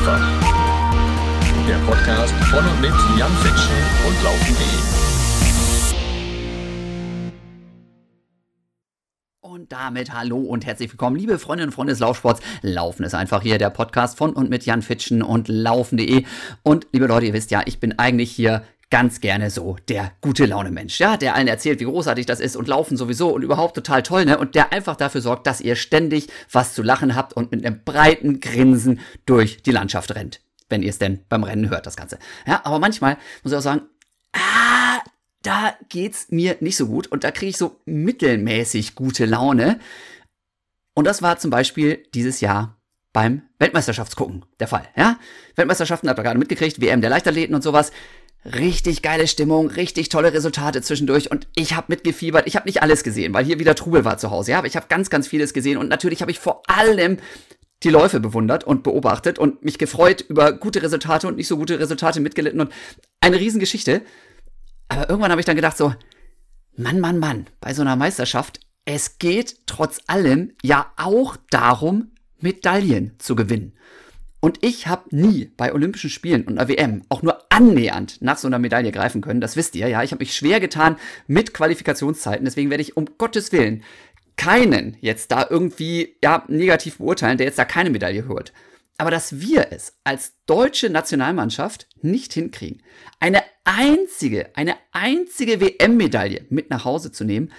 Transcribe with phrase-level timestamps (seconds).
[0.00, 0.20] einfach.
[1.68, 3.76] Der Podcast von und mit Jan Fitschen
[4.06, 4.66] und Laufen.de.
[9.40, 12.40] Und damit hallo und herzlich willkommen, liebe Freundinnen und Freunde des Laufsports.
[12.62, 16.24] Laufen ist einfach hier der Podcast von und mit Jan Fitschen und Laufen.de.
[16.62, 20.46] Und liebe Leute, ihr wisst ja, ich bin eigentlich hier ganz gerne so der gute
[20.46, 23.74] Laune Mensch, ja, der allen erzählt, wie großartig das ist und laufen sowieso und überhaupt
[23.74, 27.32] total toll, ne, und der einfach dafür sorgt, dass ihr ständig was zu lachen habt
[27.32, 31.70] und mit einem breiten Grinsen durch die Landschaft rennt, wenn ihr es denn beim Rennen
[31.70, 32.18] hört, das Ganze.
[32.46, 33.82] Ja, aber manchmal muss ich auch sagen,
[34.32, 34.98] ah,
[35.42, 39.78] da geht's mir nicht so gut und da kriege ich so mittelmäßig gute Laune.
[40.94, 42.76] Und das war zum Beispiel dieses Jahr
[43.12, 44.88] beim Weltmeisterschaftsgucken der Fall.
[44.96, 45.18] Ja?
[45.56, 47.92] Weltmeisterschaften habt ihr gerade mitgekriegt, WM der Leichtathleten und sowas.
[48.44, 52.46] Richtig geile Stimmung, richtig tolle Resultate zwischendurch und ich habe mitgefiebert.
[52.46, 54.52] Ich habe nicht alles gesehen, weil hier wieder Trubel war zu Hause.
[54.52, 57.18] Ja, aber ich habe ganz, ganz vieles gesehen und natürlich habe ich vor allem
[57.82, 61.78] die Läufe bewundert und beobachtet und mich gefreut über gute Resultate und nicht so gute
[61.78, 62.72] Resultate mitgelitten und
[63.20, 64.02] eine Riesengeschichte.
[64.88, 65.94] Aber irgendwann habe ich dann gedacht so,
[66.76, 73.16] Mann, Mann, Mann, bei so einer Meisterschaft, es geht trotz allem ja auch darum, Medaillen
[73.18, 73.74] zu gewinnen.
[74.40, 78.48] Und ich habe nie bei Olympischen Spielen und einer WM auch nur annähernd nach so
[78.48, 79.42] einer Medaille greifen können.
[79.42, 80.02] Das wisst ihr, ja.
[80.02, 80.96] Ich habe mich schwer getan
[81.26, 82.46] mit Qualifikationszeiten.
[82.46, 83.82] Deswegen werde ich um Gottes Willen
[84.36, 88.54] keinen jetzt da irgendwie ja, negativ beurteilen, der jetzt da keine Medaille hört.
[88.96, 92.82] Aber dass wir es als deutsche Nationalmannschaft nicht hinkriegen,
[93.18, 97.52] eine einzige, eine einzige WM-Medaille mit nach Hause zu nehmen,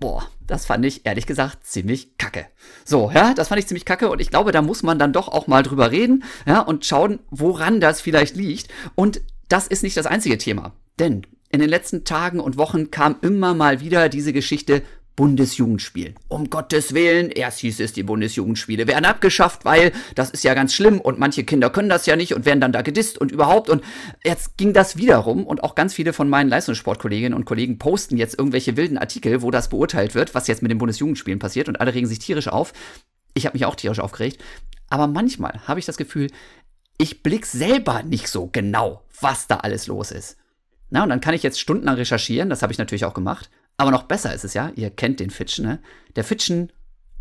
[0.00, 2.46] boah, das fand ich ehrlich gesagt ziemlich kacke.
[2.84, 5.28] So, ja, das fand ich ziemlich kacke und ich glaube, da muss man dann doch
[5.28, 8.68] auch mal drüber reden, ja, und schauen, woran das vielleicht liegt.
[8.94, 10.72] Und das ist nicht das einzige Thema.
[10.98, 14.82] Denn in den letzten Tagen und Wochen kam immer mal wieder diese Geschichte
[15.16, 16.14] Bundesjugendspielen.
[16.28, 20.74] Um Gottes Willen, erst hieß es, die Bundesjugendspiele werden abgeschafft, weil das ist ja ganz
[20.74, 23.70] schlimm und manche Kinder können das ja nicht und werden dann da gedisst und überhaupt.
[23.70, 23.82] Und
[24.24, 28.38] jetzt ging das wiederum und auch ganz viele von meinen Leistungssportkolleginnen und Kollegen posten jetzt
[28.38, 31.94] irgendwelche wilden Artikel, wo das beurteilt wird, was jetzt mit den Bundesjugendspielen passiert und alle
[31.94, 32.72] regen sich tierisch auf.
[33.34, 34.42] Ich habe mich auch tierisch aufgeregt.
[34.88, 36.30] Aber manchmal habe ich das Gefühl,
[36.98, 40.36] ich blick selber nicht so genau, was da alles los ist.
[40.90, 43.50] Na, und dann kann ich jetzt stundenlang recherchieren, das habe ich natürlich auch gemacht.
[43.76, 45.80] Aber noch besser ist es ja, ihr kennt den Fitschen, ne?
[46.16, 46.72] Der Fitschen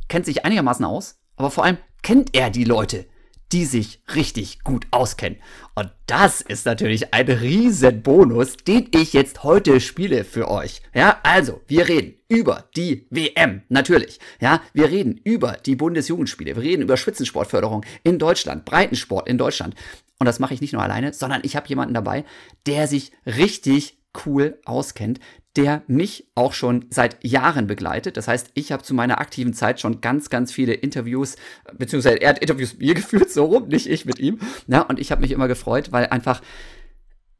[0.07, 3.05] kennt sich einigermaßen aus, aber vor allem kennt er die Leute,
[3.53, 5.39] die sich richtig gut auskennen.
[5.75, 10.81] Und das ist natürlich ein riesen Bonus, den ich jetzt heute spiele für euch.
[10.93, 14.19] Ja, also, wir reden über die WM, natürlich.
[14.41, 16.55] Ja, wir reden über die Bundesjugendspiele.
[16.55, 19.75] Wir reden über Spitzensportförderung in Deutschland, Breitensport in Deutschland.
[20.17, 22.25] Und das mache ich nicht nur alleine, sondern ich habe jemanden dabei,
[22.65, 25.19] der sich richtig cool auskennt,
[25.55, 28.17] der mich auch schon seit Jahren begleitet.
[28.17, 31.35] Das heißt, ich habe zu meiner aktiven Zeit schon ganz, ganz viele Interviews,
[31.77, 34.39] beziehungsweise er hat Interviews mit mir geführt, so rum, nicht ich mit ihm.
[34.67, 36.41] Ja, und ich habe mich immer gefreut, weil einfach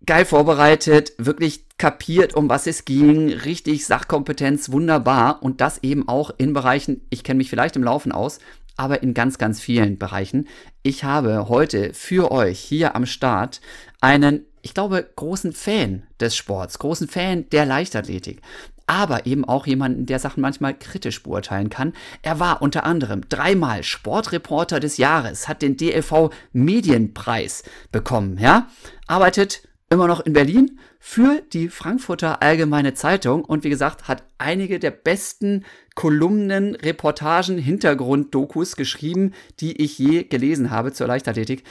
[0.06, 5.42] geil vorbereitet, wirklich kapiert, um was es ging, richtig Sachkompetenz, wunderbar.
[5.42, 8.40] Und das eben auch in Bereichen, ich kenne mich vielleicht im Laufen aus,
[8.76, 10.48] aber in ganz, ganz vielen Bereichen.
[10.82, 13.62] Ich habe heute für euch hier am Start
[14.02, 18.42] einen ich glaube, großen Fan des Sports, großen Fan der Leichtathletik,
[18.88, 21.94] aber eben auch jemanden, der Sachen manchmal kritisch beurteilen kann.
[22.22, 28.70] Er war unter anderem dreimal Sportreporter des Jahres, hat den DLV Medienpreis bekommen, ja,
[29.06, 34.80] arbeitet immer noch in Berlin für die Frankfurter Allgemeine Zeitung und wie gesagt, hat einige
[34.80, 41.64] der besten Kolumnen, Reportagen, Hintergrunddokus geschrieben, die ich je gelesen habe zur Leichtathletik.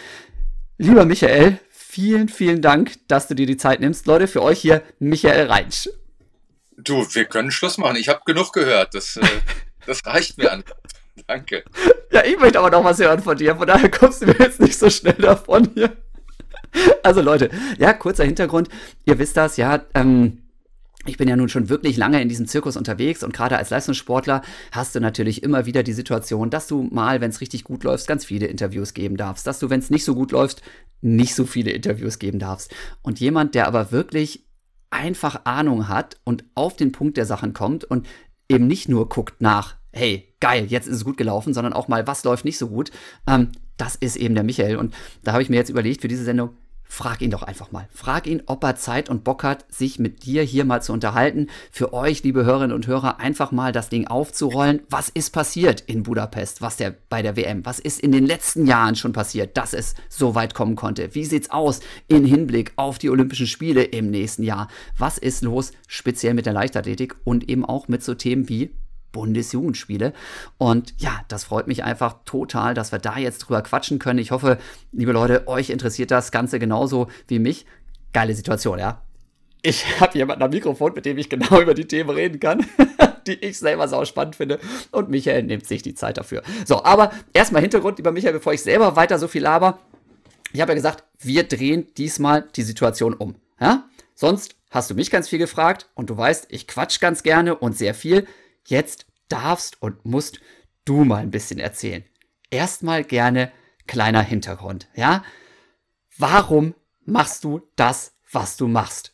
[0.79, 1.59] Lieber Michael,
[1.93, 4.07] vielen, vielen Dank, dass du dir die Zeit nimmst.
[4.07, 5.91] Leute, für euch hier Michael Reinsch.
[6.79, 7.97] Du, wir können Schluss machen.
[7.97, 8.95] Ich habe genug gehört.
[8.95, 9.27] Das, äh,
[9.87, 10.65] das reicht mir an.
[11.27, 11.65] Danke.
[12.11, 13.57] Ja, ich möchte aber noch was hören von dir.
[13.57, 15.95] Von daher kommst du mir jetzt nicht so schnell davon hier.
[17.03, 18.71] Also Leute, ja, kurzer Hintergrund.
[19.05, 20.43] Ihr wisst das, ja, ähm,
[21.05, 24.43] ich bin ja nun schon wirklich lange in diesem Zirkus unterwegs und gerade als Leistungssportler
[24.71, 28.07] hast du natürlich immer wieder die Situation, dass du mal, wenn es richtig gut läuft,
[28.07, 30.63] ganz viele Interviews geben darfst, dass du, wenn es nicht so gut läuft,
[31.03, 32.75] nicht so viele Interviews geben darfst.
[33.03, 34.47] Und jemand, der aber wirklich
[34.91, 38.07] einfach Ahnung hat und auf den Punkt der Sachen kommt und
[38.49, 42.07] eben nicht nur guckt nach, hey, geil, jetzt ist es gut gelaufen, sondern auch mal,
[42.07, 42.91] was läuft nicht so gut,
[43.27, 44.77] ähm, das ist eben der Michael.
[44.77, 46.51] Und da habe ich mir jetzt überlegt für diese Sendung,
[46.85, 47.89] frag ihn doch einfach mal.
[47.93, 51.49] Frag ihn, ob er Zeit und Bock hat, sich mit dir hier mal zu unterhalten.
[51.71, 54.83] Für euch, liebe Hörerinnen und Hörer, einfach mal das Ding aufzurollen.
[54.91, 56.61] Was ist passiert in Budapest?
[56.61, 57.65] Was der bei der WM?
[57.65, 61.15] Was ist in den letzten Jahren schon passiert, dass es so weit kommen konnte?
[61.15, 64.69] Wie sieht's aus in Hinblick auf die Olympischen Spiele im nächsten Jahr?
[64.99, 68.71] Was ist los, speziell mit der Leichtathletik und eben auch mit so Themen wie
[69.13, 70.13] Bundesjugendspiele.
[70.59, 74.19] Und ja, das freut mich einfach total, dass wir da jetzt drüber quatschen können.
[74.19, 74.59] Ich hoffe,
[74.91, 77.67] liebe Leute, euch interessiert das Ganze genauso wie mich.
[78.13, 79.03] Geile Situation, ja.
[79.63, 82.67] Ich habe jemanden am Mikrofon, mit dem ich genau über die Themen reden kann,
[83.27, 84.59] die ich selber sau spannend finde.
[84.91, 86.43] Und Michael nimmt sich die Zeit dafür.
[86.67, 89.79] So, aber erstmal Hintergrund, lieber Michael, bevor ich selber weiter so viel laber.
[90.53, 93.37] Ich habe ja gesagt, wir drehen diesmal die Situation um.
[93.59, 93.89] Ja?
[94.15, 97.77] Sonst hast du mich ganz viel gefragt und du weißt, ich quatsch ganz gerne und
[97.77, 98.27] sehr viel.
[98.67, 100.41] Jetzt darfst und musst
[100.85, 102.05] du mal ein bisschen erzählen.
[102.51, 103.53] Erstmal gerne
[103.87, 105.25] kleiner Hintergrund, ja?
[106.19, 106.75] Warum
[107.05, 109.13] machst du das, was du machst?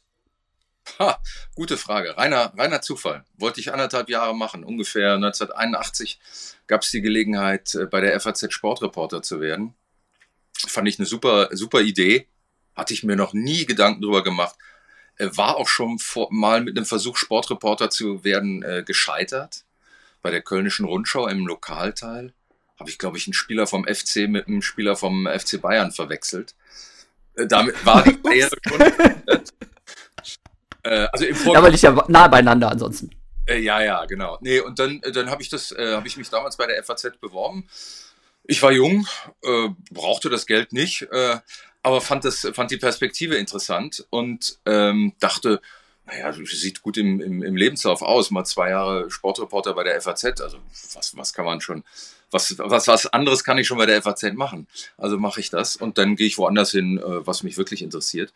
[0.99, 1.21] Ha,
[1.55, 2.17] gute Frage.
[2.17, 3.25] Reiner, reiner Zufall.
[3.37, 4.65] Wollte ich anderthalb Jahre machen.
[4.65, 6.19] Ungefähr 1981
[6.67, 9.75] gab es die Gelegenheit, äh, bei der FAZ Sportreporter zu werden.
[10.67, 12.27] Fand ich eine super, super Idee.
[12.75, 14.57] Hatte ich mir noch nie Gedanken drüber gemacht.
[15.19, 19.65] Äh, war auch schon vor, mal mit einem Versuch, Sportreporter zu werden, äh, gescheitert.
[20.23, 22.33] Bei der Kölnischen Rundschau im Lokalteil
[22.79, 26.55] habe ich, glaube ich, einen Spieler vom FC mit einem Spieler vom FC Bayern verwechselt.
[27.35, 28.81] Äh, damit war die Karriere schon.
[30.85, 33.11] äh, also im Vorgang, Aber nicht ja nah beieinander ansonsten.
[33.47, 34.39] Äh, ja, ja, genau.
[34.41, 37.19] Nee, und dann, dann habe ich das, äh, habe ich mich damals bei der FAZ
[37.21, 37.69] beworben.
[38.51, 39.07] Ich war jung,
[39.91, 41.07] brauchte das Geld nicht,
[41.83, 45.61] aber fand, das, fand die Perspektive interessant und ähm, dachte,
[46.07, 50.41] naja, sieht gut im, im, im Lebenslauf aus, mal zwei Jahre Sportreporter bei der FAZ,
[50.41, 50.59] also
[50.95, 51.85] was, was kann man schon,
[52.31, 54.67] was, was, was anderes kann ich schon bei der FAZ machen.
[54.97, 58.33] Also mache ich das und dann gehe ich woanders hin, äh, was mich wirklich interessiert.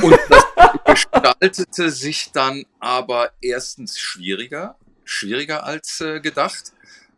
[0.00, 0.44] Und das
[0.86, 6.72] gestaltete sich dann aber erstens schwieriger, schwieriger als äh, gedacht.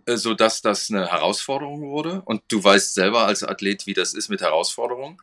[0.09, 2.23] Äh, so dass das eine Herausforderung wurde.
[2.25, 5.19] Und du weißt selber als Athlet, wie das ist mit Herausforderungen.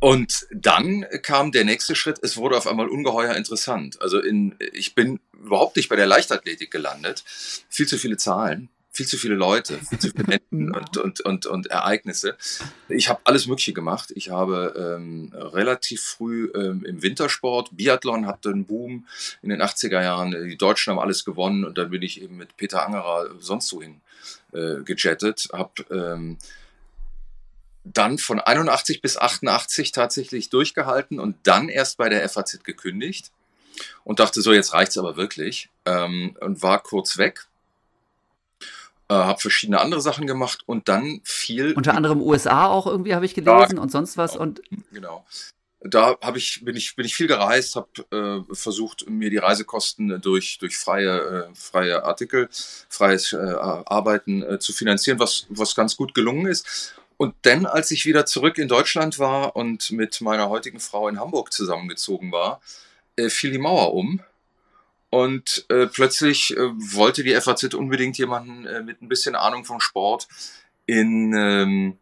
[0.00, 4.00] Und dann kam der nächste Schritt, es wurde auf einmal ungeheuer interessant.
[4.00, 7.22] Also in, ich bin überhaupt nicht bei der Leichtathletik gelandet.
[7.68, 11.46] Viel zu viele Zahlen, viel zu viele Leute, viel zu viele Menschen und, und, und,
[11.46, 12.36] und Ereignisse.
[12.88, 14.12] Ich habe alles Mögliche gemacht.
[14.14, 19.06] Ich habe ähm, relativ früh ähm, im Wintersport, Biathlon hatte einen Boom
[19.42, 20.32] in den 80er Jahren.
[20.32, 24.00] Die Deutschen haben alles gewonnen und dann bin ich eben mit Peter Angerer sonst wohin
[24.52, 25.48] äh, gejettet.
[25.52, 26.38] Habe ähm,
[27.84, 33.30] dann von 81 bis 88 tatsächlich durchgehalten und dann erst bei der FAZ gekündigt
[34.04, 37.46] und dachte so, jetzt reicht's aber wirklich ähm, und war kurz weg
[39.10, 41.72] äh, habe verschiedene andere Sachen gemacht und dann viel.
[41.72, 44.62] Unter anderem USA auch irgendwie habe ich gelesen ja, und sonst was genau, und.
[44.92, 45.26] Genau.
[45.82, 50.20] Da habe ich bin ich bin ich viel gereist, habe äh, versucht mir die Reisekosten
[50.20, 55.96] durch durch freie äh, freie Artikel, freies äh, Arbeiten äh, zu finanzieren, was was ganz
[55.96, 56.94] gut gelungen ist.
[57.16, 61.18] Und dann, als ich wieder zurück in Deutschland war und mit meiner heutigen Frau in
[61.18, 62.60] Hamburg zusammengezogen war,
[63.16, 64.20] äh, fiel die Mauer um
[65.10, 69.80] und äh, plötzlich äh, wollte die FAZ unbedingt jemanden äh, mit ein bisschen Ahnung vom
[69.80, 70.28] Sport
[70.86, 71.98] in ähm,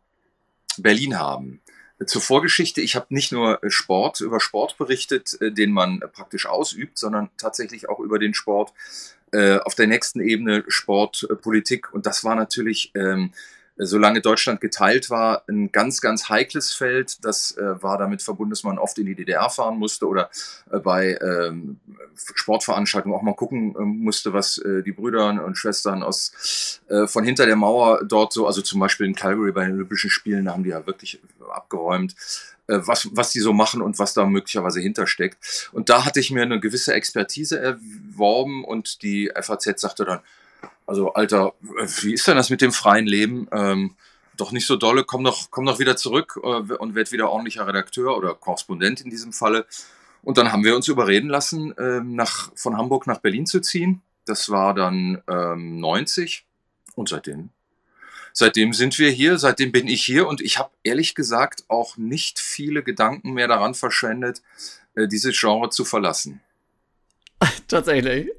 [0.76, 1.60] Berlin haben.
[2.06, 6.98] Zur Vorgeschichte, ich habe nicht nur Sport über Sport berichtet, äh, den man praktisch ausübt,
[6.98, 8.72] sondern tatsächlich auch über den Sport
[9.32, 11.92] äh, auf der nächsten Ebene Sport, äh.
[11.92, 13.32] Und das war natürlich ähm,
[13.78, 17.24] solange Deutschland geteilt war, ein ganz, ganz heikles Feld.
[17.24, 20.30] Das äh, war damit verbunden, dass man oft in die DDR fahren musste oder
[20.70, 21.78] äh, bei ähm,
[22.16, 27.24] Sportveranstaltungen auch mal gucken äh, musste, was äh, die Brüder und Schwestern aus äh, von
[27.24, 30.52] hinter der Mauer dort so, also zum Beispiel in Calgary bei den Olympischen Spielen, da
[30.52, 32.14] haben die ja wirklich abgeräumt
[32.68, 35.70] äh, was, was die so machen und was da möglicherweise hintersteckt.
[35.72, 40.20] Und da hatte ich mir eine gewisse Expertise erworben und die FAZ sagte dann,
[40.88, 41.52] also, Alter,
[42.00, 43.46] wie ist denn das mit dem freien Leben?
[43.52, 43.94] Ähm,
[44.38, 47.66] doch nicht so dolle, komm doch, komm doch wieder zurück äh, und werd wieder ordentlicher
[47.66, 49.66] Redakteur oder Korrespondent in diesem Falle.
[50.22, 54.00] Und dann haben wir uns überreden lassen, ähm, nach, von Hamburg nach Berlin zu ziehen.
[54.24, 56.46] Das war dann ähm, 90
[56.94, 57.50] und seitdem.
[58.32, 62.38] Seitdem sind wir hier, seitdem bin ich hier und ich habe ehrlich gesagt auch nicht
[62.38, 64.40] viele Gedanken mehr daran verschwendet,
[64.94, 66.40] äh, dieses Genre zu verlassen.
[67.68, 68.30] Tatsächlich.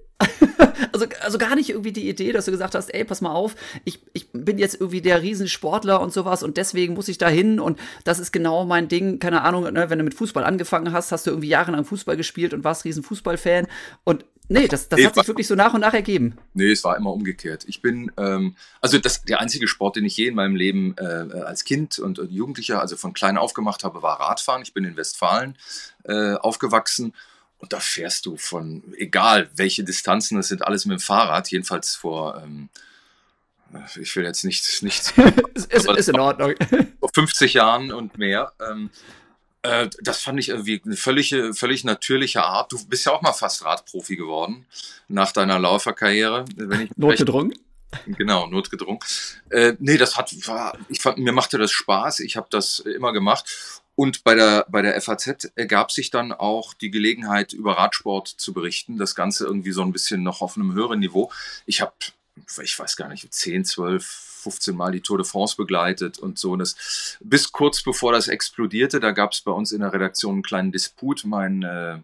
[0.92, 3.56] Also, also gar nicht irgendwie die Idee, dass du gesagt hast, ey, pass mal auf,
[3.86, 7.60] ich, ich bin jetzt irgendwie der Riesensportler und sowas und deswegen muss ich da hin
[7.60, 9.20] und das ist genau mein Ding.
[9.20, 12.54] Keine Ahnung, ne, wenn du mit Fußball angefangen hast, hast du irgendwie jahrelang Fußball gespielt
[12.54, 13.68] und warst Riesenfußballfan
[14.04, 16.36] und Nee, das, das nee, hat sich wirklich so nach und nach ergeben.
[16.56, 17.66] Nee, es war immer umgekehrt.
[17.68, 21.04] Ich bin, ähm, also das, der einzige Sport, den ich je in meinem Leben äh,
[21.04, 24.64] als Kind und, und Jugendlicher, also von klein auf gemacht habe, war Radfahren.
[24.64, 25.56] Ich bin in Westfalen
[26.04, 27.14] äh, aufgewachsen
[27.60, 31.96] und da fährst du von, egal welche Distanzen, das sind alles mit dem Fahrrad, jedenfalls
[31.96, 32.70] vor, ähm,
[34.00, 35.14] ich will jetzt nichts, nichts.
[35.54, 36.56] ist, ist in Ordnung.
[37.00, 38.52] Vor 50 Jahren und mehr.
[38.60, 38.90] Ähm,
[39.62, 42.72] Äh, das fand ich irgendwie eine völlig, völlig natürliche Art.
[42.72, 44.66] Du bist ja auch mal fast Radprofi geworden
[45.10, 46.46] nach deiner Lauferkarriere.
[46.96, 47.54] Notgedrungen?
[48.06, 49.00] Genau, notgedrungen.
[49.50, 52.22] Äh, nee, das hat, war, ich fand, mir machte das Spaß.
[52.22, 53.79] Ich habe das immer gemacht.
[54.00, 58.54] Und bei der, bei der FAZ ergab sich dann auch die Gelegenheit, über Radsport zu
[58.54, 58.98] berichten.
[58.98, 61.34] Das Ganze irgendwie so ein bisschen noch auf einem höheren Niveau.
[61.66, 61.92] Ich habe,
[62.64, 66.54] ich weiß gar nicht, 10, 12, 15 Mal die Tour de France begleitet und so.
[66.54, 70.36] Und das, bis kurz bevor das explodierte, da gab es bei uns in der Redaktion
[70.36, 71.26] einen kleinen Disput.
[71.26, 71.98] Mein äh,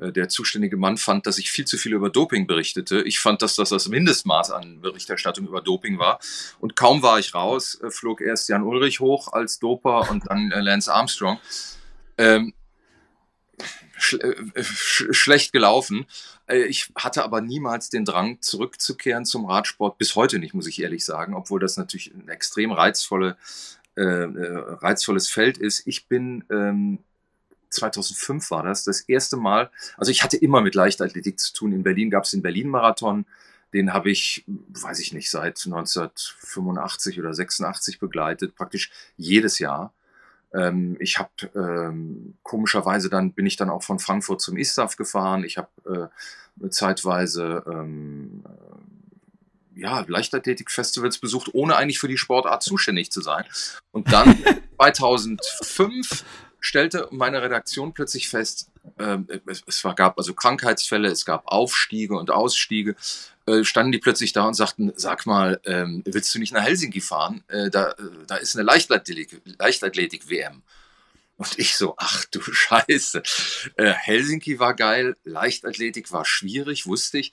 [0.00, 3.02] der zuständige Mann fand, dass ich viel zu viel über Doping berichtete.
[3.02, 6.20] Ich fand, dass das das Mindestmaß an Berichterstattung über Doping war.
[6.58, 10.50] Und kaum war ich raus, äh, flog erst Jan Ulrich hoch als Doper und dann
[10.52, 11.38] äh, Lance Armstrong.
[12.18, 12.54] Ähm,
[13.98, 14.16] sch
[14.62, 16.06] sch schlecht gelaufen.
[16.48, 19.98] Ich hatte aber niemals den Drang, zurückzukehren zum Radsport.
[19.98, 23.36] Bis heute nicht, muss ich ehrlich sagen, obwohl das natürlich ein extrem reizvolle,
[23.94, 25.86] äh, reizvolles Feld ist.
[25.86, 27.04] Ich bin ähm,
[27.70, 29.70] 2005 war das, das erste Mal.
[29.96, 31.72] Also ich hatte immer mit Leichtathletik zu tun.
[31.72, 33.26] In Berlin gab es den Berlin-Marathon.
[33.72, 39.92] Den habe ich, weiß ich nicht, seit 1985 oder 86 begleitet, praktisch jedes Jahr.
[40.52, 45.44] Ähm, ich habe ähm, komischerweise dann bin ich dann auch von Frankfurt zum ISTAF gefahren.
[45.44, 46.10] Ich habe
[46.60, 48.42] äh, zeitweise ähm,
[49.76, 53.44] äh, ja, Leichtathletik-Festivals besucht, ohne eigentlich für die Sportart zuständig zu sein.
[53.92, 54.36] Und dann
[54.76, 56.24] 2005
[56.60, 59.18] stellte meine Redaktion plötzlich fest, äh,
[59.66, 62.94] es, gab also Krankheitsfälle, es gab Aufstiege und Ausstiege,
[63.46, 67.00] äh, standen die plötzlich da und sagten, sag mal, ähm, willst du nicht nach Helsinki
[67.00, 67.42] fahren?
[67.48, 67.94] Äh, da,
[68.26, 69.54] da ist eine Leichtathletik-WM.
[69.58, 70.24] Leichtathletik
[71.40, 73.22] und ich so, ach du Scheiße.
[73.76, 77.32] Äh, Helsinki war geil, Leichtathletik war schwierig, wusste ich.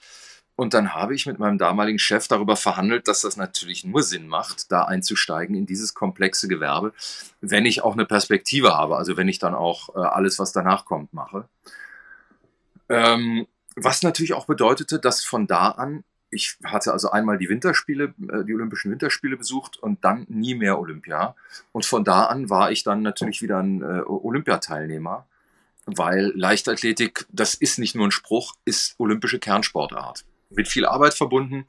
[0.58, 4.26] Und dann habe ich mit meinem damaligen Chef darüber verhandelt, dass das natürlich nur Sinn
[4.26, 6.92] macht, da einzusteigen in dieses komplexe Gewerbe,
[7.40, 10.84] wenn ich auch eine Perspektive habe, also wenn ich dann auch äh, alles, was danach
[10.84, 11.48] kommt, mache.
[12.88, 13.46] Ähm,
[13.76, 18.44] was natürlich auch bedeutete, dass von da an, ich hatte also einmal die Winterspiele, äh,
[18.44, 21.36] die Olympischen Winterspiele besucht und dann nie mehr Olympia.
[21.70, 25.24] Und von da an war ich dann natürlich wieder ein äh, Olympiateilnehmer,
[25.86, 31.66] weil Leichtathletik, das ist nicht nur ein Spruch, ist olympische Kernsportart mit viel Arbeit verbunden,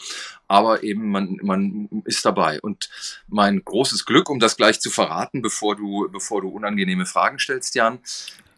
[0.47, 2.59] aber eben man, man ist dabei.
[2.61, 2.89] Und
[3.27, 7.75] mein großes Glück, um das gleich zu verraten, bevor du, bevor du unangenehme Fragen stellst,
[7.75, 7.99] Jan,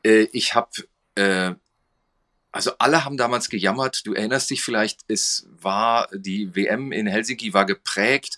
[0.03, 0.69] äh, ich habe,
[1.15, 1.53] äh,
[2.51, 7.53] also alle haben damals gejammert, du erinnerst dich vielleicht, es war, die WM in Helsinki
[7.53, 8.37] war geprägt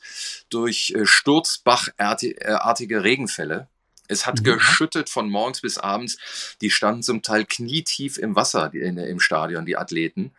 [0.50, 3.68] durch äh, sturzbachartige Regenfälle.
[4.08, 4.44] Es hat mhm.
[4.44, 6.18] geschüttet von morgens bis abends.
[6.62, 10.34] Die standen zum Teil knietief im Wasser in, im Stadion, die Athleten.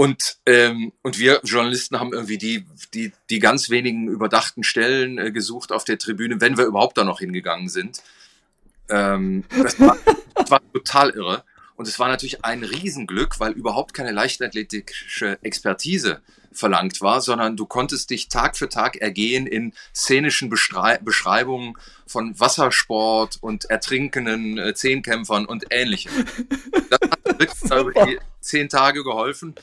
[0.00, 2.64] Und, ähm, und wir Journalisten haben irgendwie die,
[2.94, 7.04] die, die ganz wenigen überdachten Stellen äh, gesucht auf der Tribüne, wenn wir überhaupt da
[7.04, 8.02] noch hingegangen sind.
[8.88, 9.98] Ähm, das, war,
[10.34, 11.44] das war total irre.
[11.76, 17.66] Und es war natürlich ein Riesenglück, weil überhaupt keine leichtathletische Expertise verlangt war, sondern du
[17.66, 21.76] konntest dich Tag für Tag ergehen in szenischen Bestrei Beschreibungen
[22.06, 26.24] von Wassersport und ertrinkenden äh, Zehnkämpfern und ähnlichem.
[26.88, 27.00] Das
[27.70, 29.54] hat wirklich zehn Tage geholfen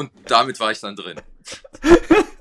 [0.00, 1.20] und damit war ich dann drin.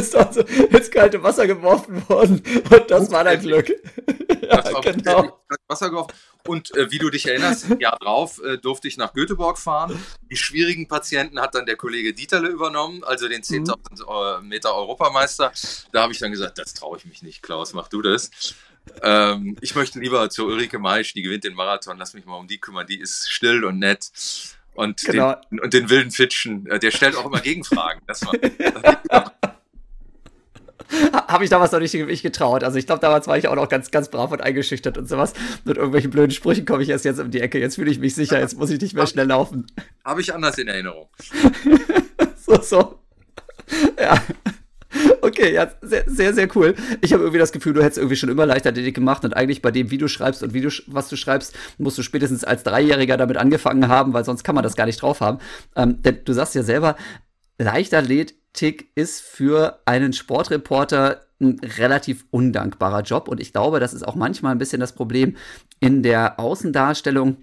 [0.00, 3.68] bist also ins kalte Wasser geworfen worden und das war dein Glück.
[4.42, 5.40] ja, das war genau.
[5.66, 6.12] Wasser geworfen.
[6.46, 10.02] Und äh, wie du dich erinnerst, Jahr drauf äh, durfte ich nach Göteborg fahren.
[10.30, 14.48] Die schwierigen Patienten hat dann der Kollege Dieterle übernommen, also den 10.000 mhm.
[14.48, 15.52] Meter Europameister.
[15.92, 18.30] Da habe ich dann gesagt, das traue ich mich nicht, Klaus, mach du das.
[19.02, 22.48] Ähm, ich möchte lieber zur Ulrike Maisch, die gewinnt den Marathon, lass mich mal um
[22.48, 24.10] die kümmern, die ist still und nett.
[24.78, 25.34] Und, genau.
[25.50, 28.00] den, und den wilden Fitschen, äh, der stellt auch immer Gegenfragen.
[28.06, 29.32] Das war, das
[31.28, 32.62] habe ich damals noch nicht, nicht getraut.
[32.62, 35.32] Also ich glaube, damals war ich auch noch ganz, ganz brav und eingeschüchtert und sowas.
[35.64, 37.58] Mit irgendwelchen blöden Sprüchen komme ich erst jetzt um die Ecke.
[37.58, 39.66] Jetzt fühle ich mich sicher, jetzt muss ich nicht mehr schnell laufen.
[40.04, 41.08] Habe ich anders in Erinnerung.
[42.36, 43.00] so, so.
[44.00, 44.22] Ja.
[45.38, 46.74] Okay, ja, sehr, sehr, sehr cool.
[47.00, 49.70] Ich habe irgendwie das Gefühl, du hättest irgendwie schon immer Leichtathletik gemacht und eigentlich bei
[49.70, 53.16] dem, wie du schreibst und wie du, was du schreibst, musst du spätestens als Dreijähriger
[53.16, 55.38] damit angefangen haben, weil sonst kann man das gar nicht drauf haben.
[55.76, 56.96] Ähm, denn du sagst ja selber,
[57.58, 64.16] Leichtathletik ist für einen Sportreporter ein relativ undankbarer Job und ich glaube, das ist auch
[64.16, 65.36] manchmal ein bisschen das Problem
[65.78, 67.36] in der Außendarstellung.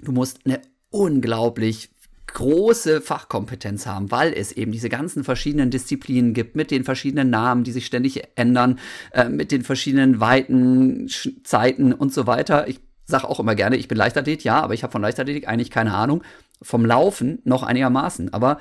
[0.00, 1.90] Du musst eine unglaublich
[2.26, 7.64] große Fachkompetenz haben, weil es eben diese ganzen verschiedenen Disziplinen gibt, mit den verschiedenen Namen,
[7.64, 8.78] die sich ständig ändern,
[9.12, 11.08] äh, mit den verschiedenen Weiten,
[11.44, 12.68] Zeiten und so weiter.
[12.68, 15.70] Ich sage auch immer gerne, ich bin Leichtathlet, ja, aber ich habe von Leichtathletik eigentlich
[15.70, 16.22] keine Ahnung.
[16.62, 18.32] Vom Laufen noch einigermaßen.
[18.32, 18.58] Aber,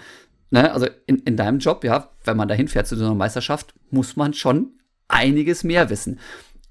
[0.52, 3.74] ne, also in, in deinem Job, ja, wenn man dahin fährt zu so einer Meisterschaft,
[3.90, 4.72] muss man schon
[5.08, 6.20] einiges mehr wissen.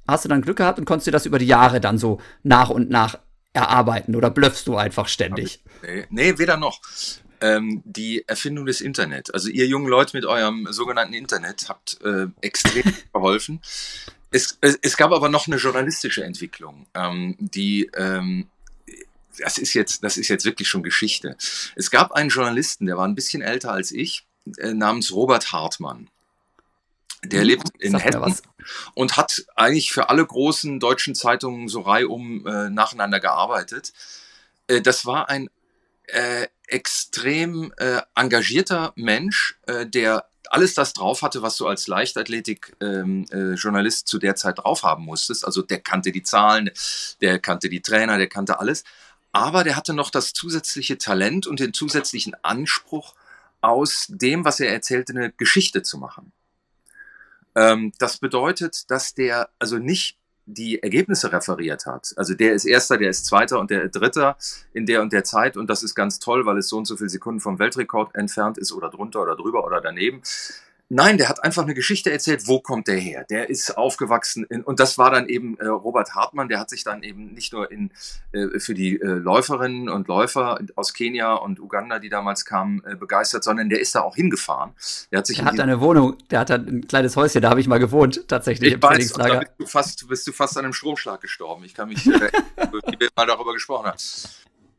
[0.06, 2.70] hast du dann Glück gehabt und konntest dir das über die Jahre dann so nach
[2.70, 3.18] und nach
[3.54, 5.60] erarbeiten oder blöffst du einfach ständig?
[5.82, 6.82] Nee, nee weder noch.
[7.40, 9.32] Ähm, die Erfindung des Internet.
[9.32, 13.60] Also ihr jungen Leute mit eurem sogenannten Internet habt äh, extrem geholfen.
[14.30, 18.48] Es, es, es, gab aber noch eine journalistische Entwicklung, ähm, die ähm,
[19.38, 21.36] das ist jetzt, das ist jetzt wirklich schon Geschichte.
[21.76, 24.26] Es gab einen Journalisten, der war ein bisschen älter als ich,
[24.58, 26.08] äh, namens Robert Hartmann.
[27.24, 28.46] Der hm, lebt in Hessen
[28.94, 33.92] und hat eigentlich für alle großen deutschen Zeitungen so reihum äh, nacheinander gearbeitet.
[34.66, 35.48] Äh, das war ein
[36.06, 44.02] äh, extrem äh, engagierter Mensch, äh, der alles das drauf hatte, was du als Leichtathletik-Journalist
[44.02, 45.44] ähm, äh, zu der Zeit drauf haben musstest.
[45.44, 46.70] Also der kannte die Zahlen,
[47.20, 48.84] der kannte die Trainer, der kannte alles.
[49.32, 53.14] Aber der hatte noch das zusätzliche Talent und den zusätzlichen Anspruch,
[53.62, 56.33] aus dem, was er erzählte, eine Geschichte zu machen.
[57.54, 62.12] Ähm, das bedeutet, dass der also nicht die Ergebnisse referiert hat.
[62.16, 64.36] Also der ist Erster, der ist Zweiter und der Dritter
[64.74, 66.96] in der und der Zeit und das ist ganz toll, weil es so und so
[66.96, 70.20] viele Sekunden vom Weltrekord entfernt ist oder drunter oder drüber oder daneben.
[70.90, 73.24] Nein, der hat einfach eine Geschichte erzählt, wo kommt der her?
[73.30, 76.84] Der ist aufgewachsen in, und das war dann eben äh, Robert Hartmann, der hat sich
[76.84, 77.90] dann eben nicht nur in,
[78.32, 82.96] äh, für die äh, Läuferinnen und Läufer aus Kenia und Uganda, die damals kamen, äh,
[82.96, 84.72] begeistert, sondern der ist da auch hingefahren.
[85.10, 87.66] Der hat sich der hat eine Wohnung, der hat ein kleines Häuschen, da habe ich
[87.66, 89.38] mal gewohnt, tatsächlich ich im weiß, Trainingslager.
[89.38, 91.64] Bist du, fast, bist du fast an einem Stromschlag gestorben.
[91.64, 92.10] Ich kann mich, äh,
[92.90, 93.98] wie wir mal darüber gesprochen haben.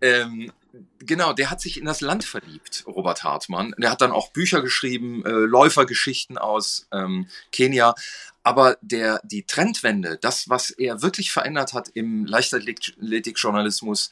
[0.02, 0.52] Ähm,
[1.00, 3.74] genau, der hat sich in das Land verliebt, Robert Hartmann.
[3.78, 7.96] Der hat dann auch Bücher geschrieben, äh, Läufergeschichten aus ähm, Kenia.
[8.44, 14.12] Aber der, die Trendwende, das, was er wirklich verändert hat im Leichtathletikjournalismus,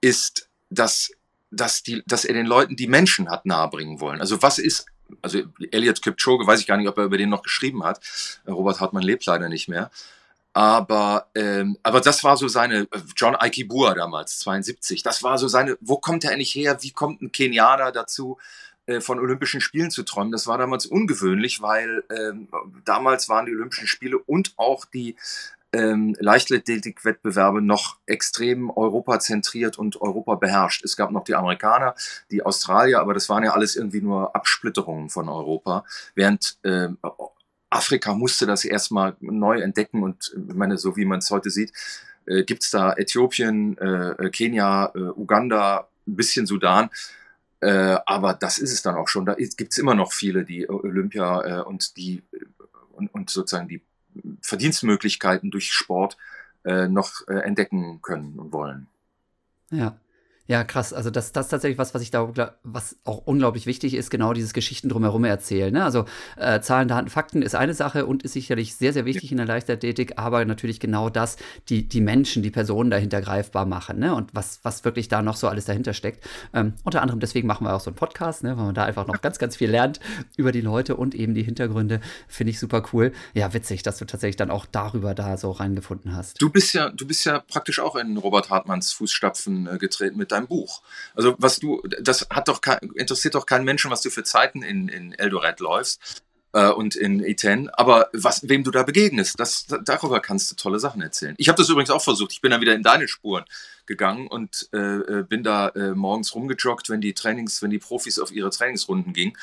[0.00, 1.12] ist, dass,
[1.50, 4.20] dass, die, dass er den Leuten die Menschen hat nahebringen wollen.
[4.20, 4.86] Also was ist,
[5.20, 8.00] also Elliot Kipchoge, weiß ich gar nicht, ob er über den noch geschrieben hat.
[8.48, 9.90] Robert Hartmann lebt leider nicht mehr.
[10.54, 15.78] Aber, ähm, aber das war so seine, John Aikibua damals, 72, das war so seine,
[15.80, 16.78] wo kommt er eigentlich her?
[16.82, 18.38] Wie kommt ein Kenianer dazu,
[18.86, 20.30] äh, von Olympischen Spielen zu träumen?
[20.30, 22.48] Das war damals ungewöhnlich, weil ähm,
[22.84, 25.16] damals waren die Olympischen Spiele und auch die
[25.72, 30.84] ähm, Leichtathletik-Wettbewerbe noch extrem europazentriert und Europa beherrscht.
[30.84, 31.94] Es gab noch die Amerikaner,
[32.30, 36.88] die Australier, aber das waren ja alles irgendwie nur Absplitterungen von Europa, während äh,
[37.72, 41.72] Afrika musste das erstmal neu entdecken und ich meine, so wie man es heute sieht,
[42.26, 46.90] äh, gibt es da Äthiopien, äh, Kenia, äh, Uganda, ein bisschen Sudan.
[47.60, 49.24] Äh, aber das ist es dann auch schon.
[49.24, 52.22] Da gibt es immer noch viele, die Olympia äh, und die
[52.92, 53.82] und, und, sozusagen die
[54.42, 56.16] Verdienstmöglichkeiten durch Sport
[56.64, 58.88] äh, noch entdecken können und wollen.
[59.70, 59.96] Ja.
[60.48, 60.92] Ja, krass.
[60.92, 62.32] Also das, das ist tatsächlich was, was ich da,
[62.64, 65.72] was auch unglaublich wichtig ist, genau dieses Geschichten drumherum erzählen.
[65.72, 65.84] Ne?
[65.84, 66.04] Also
[66.36, 69.46] äh, Zahlen, Daten, Fakten ist eine Sache und ist sicherlich sehr, sehr wichtig in der
[69.46, 71.36] Leichtathletik, aber natürlich genau das,
[71.68, 74.16] die, die Menschen, die Personen dahinter greifbar machen ne?
[74.16, 76.24] und was, was wirklich da noch so alles dahinter steckt.
[76.52, 78.56] Ähm, unter anderem deswegen machen wir auch so einen Podcast, ne?
[78.56, 80.00] weil man da einfach noch ganz, ganz viel lernt
[80.36, 82.00] über die Leute und eben die Hintergründe.
[82.26, 83.12] Finde ich super cool.
[83.32, 86.42] Ja, witzig, dass du tatsächlich dann auch darüber da so reingefunden hast.
[86.42, 90.31] Du bist ja, du bist ja praktisch auch in Robert Hartmanns Fußstapfen äh, getreten mit
[90.32, 90.82] deinem Buch.
[91.14, 92.60] Also was du, das hat doch
[92.94, 97.24] interessiert doch keinen Menschen, was du für Zeiten in, in Eldoret läufst äh, und in
[97.24, 101.34] Iten, aber was, wem du da begegnest, das, darüber kannst du tolle Sachen erzählen.
[101.38, 102.32] Ich habe das übrigens auch versucht.
[102.32, 103.44] Ich bin dann wieder in deine Spuren
[103.86, 108.18] gegangen und äh, äh, bin da äh, morgens rumgejoggt, wenn die Trainings, wenn die Profis
[108.18, 109.36] auf ihre Trainingsrunden gingen.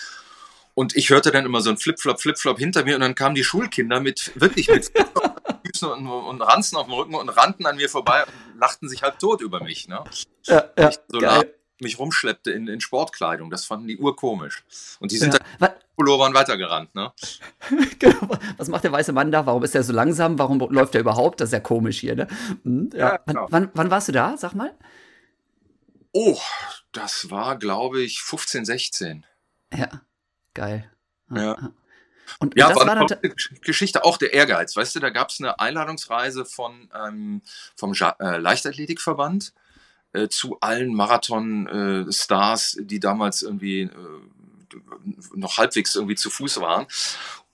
[0.75, 3.43] Und ich hörte dann immer so ein Flipflop, Flipflop hinter mir und dann kamen die
[3.43, 4.91] Schulkinder mit wirklich mit
[5.79, 9.03] Füßen und, und Ranzen auf dem Rücken und rannten an mir vorbei und lachten sich
[9.03, 9.87] halb tot über mich.
[9.87, 10.03] Ne?
[10.45, 11.53] Ja, ja, so geil.
[11.79, 13.49] mich rumschleppte in, in Sportkleidung.
[13.49, 14.63] Das fanden die urkomisch.
[14.99, 15.39] Und die sind ja.
[15.59, 16.93] dann Pullovern weitergerannt.
[16.95, 17.11] Ne?
[17.99, 18.37] genau.
[18.57, 19.45] Was macht der weiße Mann da?
[19.45, 20.39] Warum ist er so langsam?
[20.39, 21.41] Warum läuft er überhaupt?
[21.41, 22.15] Das ist ja komisch hier.
[22.15, 22.27] Ne?
[22.63, 22.99] Hm, ja.
[22.99, 23.47] ja genau.
[23.49, 24.37] wann, wann, wann warst du da?
[24.37, 24.73] Sag mal.
[26.11, 26.39] Oh,
[26.91, 29.25] das war, glaube ich, 15, 16.
[29.71, 29.89] Ja,
[30.55, 30.91] geil.
[31.29, 31.71] Ja.
[32.39, 34.75] Und, ja, das war eine Geschichte, auch der Ehrgeiz.
[34.75, 37.41] Weißt du, da gab es eine Einladungsreise von, ähm,
[37.75, 39.53] vom ja äh, Leichtathletikverband
[40.13, 43.89] äh, zu allen Marathon-Stars, äh, die damals irgendwie äh,
[45.33, 46.85] noch halbwegs irgendwie zu Fuß waren.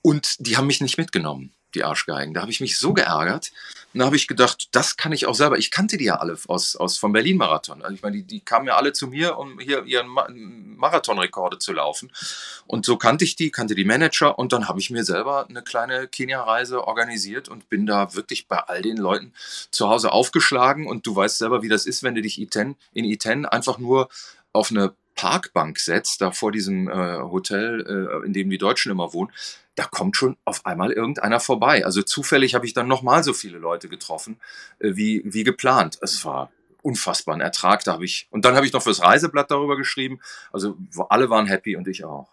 [0.02, 2.34] Und die haben mich nicht mitgenommen die Arschgeigen.
[2.34, 3.52] Da habe ich mich so geärgert.
[3.92, 5.56] Und da habe ich gedacht, das kann ich auch selber.
[5.56, 7.82] Ich kannte die ja alle aus, aus vom Berlin-Marathon.
[7.82, 11.72] Also ich meine, die, die kamen ja alle zu mir, um hier ihren Marathonrekorde zu
[11.72, 12.12] laufen.
[12.66, 15.62] Und so kannte ich die, kannte die Manager und dann habe ich mir selber eine
[15.62, 19.32] kleine Kenia-Reise organisiert und bin da wirklich bei all den Leuten
[19.70, 20.86] zu Hause aufgeschlagen.
[20.86, 24.08] Und du weißt selber, wie das ist, wenn du dich Iten, in Iten einfach nur
[24.52, 27.84] auf eine Parkbank setzt, da vor diesem äh, Hotel,
[28.22, 29.32] äh, in dem die Deutschen immer wohnen,
[29.74, 31.84] da kommt schon auf einmal irgendeiner vorbei.
[31.84, 34.38] Also zufällig habe ich dann nochmal so viele Leute getroffen,
[34.78, 35.98] äh, wie, wie geplant.
[36.00, 36.50] Es war
[36.82, 37.82] unfassbar ein Ertrag.
[37.84, 40.20] Da habe ich, und dann habe ich noch fürs Reiseblatt darüber geschrieben.
[40.52, 40.76] Also
[41.08, 42.28] alle waren happy und ich auch.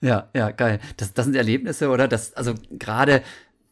[0.00, 0.80] Ja, ja, geil.
[0.96, 2.08] Das, das sind Erlebnisse, oder?
[2.08, 3.22] Das, also gerade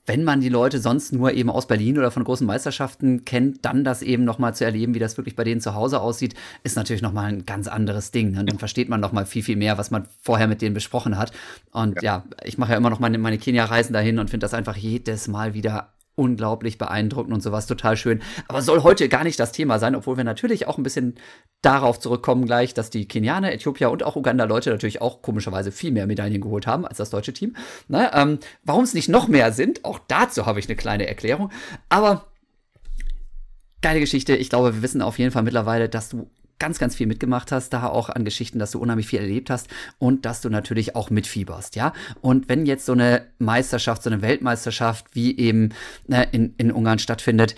[0.07, 3.85] wenn man die Leute sonst nur eben aus Berlin oder von großen Meisterschaften kennt, dann
[3.85, 7.03] das eben nochmal zu erleben, wie das wirklich bei denen zu Hause aussieht, ist natürlich
[7.03, 8.37] nochmal ein ganz anderes Ding.
[8.39, 11.33] Und dann versteht man nochmal viel, viel mehr, was man vorher mit denen besprochen hat.
[11.71, 14.55] Und ja, ja ich mache ja immer noch meine, meine Kenia-Reisen dahin und finde das
[14.55, 18.21] einfach jedes Mal wieder unglaublich beeindruckend und sowas total schön.
[18.47, 21.15] Aber soll heute gar nicht das Thema sein, obwohl wir natürlich auch ein bisschen
[21.63, 26.07] darauf zurückkommen gleich, dass die Kenianer, Äthiopier und auch Uganda-Leute natürlich auch komischerweise viel mehr
[26.07, 27.57] Medaillen geholt haben als das deutsche Team.
[27.89, 28.11] Ne?
[28.13, 31.51] Ähm, Warum es nicht noch mehr sind, auch dazu habe ich eine kleine Erklärung.
[31.89, 32.27] Aber
[33.81, 34.37] geile Geschichte.
[34.37, 36.31] Ich glaube, wir wissen auf jeden Fall mittlerweile, dass du
[36.61, 39.67] ganz, ganz viel mitgemacht hast, da auch an Geschichten, dass du unheimlich viel erlebt hast
[39.99, 41.93] und dass du natürlich auch mitfieberst, ja.
[42.21, 45.71] Und wenn jetzt so eine Meisterschaft, so eine Weltmeisterschaft wie eben
[46.07, 47.57] ne, in, in Ungarn stattfindet,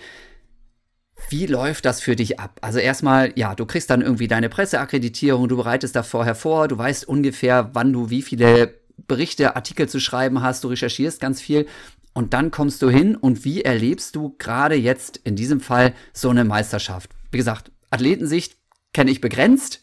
[1.29, 2.59] wie läuft das für dich ab?
[2.61, 6.77] Also erstmal, ja, du kriegst dann irgendwie deine Presseakkreditierung, du bereitest da vorher vor, du
[6.77, 8.73] weißt ungefähr, wann du wie viele
[9.07, 11.67] Berichte, Artikel zu schreiben hast, du recherchierst ganz viel
[12.13, 16.29] und dann kommst du hin und wie erlebst du gerade jetzt in diesem Fall so
[16.29, 17.09] eine Meisterschaft?
[17.31, 18.57] Wie gesagt, Athletensicht
[18.93, 19.81] kenne ich begrenzt.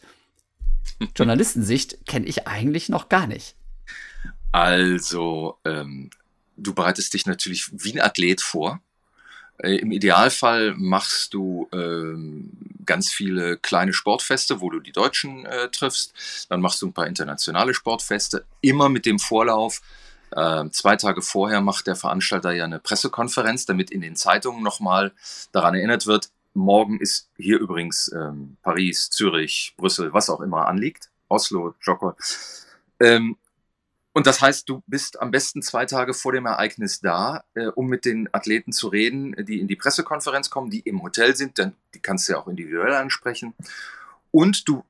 [1.15, 3.55] Journalistensicht kenne ich eigentlich noch gar nicht.
[4.51, 6.09] Also, ähm,
[6.57, 8.81] du bereitest dich natürlich wie ein Athlet vor.
[9.57, 12.51] Äh, Im Idealfall machst du ähm,
[12.85, 16.47] ganz viele kleine Sportfeste, wo du die Deutschen äh, triffst.
[16.49, 19.81] Dann machst du ein paar internationale Sportfeste, immer mit dem Vorlauf.
[20.31, 25.11] Äh, zwei Tage vorher macht der Veranstalter ja eine Pressekonferenz, damit in den Zeitungen nochmal
[25.51, 31.09] daran erinnert wird, Morgen ist hier übrigens ähm, Paris, Zürich, Brüssel, was auch immer anliegt.
[31.29, 32.13] Oslo, Joko.
[32.99, 33.37] Ähm,
[34.13, 37.87] und das heißt, du bist am besten zwei Tage vor dem Ereignis da, äh, um
[37.87, 41.73] mit den Athleten zu reden, die in die Pressekonferenz kommen, die im Hotel sind, denn
[41.93, 43.53] die kannst du ja auch individuell ansprechen.
[44.31, 44.83] Und du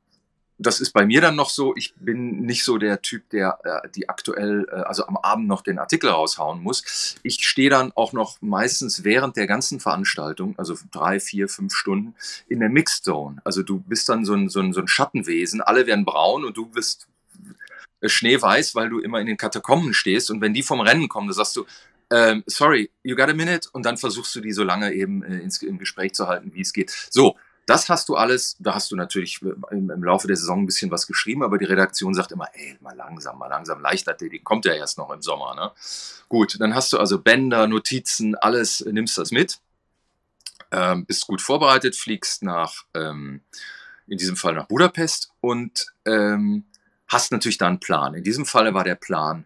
[0.62, 3.90] das ist bei mir dann noch so, ich bin nicht so der Typ, der äh,
[3.90, 7.16] die aktuell, äh, also am Abend noch den Artikel raushauen muss.
[7.24, 12.16] Ich stehe dann auch noch meistens während der ganzen Veranstaltung, also drei, vier, fünf Stunden,
[12.48, 13.42] in der Mixed Zone.
[13.44, 16.56] Also du bist dann so ein, so ein, so ein Schattenwesen, alle werden braun und
[16.58, 17.08] du bist
[18.04, 21.36] schneeweiß, weil du immer in den Katakomben stehst und wenn die vom Rennen kommen, dann
[21.36, 21.66] sagst du,
[22.12, 25.40] ähm, sorry, you got a minute und dann versuchst du die so lange eben äh,
[25.40, 26.92] ins, im Gespräch zu halten, wie es geht.
[27.10, 30.66] So, das hast du alles, da hast du natürlich im, im, Laufe der Saison ein
[30.66, 34.66] bisschen was geschrieben, aber die Redaktion sagt immer, ey, mal langsam, mal langsam, Leichtathletik kommt
[34.66, 35.56] ja erst noch im Sommer.
[35.56, 35.72] Ne?
[36.28, 39.60] Gut, dann hast du also Bänder, Notizen, alles, nimmst das mit,
[40.72, 43.42] ähm, bist gut vorbereitet, fliegst nach, ähm,
[44.08, 46.66] in diesem Fall nach Budapest und ähm,
[47.08, 48.16] hast natürlich da einen Plan.
[48.16, 49.46] In diesem Fall war der Plan,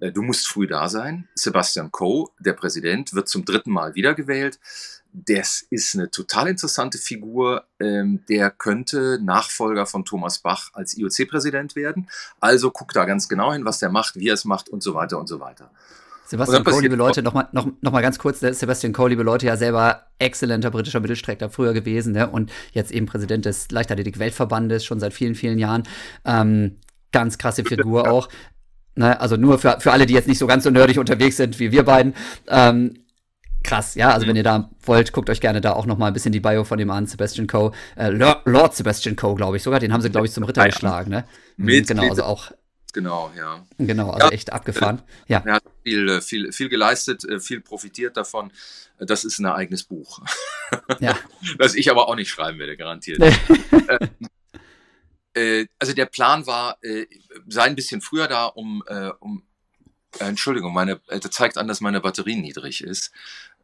[0.00, 1.28] äh, du musst früh da sein.
[1.34, 4.58] Sebastian Coe, der Präsident, wird zum dritten Mal wiedergewählt
[5.24, 7.64] das ist eine total interessante Figur.
[7.80, 12.08] Ähm, der könnte Nachfolger von Thomas Bach als IOC-Präsident werden.
[12.38, 14.94] Also guck da ganz genau hin, was der macht, wie er es macht und so
[14.94, 15.70] weiter und so weiter.
[16.26, 19.56] Sebastian Coe, liebe Leute, nochmal noch, noch mal ganz kurz, Sebastian Coe, liebe Leute, ja
[19.56, 22.28] selber exzellenter britischer Mittelstrecker früher gewesen ne?
[22.28, 25.84] und jetzt eben Präsident des Leichtathletik-Weltverbandes schon seit vielen, vielen Jahren.
[26.24, 26.78] Ähm,
[27.12, 28.28] ganz krasse Figur auch.
[28.96, 29.18] Ne?
[29.20, 31.70] Also nur für, für alle, die jetzt nicht so ganz so nerdig unterwegs sind wie
[31.70, 32.14] wir beiden.
[32.48, 33.05] Ähm,
[33.62, 34.10] krass, ja.
[34.10, 34.30] Also mhm.
[34.30, 36.64] wenn ihr da wollt, guckt euch gerne da auch noch mal ein bisschen die Bio
[36.64, 39.80] von dem an, Sebastian Coe, äh, Lord Sebastian Coe, glaube ich sogar.
[39.80, 40.68] Den haben sie, glaube ich, zum Ritter ja.
[40.68, 41.24] geschlagen, ne?
[41.56, 42.52] Mhm, mit, genau, also auch.
[42.92, 43.66] Genau, ja.
[43.76, 45.02] Genau, also ja, echt abgefahren.
[45.28, 45.42] Ja.
[45.44, 48.50] Er hat viel, äh, viel, viel geleistet, äh, viel profitiert davon.
[48.98, 50.20] Das ist ein eigenes Buch.
[50.98, 51.16] Ja.
[51.58, 53.20] das ich aber auch nicht schreiben werde, garantiert.
[55.34, 57.06] äh, also der Plan war, äh,
[57.46, 59.42] sei ein bisschen früher da, um, äh, um äh,
[60.20, 63.12] Entschuldigung, meine, äh, das zeigt an, dass meine Batterie niedrig ist.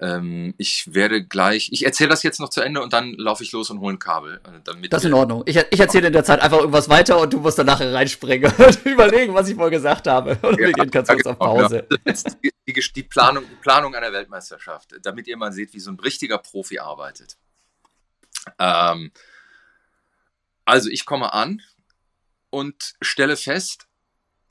[0.00, 3.52] Ähm, ich werde gleich, ich erzähle das jetzt noch zu Ende und dann laufe ich
[3.52, 4.40] los und hole ein Kabel.
[4.44, 5.42] Äh, damit das ist in Ordnung.
[5.46, 8.52] Ich, ich erzähle in der Zeit einfach irgendwas weiter und du musst dann nachher reinspringen
[8.58, 10.38] und überlegen, was ich wohl gesagt habe.
[10.42, 11.54] Und ja, wir gehen ganz kurz auf genau.
[11.54, 11.86] Pause.
[12.44, 15.98] Die, die, die, Planung, die Planung einer Weltmeisterschaft, damit ihr mal seht, wie so ein
[15.98, 17.36] richtiger Profi arbeitet.
[18.58, 19.12] Ähm,
[20.64, 21.62] also ich komme an
[22.50, 23.86] und stelle fest,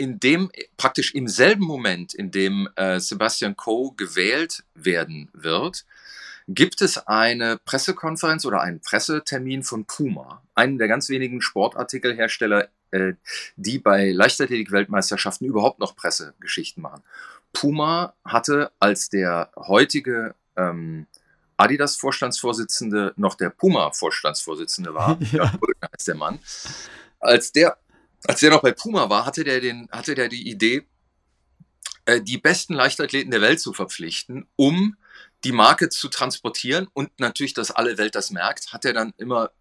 [0.01, 5.85] in dem, praktisch im selben Moment, in dem äh, Sebastian Coe gewählt werden wird,
[6.47, 13.13] gibt es eine Pressekonferenz oder einen Pressetermin von Puma, einem der ganz wenigen Sportartikelhersteller, äh,
[13.57, 17.03] die bei Leichtathletik-Weltmeisterschaften überhaupt noch Pressegeschichten machen.
[17.53, 21.05] Puma hatte als der heutige ähm,
[21.57, 25.53] Adidas-Vorstandsvorsitzende noch der Puma-Vorstandsvorsitzende war, ja.
[25.93, 26.39] heißt der Mann,
[27.19, 27.77] als der
[28.27, 30.87] als der noch bei Puma war, hatte der, den, hatte der die Idee,
[32.05, 34.95] äh, die besten Leichtathleten der Welt zu verpflichten, um
[35.43, 39.51] die Marke zu transportieren und natürlich, dass alle Welt das merkt, hat er dann immer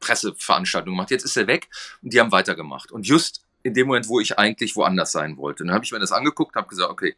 [0.00, 1.10] Presseveranstaltungen gemacht.
[1.10, 1.68] Jetzt ist er weg
[2.02, 2.92] und die haben weitergemacht.
[2.92, 5.98] Und just in dem Moment, wo ich eigentlich woanders sein wollte, dann habe ich mir
[5.98, 7.16] das angeguckt, habe gesagt, okay,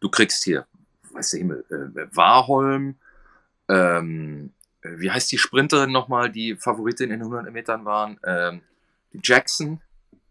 [0.00, 0.66] du kriegst hier,
[1.12, 2.96] weiß der Himmel, äh, Warholm,
[3.68, 4.52] ähm,
[4.82, 8.18] wie heißt die Sprinterin nochmal, die Favoritin in den 100 Metern waren?
[8.24, 8.62] Ähm,
[9.12, 9.80] Jackson,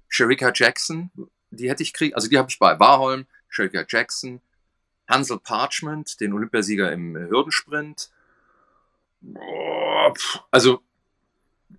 [0.08, 1.12] Sherika Jackson,
[1.52, 4.42] die hätte ich kriegen, also die habe ich bei Warholm, Sherika Jackson,
[5.08, 8.12] Hansel Parchment, den Olympiasieger im Hürdensprint.
[10.52, 10.82] Also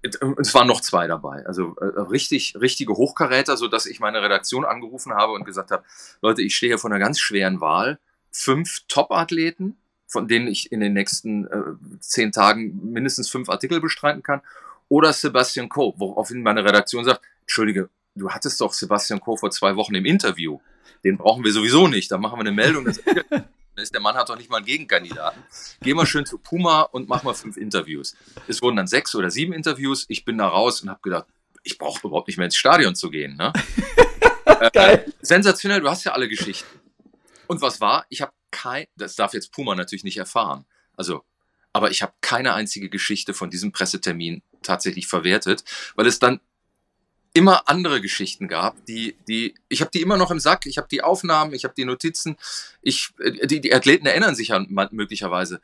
[0.02, 1.44] es waren noch zwei dabei.
[1.46, 5.84] Also äh, richtig, richtige Hochkaräter, so dass ich meine Redaktion angerufen habe und gesagt habe,
[6.22, 7.98] Leute, ich stehe hier vor einer ganz schweren Wahl.
[8.30, 14.22] Fünf Top-Athleten, von denen ich in den nächsten äh, zehn Tagen mindestens fünf Artikel bestreiten
[14.22, 14.42] kann.
[14.90, 19.76] Oder Sebastian Coe, woraufhin meine Redaktion sagt, Entschuldige, du hattest doch Sebastian Coe vor zwei
[19.76, 20.58] Wochen im Interview.
[21.04, 22.10] Den brauchen wir sowieso nicht.
[22.10, 22.84] Da machen wir eine Meldung.
[22.84, 22.98] Dass
[23.76, 25.42] ist, der Mann hat doch nicht mal einen Gegenkandidaten.
[25.80, 28.16] Geh mal schön zu Puma und mach mal fünf Interviews.
[28.48, 30.06] Es wurden dann sechs oder sieben Interviews.
[30.08, 31.26] Ich bin da raus und habe gedacht,
[31.62, 33.36] ich brauche überhaupt nicht mehr ins Stadion zu gehen.
[33.36, 33.52] Ne?
[34.72, 35.04] Geil.
[35.06, 36.80] Äh, sensationell, du hast ja alle Geschichten.
[37.46, 38.06] Und was war?
[38.08, 40.66] Ich habe kein, das darf jetzt Puma natürlich nicht erfahren.
[40.96, 41.22] Also,
[41.72, 46.40] aber ich habe keine einzige Geschichte von diesem Pressetermin tatsächlich verwertet, weil es dann
[47.32, 50.88] immer andere Geschichten gab, die, die, ich habe die immer noch im Sack, ich habe
[50.90, 52.36] die Aufnahmen, ich habe die Notizen,
[52.82, 55.60] ich, äh, die, die Athleten erinnern sich ja möglicherweise.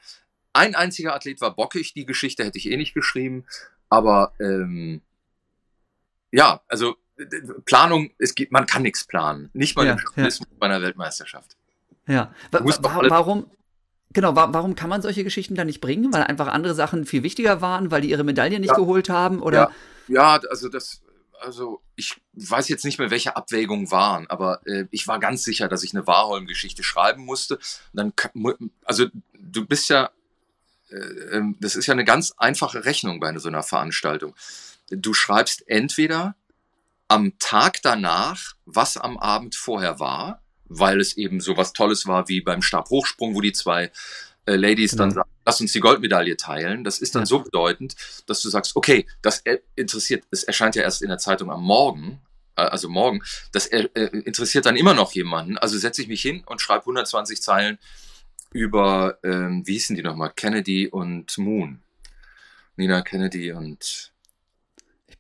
[0.52, 3.44] Ein einziger Athlet war bockig, die Geschichte hätte ich eh nicht geschrieben,
[3.88, 5.02] aber ähm,
[6.30, 6.96] ja, also
[7.64, 10.56] Planung, es gibt, man kann nichts planen, nicht mal ja, im Journalismus ja.
[10.58, 11.56] bei einer Weltmeisterschaft.
[12.06, 13.50] Ja, warum,
[14.12, 16.12] Genau, warum kann man solche Geschichten dann nicht bringen?
[16.12, 18.76] Weil einfach andere Sachen viel wichtiger waren, weil die ihre Medaille nicht ja.
[18.76, 19.42] geholt haben?
[19.42, 19.70] Oder?
[20.08, 21.02] Ja, ja also das,
[21.40, 25.68] also ich weiß jetzt nicht mehr, welche Abwägungen waren, aber äh, ich war ganz sicher,
[25.68, 27.58] dass ich eine Warholm-Geschichte schreiben musste.
[27.92, 30.10] Und dann, also du bist ja,
[30.90, 30.96] äh,
[31.36, 34.34] ähm, das ist ja eine ganz einfache Rechnung bei so einer Veranstaltung.
[34.90, 36.36] Du schreibst entweder
[37.08, 42.28] am Tag danach, was am Abend vorher war, weil es eben so was Tolles war
[42.28, 43.90] wie beim Stabhochsprung, wo die zwei
[44.46, 45.04] äh, Ladies genau.
[45.04, 46.84] dann sagen, lass uns die Goldmedaille teilen.
[46.84, 47.26] Das ist dann ja.
[47.26, 49.42] so bedeutend, dass du sagst, okay, das
[49.74, 52.20] interessiert, es erscheint ja erst in der Zeitung am Morgen,
[52.56, 53.88] äh, also morgen, das äh,
[54.24, 55.58] interessiert dann immer noch jemanden.
[55.58, 57.78] Also setze ich mich hin und schreibe 120 Zeilen
[58.52, 61.82] über, ähm, wie hießen die nochmal, Kennedy und Moon.
[62.76, 64.12] Nina Kennedy und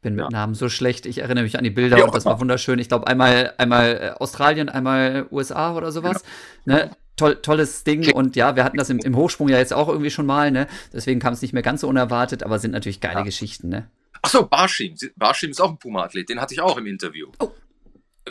[0.06, 0.30] bin mit ja.
[0.30, 1.04] Namen so schlecht.
[1.04, 2.78] Ich erinnere mich an die Bilder ja, und das war wunderschön.
[2.78, 6.22] Ich glaube, einmal, einmal Australien, einmal USA oder sowas.
[6.64, 6.74] Ja.
[6.74, 6.90] Ne?
[7.16, 10.10] toll, tolles Ding und ja, wir hatten das im, im, Hochsprung ja jetzt auch irgendwie
[10.10, 10.68] schon mal, ne?
[10.92, 13.22] Deswegen kam es nicht mehr ganz so unerwartet, aber sind natürlich geile ja.
[13.22, 13.90] Geschichten, ne?
[14.22, 14.94] Achso, Barschim.
[15.16, 17.32] Barschim ist auch ein Puma-Athlet, den hatte ich auch im Interview.
[17.38, 17.50] Oh.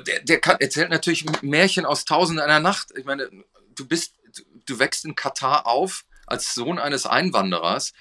[0.05, 2.89] Der, der kann, erzählt natürlich Märchen aus Tausend einer Nacht.
[2.95, 3.29] Ich meine,
[3.75, 4.13] du bist,
[4.65, 7.93] du wächst in Katar auf als Sohn eines Einwanderers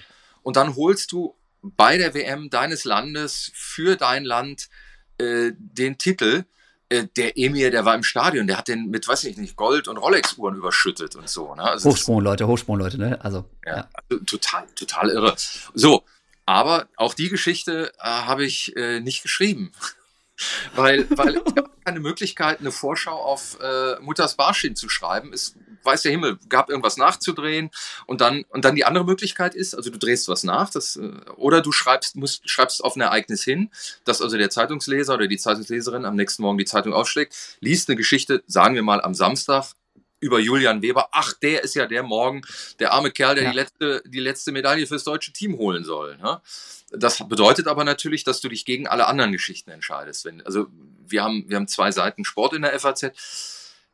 [0.43, 1.35] und dann holst du
[1.75, 4.69] bei der WM deines Landes für dein Land
[5.17, 6.45] äh, den Titel
[6.89, 9.87] äh, der Emir, der war im Stadion, der hat den mit, weiß ich nicht, Gold-
[9.87, 11.55] und Rolex-Uhren überschüttet und so.
[11.55, 11.63] Ne?
[11.63, 13.19] Also Hochsprung, Leute, Hochsprung, Leute, ne?
[13.23, 13.89] Also, ja, ja.
[14.09, 15.35] Also, total, total irre.
[15.73, 16.03] So,
[16.45, 19.71] aber auch die Geschichte äh, habe ich äh, nicht geschrieben.
[20.75, 25.33] weil, weil es gab keine Möglichkeit, eine Vorschau auf äh, Mutters Barschin zu schreiben.
[25.33, 27.69] Es weiß der Himmel, gab irgendwas nachzudrehen
[28.05, 31.11] und dann und dann die andere Möglichkeit ist, also du drehst was nach, das, äh,
[31.35, 33.69] oder du schreibst musst schreibst auf ein Ereignis hin,
[34.03, 37.95] dass also der Zeitungsleser oder die Zeitungsleserin am nächsten Morgen die Zeitung aufschlägt, liest eine
[37.95, 39.65] Geschichte, sagen wir mal am Samstag
[40.19, 41.09] über Julian Weber.
[41.11, 42.41] Ach, der ist ja der morgen,
[42.79, 43.51] der arme Kerl, der ja.
[43.51, 46.17] die letzte die letzte Medaille fürs deutsche Team holen soll.
[46.17, 46.41] Ne?
[46.91, 50.25] Das bedeutet aber natürlich, dass du dich gegen alle anderen Geschichten entscheidest.
[50.25, 50.67] Wenn, also
[51.07, 53.11] wir haben, wir haben zwei Seiten Sport in der FAZ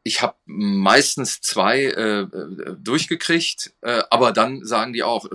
[0.03, 5.27] ich habe meistens zwei äh, äh, durchgekriegt, äh, aber dann sagen die auch,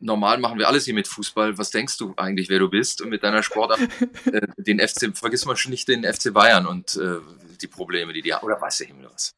[0.00, 1.56] normal machen wir alles hier mit Fußball.
[1.56, 3.00] Was denkst du eigentlich, wer du bist?
[3.00, 3.80] Und mit deiner Sportart,
[4.32, 7.18] äh, den FC, vergiss mal schon nicht den FC Bayern und äh,
[7.60, 8.44] die Probleme, die die haben.
[8.44, 9.34] Oder weiß der Himmel was.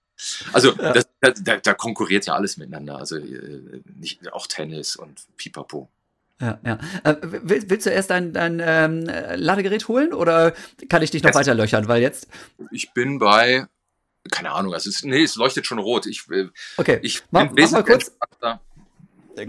[0.52, 2.96] Also das, da, da, konkurriert ja alles miteinander.
[2.98, 5.88] Also äh, nicht, auch Tennis und Pipapo.
[6.40, 6.78] Ja, ja.
[7.04, 9.04] Äh, willst, willst, du erst dein, dein ähm,
[9.36, 10.52] Ladegerät holen oder
[10.88, 11.88] kann ich dich noch weiter löchern?
[11.88, 12.28] Weil jetzt.
[12.70, 13.66] Ich bin bei
[14.30, 16.06] keine Ahnung, also es, nee, es leuchtet schon rot.
[16.06, 18.12] Ich, äh, okay, ich mach, mach mal kurz.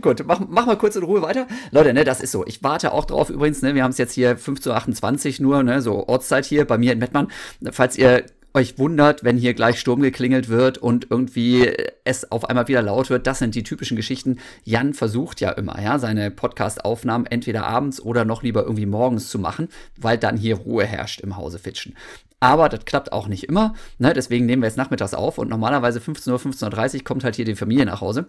[0.01, 1.47] Gut, mach, mach mal kurz in Ruhe weiter.
[1.71, 2.45] Leute, ne, das ist so.
[2.45, 5.61] Ich warte auch drauf übrigens, ne, wir haben es jetzt hier 5 zu 28 nur,
[5.63, 7.31] ne, so Ortszeit hier bei mir in Mettmann.
[7.71, 11.71] Falls ihr euch wundert, wenn hier gleich Sturm geklingelt wird und irgendwie
[12.03, 13.27] es auf einmal wieder laut wird.
[13.27, 14.39] Das sind die typischen Geschichten.
[14.63, 19.37] Jan versucht ja immer, ja, seine Podcast-Aufnahmen entweder abends oder noch lieber irgendwie morgens zu
[19.37, 21.95] machen, weil dann hier Ruhe herrscht im Hause Fitschen.
[22.39, 23.73] Aber das klappt auch nicht immer.
[23.97, 24.13] Ne?
[24.13, 27.45] Deswegen nehmen wir jetzt nachmittags auf und normalerweise 15 Uhr, 15.30 Uhr kommt halt hier
[27.45, 28.27] die Familie nach Hause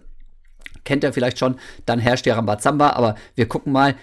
[0.83, 3.95] kennt ihr vielleicht schon, dann herrscht der Rambazamba, aber wir gucken mal,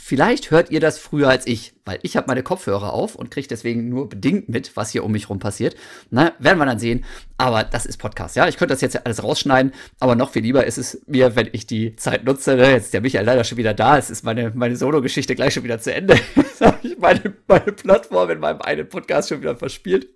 [0.00, 3.48] Vielleicht hört ihr das früher als ich, weil ich habe meine Kopfhörer auf und kriege
[3.48, 5.74] deswegen nur bedingt mit, was hier um mich rum passiert.
[6.10, 7.04] Na, werden wir dann sehen.
[7.36, 8.46] Aber das ist Podcast, ja.
[8.46, 11.66] Ich könnte das jetzt alles rausschneiden, aber noch viel lieber ist es mir, wenn ich
[11.66, 12.54] die Zeit nutze.
[12.54, 12.70] Ne?
[12.70, 13.98] Jetzt ist der Michael leider schon wieder da.
[13.98, 16.14] Es ist meine, meine Solo-Geschichte gleich schon wieder zu Ende.
[16.36, 20.06] Jetzt habe ich meine, meine Plattform in meinem einen Podcast schon wieder verspielt.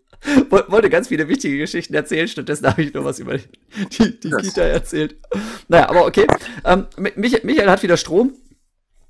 [0.69, 4.63] Wollte ganz viele wichtige Geschichten erzählen, stattdessen habe ich nur was über die, die Kita
[4.63, 5.17] erzählt.
[5.67, 6.29] Naja, aber okay.
[6.65, 8.33] Ähm, Michael hat wieder Strom.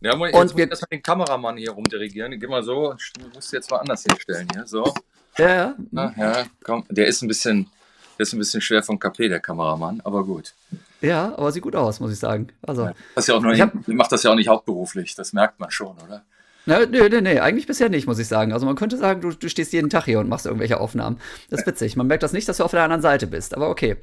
[0.02, 2.38] Ja, jetzt und wir erstmal den Kameramann hier rumdirigieren.
[2.38, 4.66] Geh mal so, du musst jetzt mal anders hinstellen hier.
[4.66, 4.92] So.
[5.38, 5.74] Ja, ja.
[5.90, 6.84] Na, ja, komm.
[6.88, 7.70] Der ist ein bisschen,
[8.18, 10.54] der ist ein bisschen schwer vom KP, der Kameramann, aber gut.
[11.00, 12.48] Ja, aber sieht gut aus, muss ich sagen.
[12.62, 15.60] Also, das ja auch nur, ich hab, macht das ja auch nicht hauptberuflich, das merkt
[15.60, 16.24] man schon, oder?
[16.64, 18.52] Na, nee, nee, nee, eigentlich bisher nicht, muss ich sagen.
[18.52, 21.18] Also man könnte sagen, du, du stehst jeden Tag hier und machst irgendwelche Aufnahmen.
[21.50, 21.96] Das ist witzig.
[21.96, 23.96] Man merkt das nicht, dass du auf der anderen Seite bist, aber okay.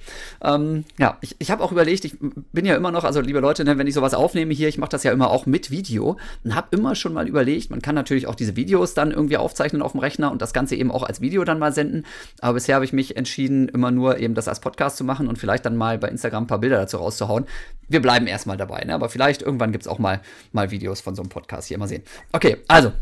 [0.44, 3.64] Ähm, ja, ich, ich habe auch überlegt, ich bin ja immer noch, also liebe Leute,
[3.64, 6.54] ne, wenn ich sowas aufnehme hier, ich mache das ja immer auch mit Video und
[6.54, 9.94] habe immer schon mal überlegt, man kann natürlich auch diese Videos dann irgendwie aufzeichnen auf
[9.94, 12.06] dem Rechner und das Ganze eben auch als Video dann mal senden.
[12.42, 15.38] Aber bisher habe ich mich entschieden, immer nur eben das als Podcast zu machen und
[15.38, 17.46] vielleicht dann mal bei Instagram ein paar Bilder dazu rauszuhauen.
[17.88, 18.94] Wir bleiben erstmal dabei, ne?
[18.94, 20.20] aber vielleicht irgendwann gibt es auch mal,
[20.52, 22.04] mal Videos von so einem Podcast hier mal sehen.
[22.34, 22.94] Okay, Okay, also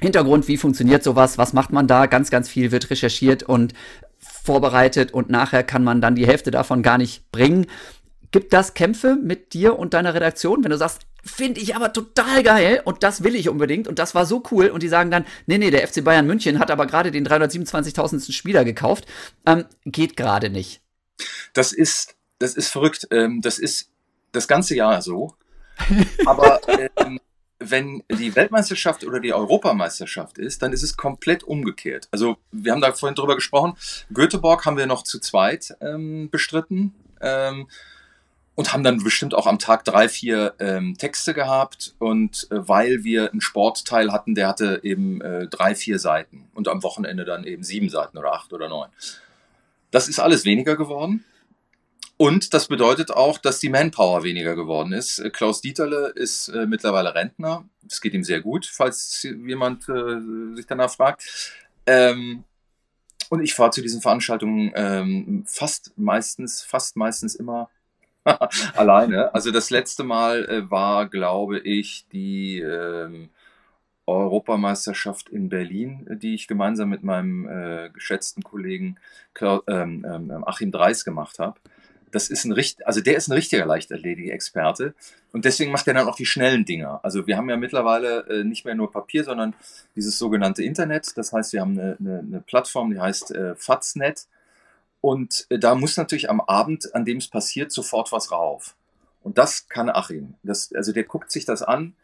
[0.00, 2.06] Hintergrund, wie funktioniert sowas, was macht man da?
[2.06, 3.74] Ganz, ganz viel wird recherchiert und
[4.18, 7.66] vorbereitet und nachher kann man dann die Hälfte davon gar nicht bringen.
[8.30, 12.42] Gibt das Kämpfe mit dir und deiner Redaktion, wenn du sagst, finde ich aber total
[12.42, 15.26] geil und das will ich unbedingt und das war so cool und die sagen dann,
[15.46, 18.32] nee, nee, der FC Bayern München hat aber gerade den 327.000.
[18.32, 19.06] Spieler gekauft,
[19.44, 20.80] ähm, geht gerade nicht.
[21.52, 23.06] Das ist, das ist verrückt.
[23.10, 23.90] Ähm, das ist
[24.32, 25.34] das ganze Jahr so.
[26.24, 26.60] Aber
[26.96, 27.20] ähm,
[27.70, 32.08] wenn die Weltmeisterschaft oder die Europameisterschaft ist, dann ist es komplett umgekehrt.
[32.10, 33.74] Also wir haben da vorhin drüber gesprochen.
[34.12, 37.68] Göteborg haben wir noch zu zweit ähm, bestritten ähm,
[38.54, 41.94] und haben dann bestimmt auch am Tag drei, vier ähm, Texte gehabt.
[41.98, 46.68] Und äh, weil wir einen Sportteil hatten, der hatte eben äh, drei, vier Seiten und
[46.68, 48.88] am Wochenende dann eben sieben Seiten oder acht oder neun.
[49.90, 51.24] Das ist alles weniger geworden.
[52.22, 55.18] Und das bedeutet auch, dass die Manpower weniger geworden ist.
[55.18, 57.64] Äh, Klaus Dieterle ist äh, mittlerweile Rentner.
[57.84, 61.24] Es geht ihm sehr gut, falls jemand äh, sich danach fragt.
[61.84, 62.44] Ähm,
[63.28, 67.70] und ich fahre zu diesen Veranstaltungen ähm, fast meistens, fast meistens immer
[68.76, 69.34] alleine.
[69.34, 73.30] Also das letzte Mal äh, war, glaube ich, die ähm,
[74.06, 79.00] Europameisterschaft in Berlin, die ich gemeinsam mit meinem äh, geschätzten Kollegen
[79.40, 81.58] ähm, ähm, Achim Dreis gemacht habe
[82.12, 84.94] das ist ein richtig, also der ist ein richtiger Leichtathletik-Experte
[85.32, 87.00] und deswegen macht er dann auch die schnellen Dinger.
[87.02, 89.54] Also wir haben ja mittlerweile äh, nicht mehr nur Papier, sondern
[89.96, 91.16] dieses sogenannte Internet.
[91.16, 94.26] Das heißt, wir haben eine, eine, eine Plattform, die heißt äh, Faznet
[95.00, 98.76] und äh, da muss natürlich am Abend, an dem es passiert, sofort was rauf.
[99.22, 100.34] Und das kann Achim.
[100.42, 101.94] Das, also der guckt sich das an,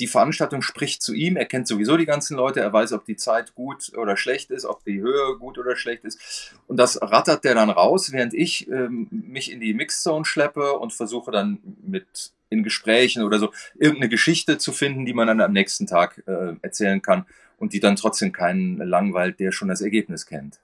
[0.00, 3.16] die Veranstaltung spricht zu ihm, er kennt sowieso die ganzen Leute, er weiß, ob die
[3.16, 6.54] Zeit gut oder schlecht ist, ob die Höhe gut oder schlecht ist.
[6.66, 10.92] Und das rattert der dann raus, während ich ähm, mich in die Mixzone schleppe und
[10.92, 15.52] versuche dann mit in Gesprächen oder so irgendeine Geschichte zu finden, die man dann am
[15.52, 17.26] nächsten Tag äh, erzählen kann
[17.58, 20.60] und die dann trotzdem keinen langweilt, der schon das Ergebnis kennt.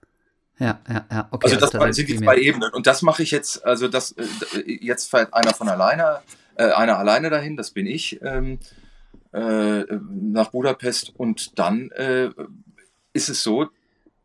[0.59, 1.29] Ja, ja, ja.
[1.31, 2.71] Okay, also das, das sind die zwei Ebenen.
[2.73, 4.27] Und das mache ich jetzt, also das, äh,
[4.67, 6.21] jetzt fährt einer von alleine,
[6.57, 8.21] äh, einer alleine dahin, das bin ich.
[8.23, 8.59] Ähm,
[9.33, 12.31] äh, nach Budapest und dann äh,
[13.13, 13.69] ist es so,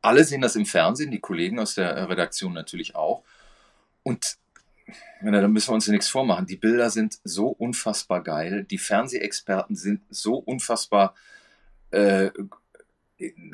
[0.01, 3.23] alle sehen das im Fernsehen, die Kollegen aus der Redaktion natürlich auch.
[4.03, 4.37] Und
[5.23, 6.45] ja, da müssen wir uns ja nichts vormachen.
[6.45, 8.65] Die Bilder sind so unfassbar geil.
[8.69, 11.15] Die Fernsehexperten sind so unfassbar
[11.89, 12.29] äh,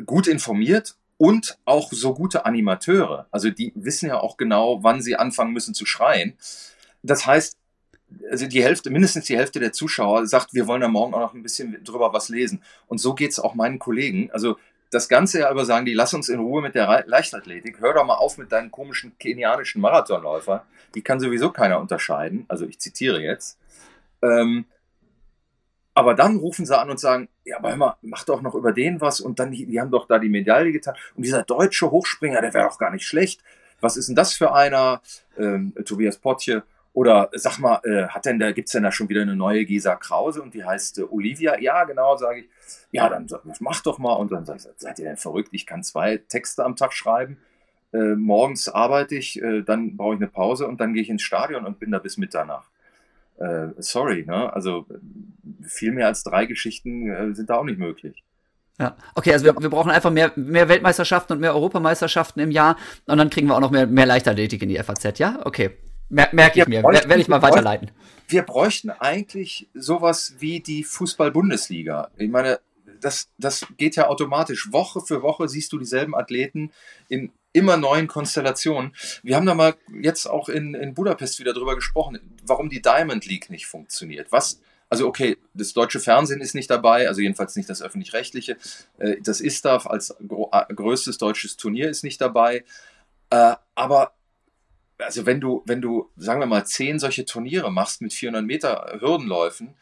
[0.06, 3.28] gut informiert und auch so gute Animateure.
[3.32, 6.34] Also die wissen ja auch genau, wann sie anfangen müssen zu schreien.
[7.04, 7.58] Das heißt,
[8.30, 11.34] also die Hälfte, mindestens die Hälfte der Zuschauer sagt, wir wollen da morgen auch noch
[11.34, 12.62] ein bisschen drüber was lesen.
[12.88, 14.30] Und so geht es auch meinen Kollegen.
[14.32, 14.58] Also
[14.90, 17.80] das ganze Jahr über sagen die, lass uns in Ruhe mit der Leichtathletik.
[17.80, 20.66] Hör doch mal auf mit deinen komischen kenianischen Marathonläufer.
[20.96, 22.46] Die kann sowieso keiner unterscheiden.
[22.50, 23.58] Also ich zitiere jetzt.
[24.22, 24.66] Ähm,
[25.94, 28.72] aber dann rufen sie an und sagen, ja, aber hör mal, mach doch noch über
[28.72, 30.96] den was und dann, die haben doch da die Medaille getan.
[31.16, 33.42] Und dieser deutsche Hochspringer, der wäre doch gar nicht schlecht.
[33.82, 35.02] Was ist denn das für einer?
[35.38, 39.22] Ähm, Tobias Potje Oder sag mal, äh, hat denn da, gibt's denn da schon wieder
[39.22, 41.58] eine neue Gesa Krause und die heißt äh, Olivia?
[41.60, 42.50] Ja, genau, sage ich.
[42.92, 43.28] Ja, dann
[43.60, 44.14] mach doch mal.
[44.14, 45.50] Und dann sag ich, seid ihr denn verrückt?
[45.54, 47.38] Ich kann zwei Texte am Tag schreiben.
[47.94, 51.22] Äh, morgens arbeite ich, äh, dann brauche ich eine Pause und dann gehe ich ins
[51.22, 52.70] Stadion und bin da bis Mitternacht.
[53.38, 54.54] Äh, sorry, ne?
[54.54, 54.86] Also
[55.64, 58.24] viel mehr als drei Geschichten äh, sind da auch nicht möglich.
[58.80, 62.78] Ja, okay, also wir, wir brauchen einfach mehr, mehr Weltmeisterschaften und mehr Europameisterschaften im Jahr
[63.06, 65.40] und dann kriegen wir auch noch mehr, mehr Leichtathletik in die FAZ, ja?
[65.44, 65.72] Okay,
[66.12, 67.90] Mer merke ich mir, werde ich mal weiterleiten.
[68.28, 72.12] Wir bräuchten eigentlich sowas wie die Fußball-Bundesliga.
[72.18, 72.60] Ich meine,
[73.00, 74.74] das, das geht ja automatisch.
[74.74, 76.72] Woche für Woche siehst du dieselben Athleten
[77.08, 78.94] in immer neuen Konstellationen.
[79.24, 83.26] Wir haben da mal jetzt auch in, in Budapest wieder drüber gesprochen, warum die Diamond
[83.26, 84.32] League nicht funktioniert.
[84.32, 88.58] Was, also okay, das deutsche Fernsehen ist nicht dabei, also jedenfalls nicht das öffentlich-rechtliche.
[88.98, 92.66] Äh, das ISTAF als größtes deutsches Turnier ist nicht dabei.
[93.30, 94.14] Äh, aber
[95.02, 98.98] also wenn du, wenn du, sagen wir mal, zehn solche Turniere machst mit 400 Meter
[99.00, 99.76] Hürdenläufen,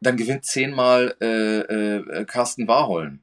[0.00, 3.20] dann gewinnt zehnmal äh, äh, Carsten Warholm.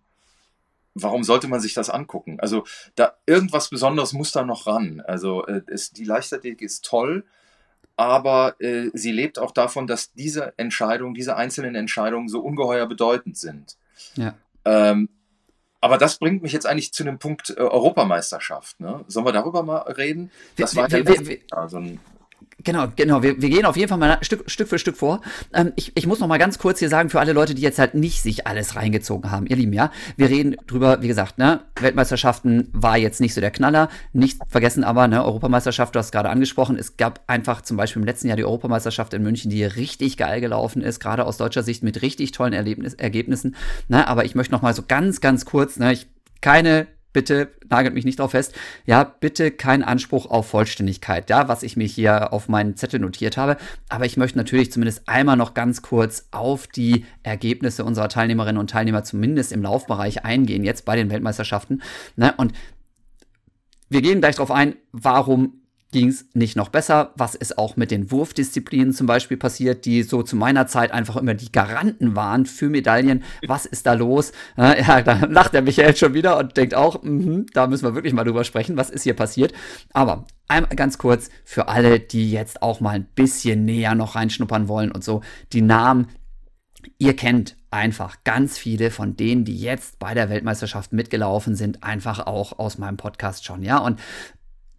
[0.94, 2.40] Warum sollte man sich das angucken?
[2.40, 2.64] Also
[2.96, 5.02] da irgendwas Besonderes muss da noch ran.
[5.06, 7.24] Also äh, es, die Leichtathletik ist toll,
[7.96, 13.38] aber äh, sie lebt auch davon, dass diese Entscheidungen, diese einzelnen Entscheidungen so ungeheuer bedeutend
[13.38, 13.78] sind.
[14.16, 14.36] Ja.
[14.66, 15.10] Ähm,
[15.82, 18.80] aber das bringt mich jetzt eigentlich zu dem Punkt äh, Europameisterschaft.
[18.80, 19.04] Ne?
[19.08, 20.32] Sollen wir darüber mal reden?
[20.58, 22.00] Das war wir, so ein
[22.64, 23.22] Genau, genau.
[23.22, 25.22] Wir, wir gehen auf jeden Fall mal Stück, Stück für Stück vor.
[25.54, 27.78] Ähm, ich, ich muss noch mal ganz kurz hier sagen, für alle Leute, die jetzt
[27.78, 31.62] halt nicht sich alles reingezogen haben, ihr Lieben, ja, wir reden drüber, wie gesagt, ne,
[31.80, 33.90] Weltmeisterschaften war jetzt nicht so der Knaller.
[34.12, 38.08] Nicht vergessen aber, ne, Europameisterschaft, du hast gerade angesprochen, es gab einfach zum Beispiel im
[38.08, 41.84] letzten Jahr die Europameisterschaft in München, die richtig geil gelaufen ist, gerade aus deutscher Sicht
[41.84, 43.56] mit richtig tollen Erlebnis, Ergebnissen.
[43.88, 46.08] Ne, aber ich möchte noch mal so ganz, ganz kurz, ne, ich
[46.42, 46.88] keine
[47.18, 48.54] bitte nagelt mich nicht drauf fest,
[48.86, 53.38] ja, bitte kein Anspruch auf Vollständigkeit, ja, was ich mir hier auf meinen Zettel notiert
[53.38, 53.58] habe.
[53.90, 58.70] Aber ich möchte natürlich zumindest einmal noch ganz kurz auf die Ergebnisse unserer Teilnehmerinnen und
[58.70, 61.82] Teilnehmer zumindest im Laufbereich eingehen, jetzt bei den Weltmeisterschaften.
[62.18, 62.36] Ne?
[62.38, 62.54] Und
[63.90, 65.57] wir gehen gleich darauf ein, warum
[65.92, 67.14] ging es nicht noch besser.
[67.16, 71.16] Was ist auch mit den Wurfdisziplinen zum Beispiel passiert, die so zu meiner Zeit einfach
[71.16, 73.24] immer die Garanten waren für Medaillen.
[73.46, 74.32] Was ist da los?
[74.58, 78.14] Ja, da lacht der Michael schon wieder und denkt auch, mh, da müssen wir wirklich
[78.14, 79.54] mal drüber sprechen, was ist hier passiert.
[79.94, 84.68] Aber einmal ganz kurz für alle, die jetzt auch mal ein bisschen näher noch reinschnuppern
[84.68, 85.22] wollen und so,
[85.54, 86.08] die Namen,
[87.00, 92.26] ihr kennt einfach ganz viele von denen, die jetzt bei der Weltmeisterschaft mitgelaufen sind, einfach
[92.26, 93.78] auch aus meinem Podcast schon, ja.
[93.78, 94.00] Und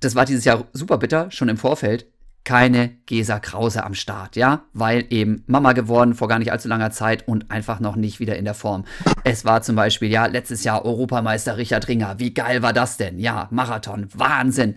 [0.00, 2.06] das war dieses Jahr super bitter, schon im Vorfeld,
[2.44, 6.90] keine Gesa Krause am Start, ja, weil eben Mama geworden vor gar nicht allzu langer
[6.90, 8.84] Zeit und einfach noch nicht wieder in der Form.
[9.22, 13.18] Es war zum Beispiel, ja, letztes Jahr Europameister Richard Ringer, wie geil war das denn?
[13.18, 14.76] Ja, Marathon, Wahnsinn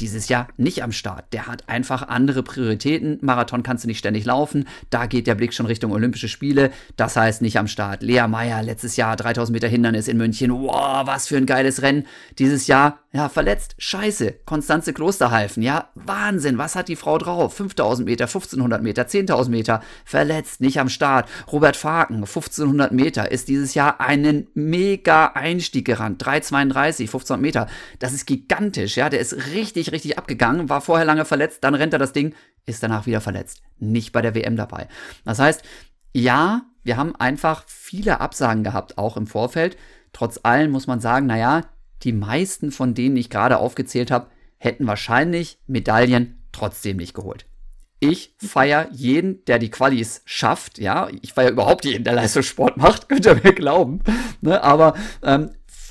[0.00, 1.26] dieses Jahr nicht am Start.
[1.32, 3.18] Der hat einfach andere Prioritäten.
[3.20, 4.66] Marathon kannst du nicht ständig laufen.
[4.88, 6.70] Da geht der Blick schon Richtung Olympische Spiele.
[6.96, 8.02] Das heißt nicht am Start.
[8.02, 10.50] Lea Meyer letztes Jahr 3000 Meter Hindernis in München.
[10.52, 12.06] Wow, was für ein geiles Rennen.
[12.38, 13.74] Dieses Jahr, ja, verletzt.
[13.78, 14.34] Scheiße.
[14.46, 15.62] Konstanze Klosterhalfen.
[15.62, 16.58] Ja, Wahnsinn.
[16.58, 17.54] Was hat die Frau drauf?
[17.54, 19.82] 5000 Meter, 1500 Meter, 10.000 Meter.
[20.04, 21.28] Verletzt, nicht am Start.
[21.50, 26.24] Robert Faken, 1500 Meter, ist dieses Jahr einen mega Einstieg gerannt.
[26.24, 27.66] 3,32, 1500 Meter.
[27.98, 28.96] Das ist gigantisch.
[28.96, 32.34] Ja, der ist richtig, richtig, abgegangen, war vorher lange verletzt, dann rennt er das Ding,
[32.66, 33.62] ist danach wieder verletzt.
[33.78, 34.88] Nicht bei der WM dabei.
[35.24, 35.62] Das heißt,
[36.12, 39.76] ja, wir haben einfach viele Absagen gehabt, auch im Vorfeld.
[40.12, 41.62] Trotz allem muss man sagen, naja,
[42.02, 47.46] die meisten von denen ich gerade aufgezählt habe, hätten wahrscheinlich Medaillen trotzdem nicht geholt.
[48.02, 50.78] Ich feiere jeden, der die Qualis schafft.
[50.78, 54.00] Ja, ich feiere überhaupt jeden, der Leistungssport macht, könnt ihr mir glauben.
[54.40, 55.50] Ne, aber ähm,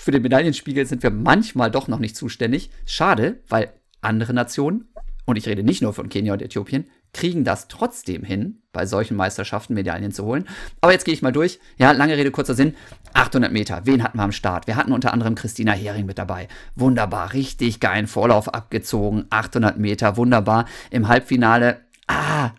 [0.10, 2.72] für den Medaillenspiegel sind wir manchmal doch noch nicht zuständig.
[2.88, 4.88] Schade, weil andere Nationen,
[5.26, 9.16] und ich rede nicht nur von Kenia und Äthiopien, kriegen das trotzdem hin, bei solchen
[9.16, 10.48] Meisterschaften Medaillen zu holen.
[10.82, 11.60] Aber jetzt gehe ich mal durch.
[11.78, 12.74] Ja, lange Rede, kurzer Sinn.
[13.14, 14.66] 800 Meter, wen hatten wir am Start?
[14.66, 16.48] Wir hatten unter anderem Christina Hering mit dabei.
[16.74, 19.26] Wunderbar, richtig geilen Vorlauf abgezogen.
[19.30, 20.66] 800 Meter, wunderbar.
[20.90, 22.50] Im Halbfinale, ah,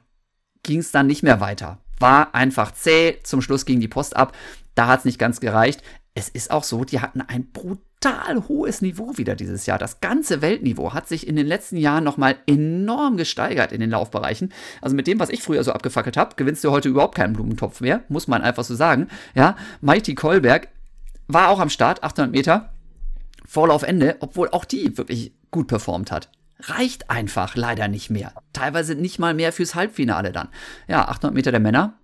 [0.62, 1.78] ging es dann nicht mehr weiter.
[1.98, 3.18] War einfach zäh.
[3.24, 4.36] Zum Schluss ging die Post ab.
[4.76, 5.82] Da hat es nicht ganz gereicht.
[6.14, 9.78] Es ist auch so, die hatten ein brutal hohes Niveau wieder dieses Jahr.
[9.78, 14.52] Das ganze Weltniveau hat sich in den letzten Jahren nochmal enorm gesteigert in den Laufbereichen.
[14.80, 17.80] Also mit dem, was ich früher so abgefackelt habe, gewinnst du heute überhaupt keinen Blumentopf
[17.80, 19.08] mehr, muss man einfach so sagen.
[19.34, 20.68] Ja, Mighty Kolberg
[21.28, 22.72] war auch am Start, 800 Meter,
[23.46, 26.30] Vorlaufende, obwohl auch die wirklich gut performt hat.
[26.60, 28.34] Reicht einfach leider nicht mehr.
[28.52, 30.48] Teilweise nicht mal mehr fürs Halbfinale dann.
[30.88, 31.99] Ja, 800 Meter der Männer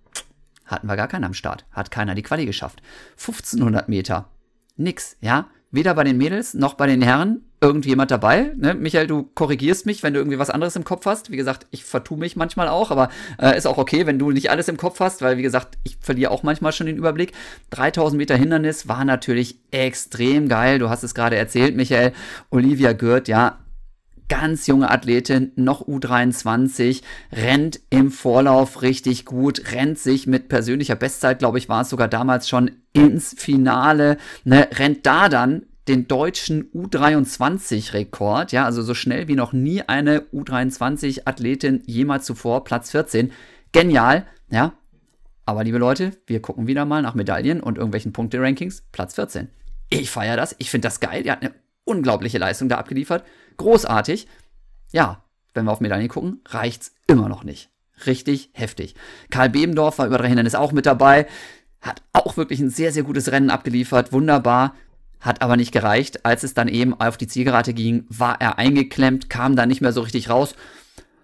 [0.67, 1.65] hatten wir gar keinen am Start.
[1.71, 2.81] Hat keiner die Quali geschafft.
[3.17, 4.29] 1500 Meter.
[4.75, 5.47] Nix, ja.
[5.71, 8.53] Weder bei den Mädels noch bei den Herren irgendjemand dabei.
[8.55, 8.73] Ne?
[8.75, 11.31] Michael, du korrigierst mich, wenn du irgendwie was anderes im Kopf hast.
[11.31, 13.09] Wie gesagt, ich vertue mich manchmal auch, aber
[13.41, 15.97] äh, ist auch okay, wenn du nicht alles im Kopf hast, weil wie gesagt, ich
[15.99, 17.33] verliere auch manchmal schon den Überblick.
[17.71, 20.79] 3000 Meter Hindernis war natürlich extrem geil.
[20.79, 22.13] Du hast es gerade erzählt, Michael.
[22.51, 23.57] Olivia Gürt, ja,
[24.29, 27.01] ganz junge Athletin, noch U23,
[27.31, 32.07] rennt im Vorlauf richtig gut, rennt sich mit persönlicher Bestzeit, glaube ich, war es sogar
[32.07, 39.27] damals schon ins Finale, ne, rennt da dann den deutschen U23-Rekord, ja, also so schnell
[39.27, 43.31] wie noch nie eine U23-Athletin jemals zuvor, Platz 14.
[43.71, 44.73] Genial, ja.
[45.45, 48.83] Aber liebe Leute, wir gucken wieder mal nach Medaillen und irgendwelchen Punkte-Rankings.
[48.91, 49.47] Platz 14.
[49.89, 51.23] Ich feiere das, ich finde das geil.
[51.23, 51.53] Die hat eine
[51.85, 53.23] unglaubliche Leistung da abgeliefert.
[53.57, 54.27] Großartig.
[54.91, 57.69] Ja, wenn wir auf Medaillen gucken, reicht's immer noch nicht.
[58.05, 58.95] Richtig heftig.
[59.31, 61.27] Karl Bebendorf war über drei Hindernisse auch mit dabei.
[61.81, 64.13] Hat auch wirklich ein sehr, sehr gutes Rennen abgeliefert.
[64.13, 64.75] Wunderbar
[65.19, 66.25] hat aber nicht gereicht.
[66.25, 69.91] Als es dann eben auf die Zielgerade ging, war er eingeklemmt, kam da nicht mehr
[69.91, 70.55] so richtig raus.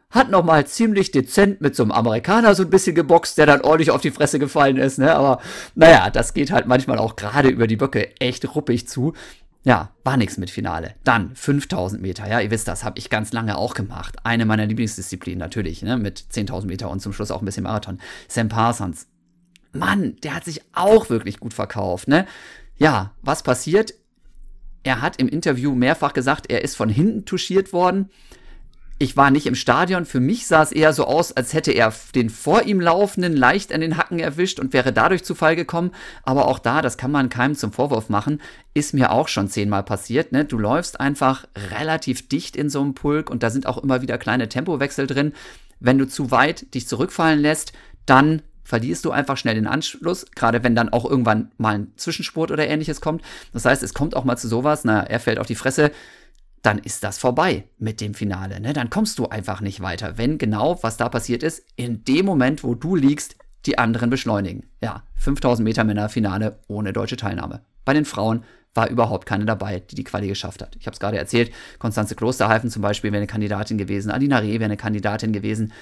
[0.10, 3.90] Hat nochmal ziemlich dezent mit so einem Amerikaner so ein bisschen geboxt, der dann ordentlich
[3.90, 5.16] auf die Fresse gefallen ist, ne?
[5.16, 5.42] Aber
[5.74, 9.14] naja, das geht halt manchmal auch gerade über die Böcke echt ruppig zu.
[9.66, 10.96] Ja, war nichts mit Finale.
[11.06, 14.18] Dann 5000 Meter, ja, ihr wisst das, habe ich ganz lange auch gemacht.
[14.24, 18.00] Eine meiner Lieblingsdisziplinen natürlich, ne, mit 10.000 Meter und zum Schluss auch ein bisschen Marathon.
[18.28, 19.08] Sam Parsons.
[19.72, 22.28] Mann, der hat sich auch wirklich gut verkauft, ne?
[22.78, 23.94] Ja, was passiert?
[24.84, 28.10] Er hat im Interview mehrfach gesagt, er ist von hinten touchiert worden.
[29.04, 30.06] Ich war nicht im Stadion.
[30.06, 33.74] Für mich sah es eher so aus, als hätte er den vor ihm laufenden leicht
[33.74, 35.92] an den Hacken erwischt und wäre dadurch zu Fall gekommen.
[36.24, 38.40] Aber auch da, das kann man keinem zum Vorwurf machen,
[38.74, 40.32] ist mir auch schon zehnmal passiert.
[40.32, 40.46] Ne?
[40.46, 44.18] Du läufst einfach relativ dicht in so einem Pulk und da sind auch immer wieder
[44.18, 45.34] kleine Tempowechsel drin.
[45.82, 47.74] Wenn du zu weit dich zurückfallen lässt,
[48.06, 52.52] dann verlierst du einfach schnell den Anschluss, gerade wenn dann auch irgendwann mal ein Zwischenspurt
[52.52, 53.22] oder ähnliches kommt.
[53.52, 55.92] Das heißt, es kommt auch mal zu sowas, na, er fällt auf die Fresse,
[56.64, 58.60] dann ist das vorbei mit dem Finale.
[58.60, 58.74] Ne?
[58.74, 62.64] Dann kommst du einfach nicht weiter, wenn genau, was da passiert ist, in dem Moment,
[62.64, 63.36] wo du liegst,
[63.66, 64.66] die anderen beschleunigen.
[64.82, 67.62] Ja, 5000 Meter Männerfinale ohne deutsche Teilnahme.
[67.86, 68.44] Bei den Frauen
[68.74, 70.76] war überhaupt keine dabei, die die Quali geschafft hat.
[70.80, 74.54] Ich habe es gerade erzählt, Konstanze Klosterhalfen zum Beispiel wäre eine Kandidatin gewesen, Adina Reh
[74.54, 75.74] wäre eine Kandidatin gewesen,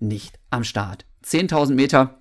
[0.00, 1.06] nicht am Start.
[1.24, 2.18] 10.000 Meter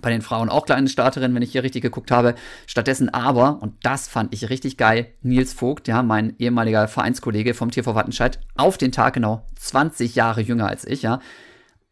[0.00, 2.34] bei den Frauen auch kleine Starterin, wenn ich hier richtig geguckt habe.
[2.66, 7.70] Stattdessen aber, und das fand ich richtig geil, Nils Vogt, ja, mein ehemaliger Vereinskollege vom
[7.70, 11.20] TV Wattenscheid, auf den Tag genau 20 Jahre jünger als ich, ja.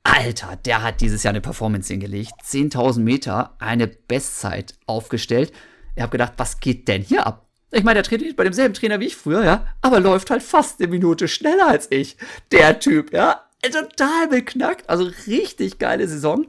[0.05, 2.33] Alter, der hat dieses Jahr eine Performance hingelegt.
[2.43, 5.53] 10.000 Meter, eine Bestzeit aufgestellt.
[5.97, 7.47] Ich habe gedacht, was geht denn hier ab?
[7.71, 10.81] Ich meine, der trainiert bei demselben Trainer wie ich früher, ja, aber läuft halt fast
[10.81, 12.17] eine Minute schneller als ich.
[12.53, 14.89] Der Typ, ja, total beknackt.
[14.89, 16.47] Also richtig geile Saison.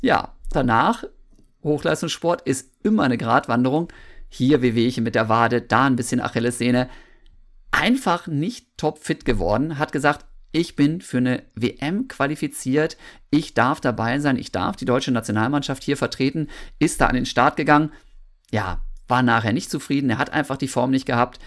[0.00, 1.04] Ja, danach,
[1.62, 3.88] Hochleistungssport ist immer eine Gratwanderung.
[4.28, 6.88] Hier Wehwehchen mit der Wade, da ein bisschen Achillessehne.
[7.70, 12.98] Einfach nicht topfit geworden, hat gesagt, ich bin für eine WM qualifiziert,
[13.30, 16.48] ich darf dabei sein, ich darf die deutsche Nationalmannschaft hier vertreten,
[16.78, 17.90] ist da an den Start gegangen.
[18.50, 21.38] Ja, war nachher nicht zufrieden, er hat einfach die Form nicht gehabt.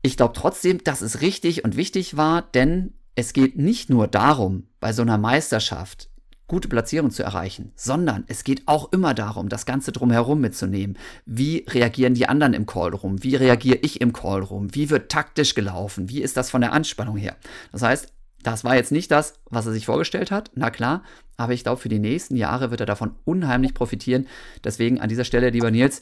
[0.00, 4.68] Ich glaube trotzdem, dass es richtig und wichtig war, denn es geht nicht nur darum,
[4.80, 6.08] bei so einer Meisterschaft
[6.48, 10.96] gute Platzierung zu erreichen, sondern es geht auch immer darum, das Ganze drumherum mitzunehmen.
[11.24, 13.22] Wie reagieren die anderen im Call rum?
[13.22, 14.74] Wie reagiere ich im Call rum?
[14.74, 16.08] Wie wird taktisch gelaufen?
[16.08, 17.36] Wie ist das von der Anspannung her?
[17.72, 21.02] Das heißt, das war jetzt nicht das, was er sich vorgestellt hat, na klar,
[21.36, 24.28] aber ich glaube, für die nächsten Jahre wird er davon unheimlich profitieren.
[24.62, 26.00] Deswegen an dieser Stelle, lieber Nils,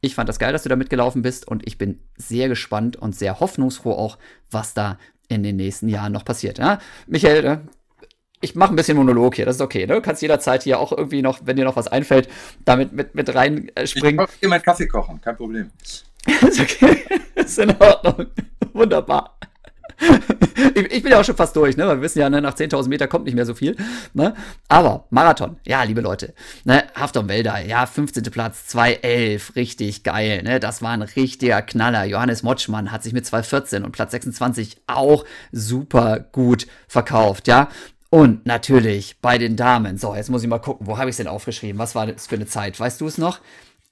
[0.00, 3.14] ich fand das geil, dass du da mitgelaufen bist und ich bin sehr gespannt und
[3.14, 4.18] sehr hoffnungsfroh auch,
[4.50, 6.58] was da in den nächsten Jahren noch passiert.
[6.58, 6.78] Ja?
[7.06, 7.68] Michael, ne?
[8.40, 9.86] Ich mache ein bisschen Monolog hier, das ist okay.
[9.86, 9.94] Ne?
[9.94, 12.28] Du kannst jederzeit hier auch irgendwie noch, wenn dir noch was einfällt,
[12.64, 14.26] damit mit, mit reinspringen.
[14.28, 15.70] Ich hier meinen Kaffee kochen, kein Problem.
[16.48, 17.02] ist okay,
[17.34, 18.26] ist in Ordnung.
[18.72, 19.36] Wunderbar.
[20.74, 21.86] Ich, ich, bin ja auch schon fast durch, ne?
[21.86, 23.76] wir wissen ja, ne, nach 10.000 Meter kommt nicht mehr so viel.
[24.12, 24.34] Ne?
[24.68, 26.34] Aber Marathon, ja, liebe Leute.
[26.64, 26.84] Ne?
[26.94, 28.24] Hafton Wälder, ja, 15.
[28.24, 30.42] Platz, 2.11, richtig geil.
[30.42, 30.60] Ne?
[30.60, 32.04] Das war ein richtiger Knaller.
[32.04, 37.70] Johannes Motschmann hat sich mit 2.14 und Platz 26 auch super gut verkauft, ja.
[38.16, 39.98] Und natürlich bei den Damen.
[39.98, 41.78] So, jetzt muss ich mal gucken, wo habe ich es denn aufgeschrieben?
[41.78, 42.80] Was war das für eine Zeit?
[42.80, 43.40] Weißt du es noch?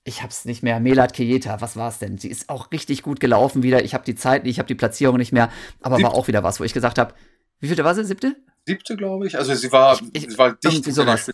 [0.03, 0.81] Ich habe es nicht mehr.
[0.81, 2.16] Melat Kejeta, was war es denn?
[2.16, 3.85] Sie ist auch richtig gut gelaufen wieder.
[3.85, 5.51] Ich habe die Zeit nicht, ich habe die Platzierung nicht mehr.
[5.83, 6.11] Aber Siebte.
[6.11, 7.12] war auch wieder was, wo ich gesagt habe,
[7.61, 8.03] wie viel war sie?
[8.03, 8.35] Siebte?
[8.64, 9.37] Siebte, glaube ich.
[9.37, 11.31] Also sie war, ich, sie war dicht irgendwie sowas.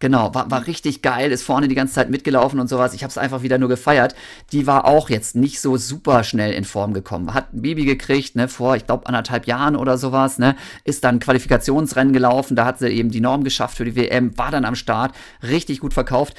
[0.00, 2.94] Genau, war, war richtig geil, ist vorne die ganze Zeit mitgelaufen und sowas.
[2.94, 4.14] Ich habe es einfach wieder nur gefeiert.
[4.52, 7.34] Die war auch jetzt nicht so super schnell in Form gekommen.
[7.34, 11.18] Hat ein Baby gekriegt, ne, vor, ich glaube, anderthalb Jahren oder sowas, ne, ist dann
[11.18, 12.54] Qualifikationsrennen gelaufen.
[12.54, 15.80] Da hat sie eben die Norm geschafft für die WM, war dann am Start, richtig
[15.80, 16.34] gut verkauft.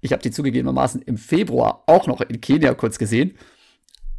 [0.00, 3.36] Ich habe die zugegebenermaßen im Februar auch noch in Kenia kurz gesehen.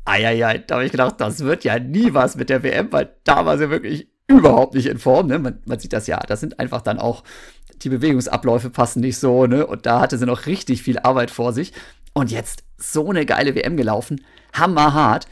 [0.05, 3.45] eieiei, da habe ich gedacht, das wird ja nie was mit der WM, weil da
[3.45, 5.27] war sie wirklich überhaupt nicht in Form.
[5.27, 5.39] Ne?
[5.39, 7.23] Man, man sieht das ja, das sind einfach dann auch,
[7.83, 9.65] die Bewegungsabläufe passen nicht so, ne?
[9.67, 11.73] Und da hatte sie noch richtig viel Arbeit vor sich.
[12.13, 14.23] Und jetzt so eine geile WM gelaufen,
[14.53, 15.27] hammerhart.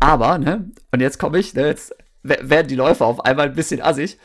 [0.00, 3.82] Aber, ne, und jetzt komme ich, ne, jetzt werden die Läufer auf einmal ein bisschen
[3.82, 4.18] assig.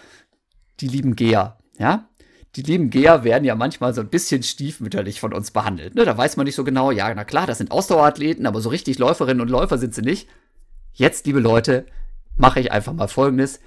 [0.80, 2.08] Die lieben Geher, ja?
[2.56, 5.94] Die lieben Geher werden ja manchmal so ein bisschen stiefmütterlich von uns behandelt.
[5.94, 6.06] Ne?
[6.06, 8.98] Da weiß man nicht so genau, ja, na klar, das sind Ausdauerathleten, aber so richtig
[8.98, 10.28] Läuferinnen und Läufer sind sie nicht.
[10.94, 11.86] Jetzt, liebe Leute,
[12.36, 13.60] mache ich einfach mal folgendes.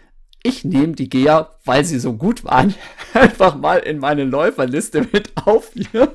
[0.43, 2.75] Ich nehme die Geher, weil sie so gut waren,
[3.15, 6.13] einfach mal in meine Läuferliste mit auf hier.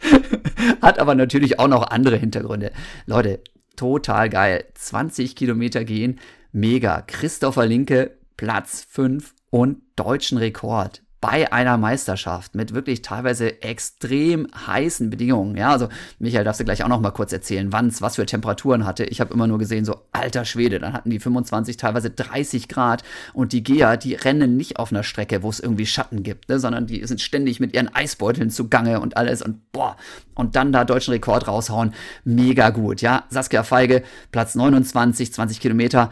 [0.82, 2.72] Hat aber natürlich auch noch andere Hintergründe.
[3.06, 3.40] Leute,
[3.76, 4.64] total geil.
[4.74, 6.20] 20 Kilometer gehen,
[6.52, 7.02] mega.
[7.02, 15.08] Christopher Linke, Platz 5 und deutschen Rekord bei einer Meisterschaft mit wirklich teilweise extrem heißen
[15.08, 15.56] Bedingungen.
[15.56, 18.26] Ja, also Michael darfst du gleich auch noch mal kurz erzählen, wann es was für
[18.26, 19.04] Temperaturen hatte.
[19.04, 23.04] Ich habe immer nur gesehen, so alter Schwede, dann hatten die 25, teilweise 30 Grad
[23.34, 26.58] und die Geher, die rennen nicht auf einer Strecke, wo es irgendwie Schatten gibt, ne,
[26.58, 29.96] sondern die sind ständig mit ihren Eisbeuteln zugange und alles und boah,
[30.34, 31.94] und dann da deutschen Rekord raushauen,
[32.24, 33.26] mega gut, ja.
[33.28, 34.02] Saskia Feige,
[34.32, 36.10] Platz 29, 20 Kilometer,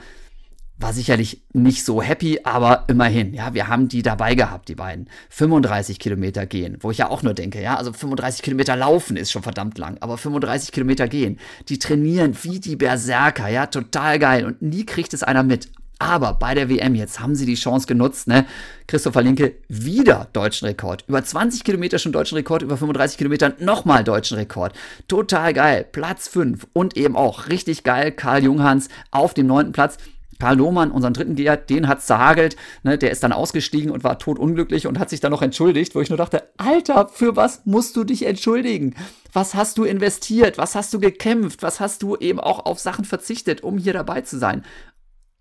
[0.80, 5.08] war sicherlich nicht so happy, aber immerhin, ja, wir haben die dabei gehabt, die beiden.
[5.28, 9.30] 35 Kilometer gehen, wo ich ja auch nur denke, ja, also 35 Kilometer laufen ist
[9.30, 14.44] schon verdammt lang, aber 35 Kilometer gehen, die trainieren wie die Berserker, ja, total geil
[14.44, 15.68] und nie kriegt es einer mit.
[15.98, 18.46] Aber bei der WM jetzt haben sie die Chance genutzt, ne?
[18.86, 21.04] Christopher Linke wieder deutschen Rekord.
[21.06, 24.72] Über 20 Kilometer schon deutschen Rekord, über 35 Kilometer nochmal deutschen Rekord.
[25.08, 25.86] Total geil.
[25.92, 29.98] Platz 5 und eben auch richtig geil Karl Junghans auf dem neunten Platz.
[30.40, 32.56] Karl Lohmann, unseren dritten Geher, den hat's zerhagelt.
[32.82, 36.00] Ne, der ist dann ausgestiegen und war totunglücklich und hat sich dann noch entschuldigt, wo
[36.00, 38.94] ich nur dachte, Alter, für was musst du dich entschuldigen?
[39.32, 40.58] Was hast du investiert?
[40.58, 41.62] Was hast du gekämpft?
[41.62, 44.64] Was hast du eben auch auf Sachen verzichtet, um hier dabei zu sein?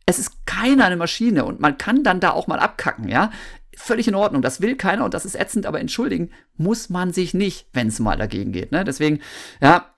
[0.06, 3.32] Es ist keiner eine Maschine und man kann dann da auch mal abkacken, ja?
[3.78, 7.34] Völlig in Ordnung, das will keiner und das ist ätzend, aber entschuldigen muss man sich
[7.34, 8.74] nicht, wenn es mal dagegen geht.
[8.74, 8.84] Ne?
[8.84, 9.22] Deswegen,
[9.62, 9.94] ja,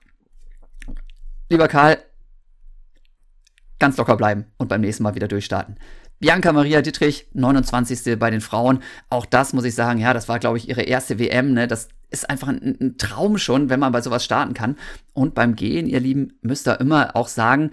[1.50, 1.98] lieber Karl,
[3.82, 5.74] ganz locker bleiben und beim nächsten Mal wieder durchstarten.
[6.20, 8.16] Bianca Maria Dittrich, 29.
[8.16, 8.78] bei den Frauen.
[9.10, 11.52] Auch das muss ich sagen, ja, das war, glaube ich, ihre erste WM.
[11.52, 11.66] Ne?
[11.66, 14.76] Das ist einfach ein, ein, Traum schon, wenn man bei sowas starten kann.
[15.14, 17.72] Und beim Gehen, ihr Lieben, müsst ihr immer auch sagen,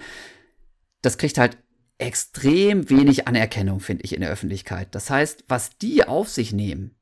[1.04, 1.60] das kriegt halt
[2.00, 4.96] extrem wenig Anerkennung, finde ich, in der Öffentlichkeit.
[4.96, 6.96] Das heißt, was die auf sich nehmen,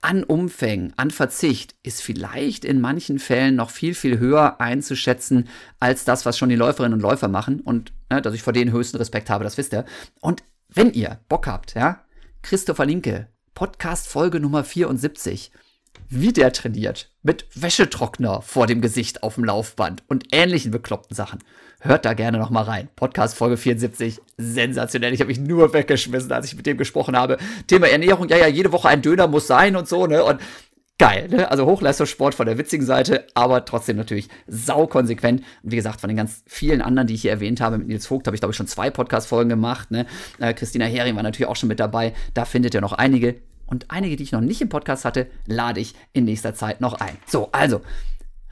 [0.00, 5.48] an Umfängen, an Verzicht ist vielleicht in manchen Fällen noch viel, viel höher einzuschätzen
[5.80, 7.60] als das, was schon die Läuferinnen und Läufer machen.
[7.60, 9.84] Und ne, dass ich vor denen höchsten Respekt habe, das wisst ihr.
[10.20, 12.04] Und wenn ihr Bock habt, ja,
[12.42, 15.50] Christopher Linke, Podcast Folge Nummer 74,
[16.10, 21.40] wie der trainiert, mit Wäschetrockner vor dem Gesicht auf dem Laufband und ähnlichen bekloppten Sachen.
[21.80, 22.88] Hört da gerne noch mal rein.
[22.96, 25.12] Podcast Folge 74, sensationell.
[25.12, 27.38] Ich habe mich nur weggeschmissen, als ich mit dem gesprochen habe.
[27.66, 30.24] Thema Ernährung, ja, ja, jede Woche ein Döner muss sein und so, ne?
[30.24, 30.40] Und
[30.98, 31.50] geil, ne?
[31.50, 35.42] Also Hochleistungssport von der witzigen Seite, aber trotzdem natürlich saukonsequent.
[35.62, 38.06] Und wie gesagt, von den ganz vielen anderen, die ich hier erwähnt habe, mit Nils
[38.06, 40.06] Vogt habe ich, glaube ich, schon zwei Podcast-Folgen gemacht, ne?
[40.40, 42.12] Äh, Christina Hering war natürlich auch schon mit dabei.
[42.34, 43.36] Da findet ihr noch einige.
[43.68, 46.94] Und einige, die ich noch nicht im Podcast hatte, lade ich in nächster Zeit noch
[46.94, 47.16] ein.
[47.26, 47.82] So, also,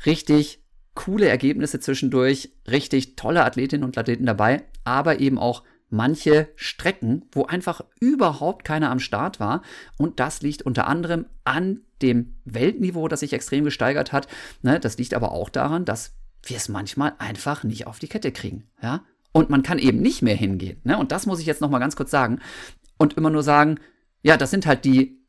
[0.05, 0.63] richtig
[0.95, 7.45] coole Ergebnisse zwischendurch, richtig tolle Athletinnen und Athleten dabei, aber eben auch manche Strecken, wo
[7.45, 9.63] einfach überhaupt keiner am Start war.
[9.99, 14.29] Und das liegt unter anderem an dem Weltniveau, das sich extrem gesteigert hat.
[14.63, 18.33] Ne, das liegt aber auch daran, dass wir es manchmal einfach nicht auf die Kette
[18.33, 18.65] kriegen.
[19.33, 20.81] Und man kann eben nicht mehr hingehen.
[20.85, 20.99] Ne?
[20.99, 22.41] Und das muss ich jetzt nochmal ganz kurz sagen.
[22.99, 23.79] Und immer nur sagen,
[24.27, 25.21] ja, das sind halt die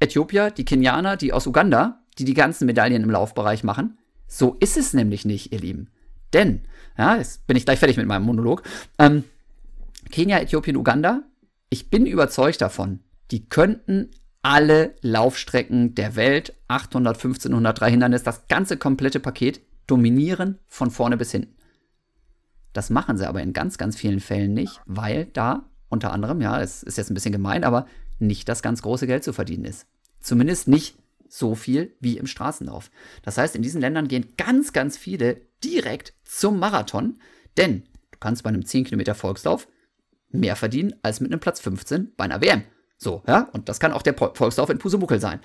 [0.00, 3.98] Äthiopier, die Kenianer, die aus Uganda, die die ganzen Medaillen im Laufbereich machen.
[4.26, 5.90] So ist es nämlich nicht, ihr Lieben.
[6.32, 6.62] Denn,
[6.96, 8.62] ja, jetzt bin ich gleich fertig mit meinem Monolog.
[8.98, 9.24] Ähm,
[10.10, 11.22] Kenia, Äthiopien, Uganda,
[11.68, 13.00] ich bin überzeugt davon,
[13.30, 20.58] die könnten alle Laufstrecken der Welt, 800, 1500, 3 Hindernis, das ganze komplette Paket dominieren
[20.66, 21.54] von vorne bis hinten.
[22.72, 26.58] Das machen sie aber in ganz, ganz vielen Fällen nicht, weil da unter anderem, ja,
[26.62, 27.86] es ist jetzt ein bisschen gemein, aber
[28.18, 29.86] nicht das ganz große Geld zu verdienen ist.
[30.20, 30.96] Zumindest nicht
[31.28, 32.90] so viel wie im Straßenlauf.
[33.22, 37.18] Das heißt, in diesen Ländern gehen ganz, ganz viele direkt zum Marathon,
[37.56, 39.68] denn du kannst bei einem 10 Kilometer Volkslauf
[40.30, 42.62] mehr verdienen als mit einem Platz 15 bei einer WM.
[42.98, 45.40] So, ja, und das kann auch der Volkslauf in Pusemuckel sein.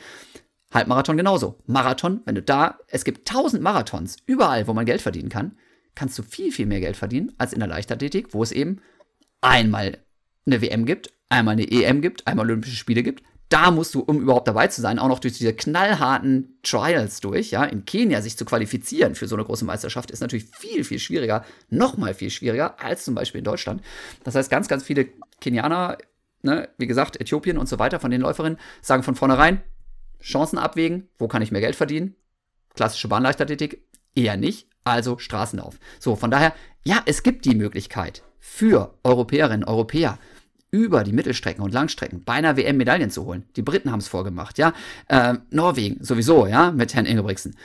[0.73, 1.57] Halbmarathon genauso.
[1.65, 5.57] Marathon, wenn du da, es gibt tausend Marathons, überall, wo man Geld verdienen kann,
[5.95, 8.81] kannst du viel, viel mehr Geld verdienen als in der Leichtathletik, wo es eben
[9.41, 9.97] einmal
[10.45, 14.21] eine WM gibt, einmal eine EM gibt, einmal Olympische Spiele gibt, da musst du, um
[14.21, 18.37] überhaupt dabei zu sein, auch noch durch diese knallharten Trials durch, ja, in Kenia sich
[18.37, 22.29] zu qualifizieren für so eine große Meisterschaft, ist natürlich viel, viel schwieriger, noch mal viel
[22.29, 23.81] schwieriger als zum Beispiel in Deutschland.
[24.23, 25.07] Das heißt, ganz, ganz viele
[25.41, 25.97] Kenianer,
[26.43, 29.61] ne, wie gesagt, Äthiopien und so weiter von den Läuferinnen, sagen von vornherein,
[30.21, 32.15] Chancen abwägen, wo kann ich mehr Geld verdienen?
[32.75, 33.83] Klassische Bahnleichtathletik
[34.15, 35.77] eher nicht, also Straßenlauf.
[35.99, 36.53] So, von daher,
[36.85, 40.17] ja, es gibt die Möglichkeit für Europäerinnen, Europäer,
[40.71, 43.43] über die Mittelstrecken und Langstrecken bei einer WM Medaillen zu holen.
[43.55, 44.73] Die Briten haben es vorgemacht, ja.
[45.07, 47.55] Äh, Norwegen sowieso, ja, mit Herrn Ingebrigtsen.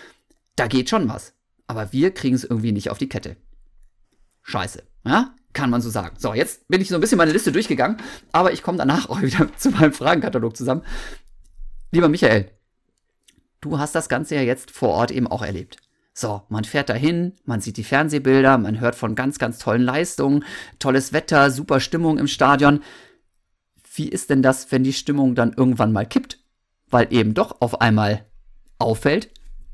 [0.56, 1.32] Da geht schon was.
[1.68, 3.36] Aber wir kriegen es irgendwie nicht auf die Kette.
[4.42, 5.34] Scheiße, ja?
[5.52, 6.16] Kann man so sagen.
[6.18, 7.96] So, jetzt bin ich so ein bisschen meine Liste durchgegangen,
[8.30, 10.82] aber ich komme danach auch wieder zu meinem Fragenkatalog zusammen.
[11.92, 12.50] Lieber Michael,
[13.60, 15.78] du hast das Ganze ja jetzt vor Ort eben auch erlebt.
[16.18, 20.44] So, man fährt dahin, man sieht die Fernsehbilder, man hört von ganz, ganz tollen Leistungen,
[20.78, 22.82] tolles Wetter, super Stimmung im Stadion.
[23.94, 26.38] Wie ist denn das, wenn die Stimmung dann irgendwann mal kippt?
[26.88, 28.24] Weil eben doch auf einmal
[28.78, 29.28] auffällt,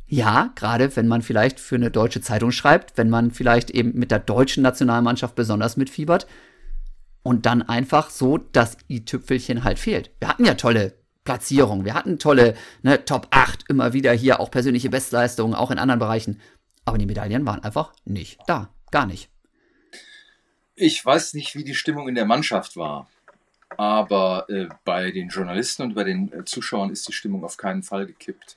[0.09, 4.11] ja, gerade wenn man vielleicht für eine deutsche Zeitung schreibt, wenn man vielleicht eben mit
[4.11, 6.27] der deutschen Nationalmannschaft besonders mitfiebert
[7.23, 10.11] und dann einfach so das i-Tüpfelchen halt fehlt.
[10.19, 11.85] Wir hatten ja tolle Platzierung.
[11.85, 16.01] Wir hatten tolle ne, Top 8 immer wieder hier, auch persönliche Bestleistungen, auch in anderen
[16.01, 16.41] Bereichen.
[16.85, 18.71] Aber die Medaillen waren einfach nicht da.
[18.91, 19.31] Gar nicht.
[20.75, 23.09] Ich weiß nicht, wie die Stimmung in der Mannschaft war.
[23.77, 27.83] Aber äh, bei den Journalisten und bei den äh, Zuschauern ist die Stimmung auf keinen
[27.83, 28.57] Fall gekippt.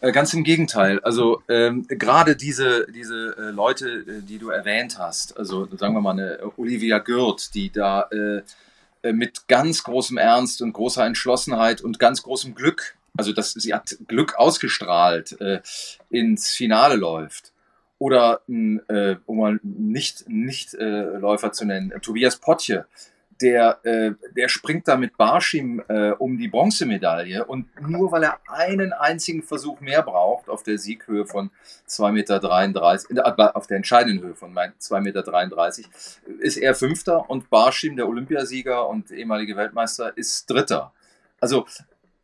[0.00, 1.00] Äh, ganz im Gegenteil.
[1.00, 6.00] Also ähm, gerade diese, diese äh, Leute, äh, die du erwähnt hast, also sagen wir
[6.00, 8.08] mal eine Olivia Gürt, die da
[9.12, 13.96] mit ganz großem Ernst und großer Entschlossenheit und ganz großem Glück, also dass sie hat
[14.08, 15.60] Glück ausgestrahlt, äh,
[16.10, 17.52] ins Finale läuft.
[17.98, 22.86] Oder, äh, um mal nicht, nicht äh, Läufer zu nennen, Tobias Potje,
[23.40, 28.38] der, äh, der springt da mit Barschim äh, um die Bronzemedaille und nur weil er
[28.48, 31.50] einen einzigen Versuch mehr braucht auf der Sieghöhe von
[31.88, 37.96] 2,33 Meter, äh, auf der entscheidenden Höhe von 2,33 Meter, ist er Fünfter und Barschim,
[37.96, 40.92] der Olympiasieger und ehemalige Weltmeister, ist Dritter.
[41.40, 41.66] Also,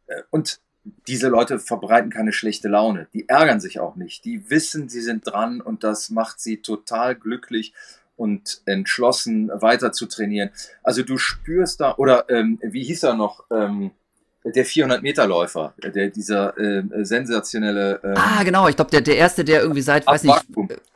[0.07, 0.61] äh, und
[1.07, 3.07] diese Leute verbreiten keine schlechte Laune.
[3.13, 4.25] Die ärgern sich auch nicht.
[4.25, 7.75] Die wissen, sie sind dran und das macht sie total glücklich
[8.21, 10.51] und entschlossen weiter zu trainieren.
[10.83, 13.93] Also du spürst da, oder ähm, wie hieß er noch, ähm,
[14.45, 18.01] der 400-Meter-Läufer, der dieser äh, sensationelle.
[18.03, 20.47] Äh, ah, genau, ich glaube, der, der erste, der irgendwie seit, weiß nicht.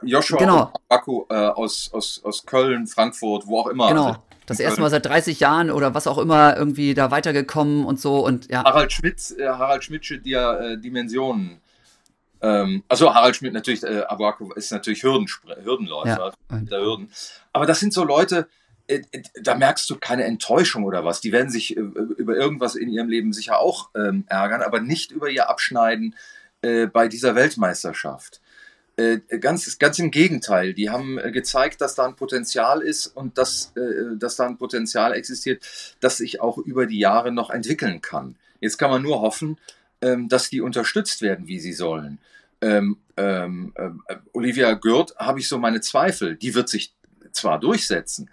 [0.03, 0.72] Joshua genau.
[0.89, 3.89] Baku, äh, aus, aus, aus Köln, Frankfurt, wo auch immer.
[3.89, 4.07] Genau.
[4.07, 7.99] Also, das erste Mal seit 30 Jahren oder was auch immer irgendwie da weitergekommen und
[7.99, 8.62] so und ja.
[8.62, 11.61] Harald Schmidt, äh, Harald Schmidtsche äh, Dimensionen
[12.45, 16.59] ähm, also Harald Schmidt natürlich, äh, Abuako ist natürlich Hürdenläufer, ja.
[16.59, 17.11] der Hürden.
[17.53, 18.49] Aber das sind so Leute,
[18.87, 21.23] äh, äh, da merkst du keine Enttäuschung oder was.
[21.23, 25.11] Die werden sich äh, über irgendwas in ihrem Leben sicher auch ähm, ärgern, aber nicht
[25.11, 26.15] über ihr Abschneiden
[26.95, 28.41] bei dieser Weltmeisterschaft.
[29.41, 33.75] Ganz, ganz im Gegenteil, die haben gezeigt, dass da ein Potenzial ist und dass,
[34.15, 35.63] dass da ein Potenzial existiert,
[36.01, 38.37] das sich auch über die Jahre noch entwickeln kann.
[38.61, 39.59] Jetzt kann man nur hoffen,
[40.29, 42.19] dass die unterstützt werden, wie sie sollen.
[42.61, 46.37] Ähm, ähm, äh, Olivia Gürt habe ich so meine Zweifel.
[46.37, 46.95] Die wird sich
[47.33, 48.31] zwar durchsetzen.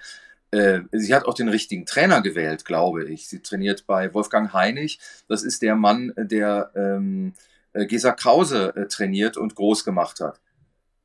[0.51, 3.27] Äh, sie hat auch den richtigen Trainer gewählt, glaube ich.
[3.27, 4.99] Sie trainiert bei Wolfgang Heinig.
[5.27, 7.33] Das ist der Mann, der ähm,
[7.73, 10.39] äh, Gesa Krause äh, trainiert und groß gemacht hat.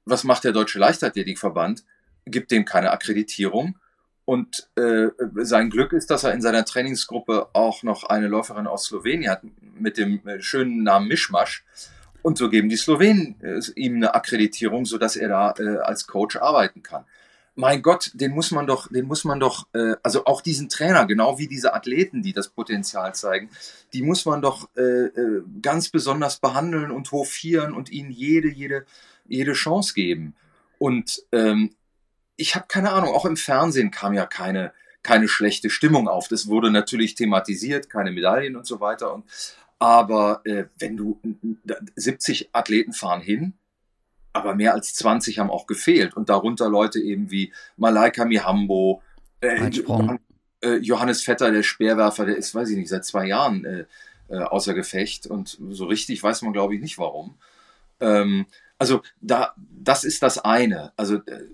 [0.05, 1.85] Was macht der Deutsche Leichtathletikverband?
[2.27, 3.79] Gibt dem keine Akkreditierung
[4.25, 4.69] und
[5.37, 9.43] sein Glück ist, dass er in seiner Trainingsgruppe auch noch eine Läuferin aus Slowenien hat
[9.79, 11.64] mit dem äh, schönen Namen Mischmasch.
[12.22, 16.37] Und so geben die Slowenen äh, ihm eine Akkreditierung, sodass er da äh, als Coach
[16.37, 17.05] arbeiten kann.
[17.55, 21.07] Mein Gott, den muss man doch, den muss man doch, äh, also auch diesen Trainer,
[21.07, 23.49] genau wie diese Athleten, die das Potenzial zeigen,
[23.93, 28.85] die muss man doch äh, äh, ganz besonders behandeln und hofieren und ihnen jede, jede,
[29.29, 30.35] jede Chance geben.
[30.79, 31.77] Und ähm,
[32.37, 34.72] ich habe keine Ahnung, auch im Fernsehen kam ja keine,
[35.03, 36.29] keine schlechte Stimmung auf.
[36.29, 39.14] Das wurde natürlich thematisiert, keine Medaillen und so weiter.
[39.14, 39.24] Und,
[39.79, 41.20] aber äh, wenn du
[41.97, 43.55] 70 Athleten fahren hin,
[44.33, 46.14] aber mehr als 20 haben auch gefehlt.
[46.14, 49.03] Und darunter Leute eben wie Malaika Mihambo,
[49.41, 49.70] äh,
[50.61, 53.85] äh, Johannes Vetter, der Speerwerfer, der ist, weiß ich nicht, seit zwei Jahren äh,
[54.29, 55.27] äh, außer Gefecht.
[55.27, 57.37] Und so richtig weiß man, glaube ich, nicht warum.
[58.01, 58.47] Ähm,
[58.79, 60.93] also da, das ist das eine.
[60.97, 61.45] Also äh,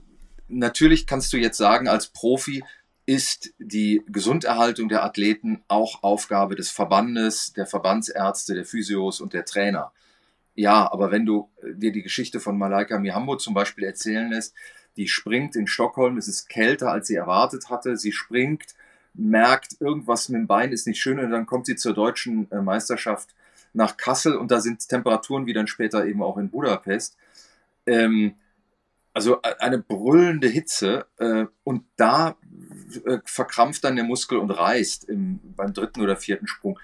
[0.48, 2.64] natürlich kannst du jetzt sagen, als Profi
[3.12, 9.44] ist die Gesunderhaltung der Athleten auch Aufgabe des Verbandes, der Verbandsärzte, der Physios und der
[9.44, 9.92] Trainer.
[10.54, 14.54] Ja, aber wenn du äh, dir die Geschichte von Malaika Mihambo zum Beispiel erzählen lässt,
[14.96, 18.74] die springt in Stockholm, es ist kälter, als sie erwartet hatte, sie springt,
[19.12, 22.62] merkt, irgendwas mit dem Bein ist nicht schön und dann kommt sie zur deutschen äh,
[22.62, 23.34] Meisterschaft
[23.74, 27.18] nach Kassel und da sind Temperaturen wie dann später eben auch in Budapest.
[27.84, 28.36] Ähm,
[29.14, 32.36] also eine brüllende Hitze äh, und da
[33.04, 36.78] äh, verkrampft dann der Muskel und reißt im, beim dritten oder vierten Sprung.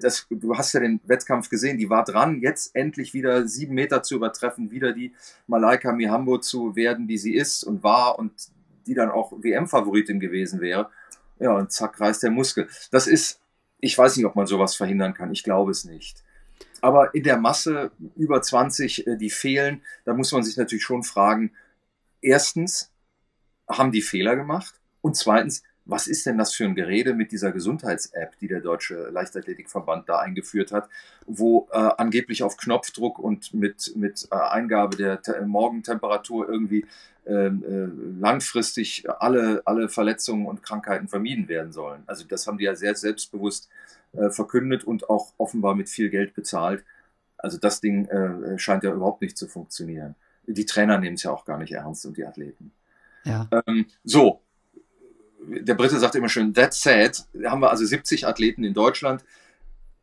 [0.00, 4.02] Das, du hast ja den Wettkampf gesehen, die war dran, jetzt endlich wieder sieben Meter
[4.02, 5.12] zu übertreffen, wieder die
[5.46, 8.32] Malaika Mihambo zu werden, die sie ist und war und
[8.86, 10.90] die dann auch WM-Favoritin gewesen wäre.
[11.38, 12.68] Ja, und zack, reißt der Muskel.
[12.90, 13.40] Das ist,
[13.80, 15.32] ich weiß nicht, ob man sowas verhindern kann.
[15.32, 16.22] Ich glaube es nicht.
[16.82, 21.02] Aber in der Masse über 20, äh, die fehlen, da muss man sich natürlich schon
[21.02, 21.52] fragen,
[22.20, 22.90] erstens,
[23.68, 24.74] haben die Fehler gemacht?
[25.00, 29.08] Und zweitens, was ist denn das für ein Gerede mit dieser Gesundheits-App, die der Deutsche
[29.10, 30.88] Leichtathletikverband da eingeführt hat,
[31.26, 36.86] wo äh, angeblich auf Knopfdruck und mit, mit äh, Eingabe der Te Morgentemperatur irgendwie
[37.26, 42.02] ähm, äh, langfristig alle, alle Verletzungen und Krankheiten vermieden werden sollen.
[42.06, 43.68] Also das haben die ja sehr selbstbewusst
[44.12, 46.84] äh, verkündet und auch offenbar mit viel Geld bezahlt.
[47.36, 50.14] Also das Ding äh, scheint ja überhaupt nicht zu funktionieren.
[50.52, 52.72] Die Trainer nehmen es ja auch gar nicht ernst und die Athleten.
[53.24, 53.48] Ja.
[53.66, 54.42] Ähm, so,
[55.46, 57.24] der Brite sagt immer schön, that's sad.
[57.32, 59.24] Da haben wir also 70 Athleten in Deutschland.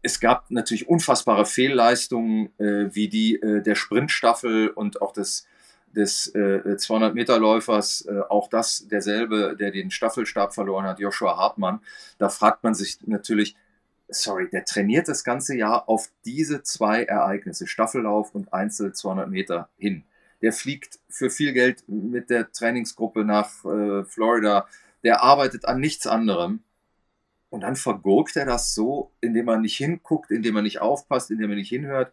[0.02, 5.48] Es gab natürlich unfassbare Fehlleistungen, äh, wie die äh, der Sprintstaffel und auch des,
[5.92, 11.82] des äh, 200-Meter-Läufers, äh, auch das derselbe, der den Staffelstab verloren hat, Joshua Hartmann.
[12.20, 13.56] Da fragt man sich natürlich,
[14.08, 19.70] sorry, der trainiert das ganze Jahr auf diese zwei Ereignisse, Staffellauf und Einzel 200 Meter
[19.78, 20.04] hin.
[20.42, 24.68] Der fliegt für viel Geld mit der Trainingsgruppe nach äh, Florida,
[25.04, 26.64] der arbeitet an nichts anderem.
[27.50, 31.52] Und dann vergurkt er das so, indem er nicht hinguckt, indem er nicht aufpasst, indem
[31.52, 32.12] er nicht hinhört.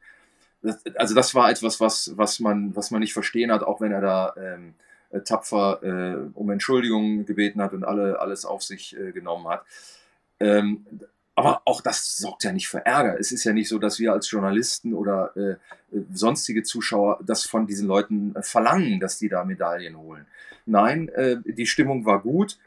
[0.62, 3.92] Das, also das war etwas, was, was, man, was man nicht verstehen hat, auch wenn
[3.92, 4.74] er da ähm,
[5.10, 9.64] äh, tapfer äh, um Entschuldigung gebeten hat und alle, alles auf sich äh, genommen hat.
[10.40, 10.86] Ähm,
[11.34, 13.18] aber auch das sorgt ja nicht für Ärger.
[13.18, 15.56] Es ist ja nicht so, dass wir als Journalisten oder äh,
[16.12, 20.26] sonstige Zuschauer das von diesen Leuten äh, verlangen, dass die da Medaillen holen.
[20.66, 22.58] Nein, äh, die Stimmung war gut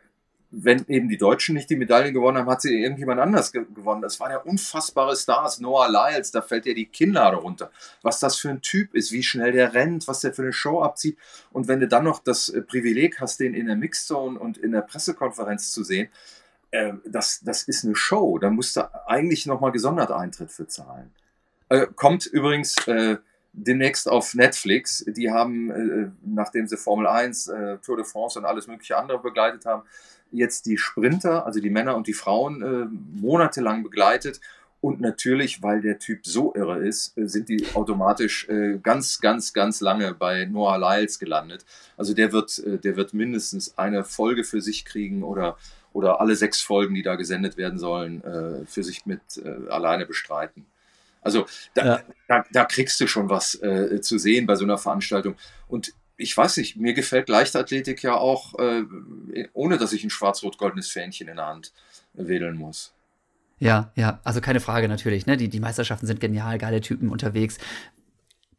[0.49, 4.01] wenn eben die Deutschen nicht die Medaillen gewonnen haben, hat sie irgendjemand anders ge gewonnen.
[4.01, 5.59] Das waren ja unfassbare Stars.
[5.59, 7.69] Noah Lyles, da fällt ja die Kinnlade runter.
[8.01, 10.81] Was das für ein Typ ist, wie schnell der rennt, was der für eine Show
[10.81, 11.17] abzieht.
[11.51, 14.71] Und wenn du dann noch das äh, Privileg hast, den in der Mixzone und in
[14.71, 16.07] der Pressekonferenz zu sehen,
[16.71, 18.37] äh, das, das ist eine Show.
[18.39, 21.11] Da musst du eigentlich nochmal gesondert Eintritt für zahlen.
[21.69, 23.17] Äh, kommt übrigens äh,
[23.53, 25.03] demnächst auf Netflix.
[25.07, 29.19] Die haben, äh, nachdem sie Formel 1, äh, Tour de France und alles mögliche andere
[29.19, 29.83] begleitet haben,
[30.31, 32.87] jetzt die Sprinter, also die Männer und die Frauen, äh,
[33.19, 34.39] monatelang begleitet.
[34.79, 38.47] Und natürlich, weil der Typ so irre ist, sind die automatisch
[38.83, 41.65] ganz, ganz, ganz lange bei Noah Lyles gelandet.
[41.97, 45.57] Also der wird, der wird mindestens eine Folge für sich kriegen oder,
[45.97, 50.05] oder alle sechs Folgen, die da gesendet werden sollen, äh, für sich mit äh, alleine
[50.05, 50.65] bestreiten.
[51.21, 51.99] Also da, ja.
[52.27, 53.59] da, da, kriegst du schon was
[54.01, 55.35] zu sehen bei so einer Veranstaltung.
[55.67, 58.83] Und ich weiß nicht, mir gefällt Leichtathletik ja auch, äh,
[59.53, 61.73] ohne dass ich ein schwarz-rot-goldenes Fähnchen in der Hand
[62.13, 62.93] wedeln muss.
[63.59, 65.25] Ja, ja, also keine Frage natürlich.
[65.25, 65.37] Ne?
[65.37, 67.57] Die, die Meisterschaften sind genial, geile Typen unterwegs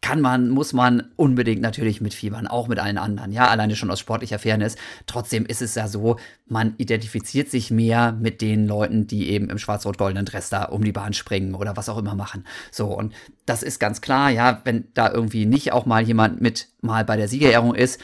[0.08, 4.00] kann man, muss man unbedingt natürlich mitfiebern, auch mit allen anderen, ja, alleine schon aus
[4.00, 4.76] sportlicher Fairness.
[5.04, 9.58] Trotzdem ist es ja so, man identifiziert sich mehr mit den Leuten, die eben im
[9.58, 12.46] schwarz-rot-goldenen Dress da um die Bahn springen oder was auch immer machen.
[12.70, 13.12] So, und
[13.44, 17.18] das ist ganz klar, ja, wenn da irgendwie nicht auch mal jemand mit mal bei
[17.18, 18.00] der Siegerehrung ist,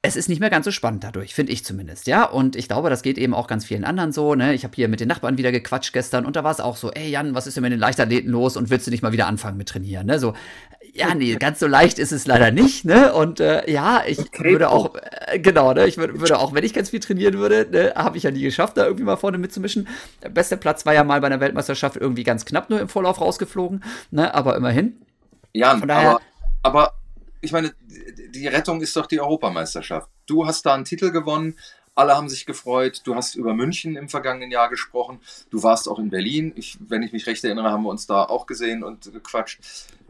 [0.00, 2.24] es ist nicht mehr ganz so spannend dadurch, finde ich zumindest, ja.
[2.24, 4.54] Und ich glaube, das geht eben auch ganz vielen anderen so, ne.
[4.54, 6.92] Ich habe hier mit den Nachbarn wieder gequatscht gestern und da war es auch so,
[6.92, 9.26] ey Jan, was ist denn mit den Leichtathleten los und willst du nicht mal wieder
[9.26, 10.20] anfangen mit trainieren, ne?
[10.20, 10.34] So,
[10.94, 13.12] ja, nee, ganz so leicht ist es leider nicht, ne?
[13.12, 14.94] Und äh, ja, ich okay, würde auch,
[15.26, 18.16] äh, genau, ne, ich würd, würde auch, wenn ich ganz viel trainieren würde, ne, habe
[18.18, 19.88] ich ja nie geschafft, da irgendwie mal vorne mitzumischen.
[20.22, 23.20] Der beste Platz war ja mal bei einer Weltmeisterschaft irgendwie ganz knapp nur im Vorlauf
[23.20, 23.82] rausgeflogen,
[24.12, 24.32] ne?
[24.32, 24.96] Aber immerhin.
[25.54, 26.20] Ja, aber,
[26.62, 26.92] aber
[27.40, 27.72] ich meine,
[28.34, 30.08] die Rettung ist doch die Europameisterschaft.
[30.26, 31.56] Du hast da einen Titel gewonnen,
[31.98, 33.00] alle haben sich gefreut.
[33.02, 35.18] Du hast über München im vergangenen Jahr gesprochen.
[35.50, 36.52] Du warst auch in Berlin.
[36.54, 39.60] Ich, wenn ich mich recht erinnere, haben wir uns da auch gesehen und gequatscht.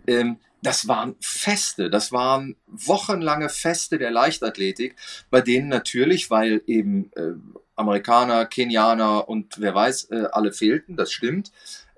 [0.06, 4.96] Ähm, das waren Feste, das waren wochenlange Feste der Leichtathletik,
[5.30, 7.34] bei denen natürlich, weil eben äh,
[7.76, 11.52] Amerikaner, Kenianer und wer weiß, äh, alle fehlten, das stimmt,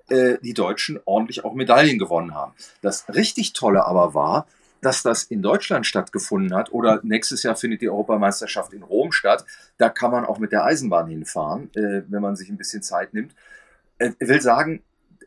[0.09, 2.53] äh, die Deutschen ordentlich auch Medaillen gewonnen haben.
[2.81, 4.47] Das richtig Tolle aber war,
[4.81, 9.45] dass das in Deutschland stattgefunden hat oder nächstes Jahr findet die Europameisterschaft in Rom statt.
[9.77, 13.13] Da kann man auch mit der Eisenbahn hinfahren, äh, wenn man sich ein bisschen Zeit
[13.13, 13.35] nimmt.
[13.99, 14.81] Äh, will sagen,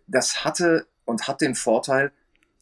[0.07, 2.11] das hatte und hat den Vorteil,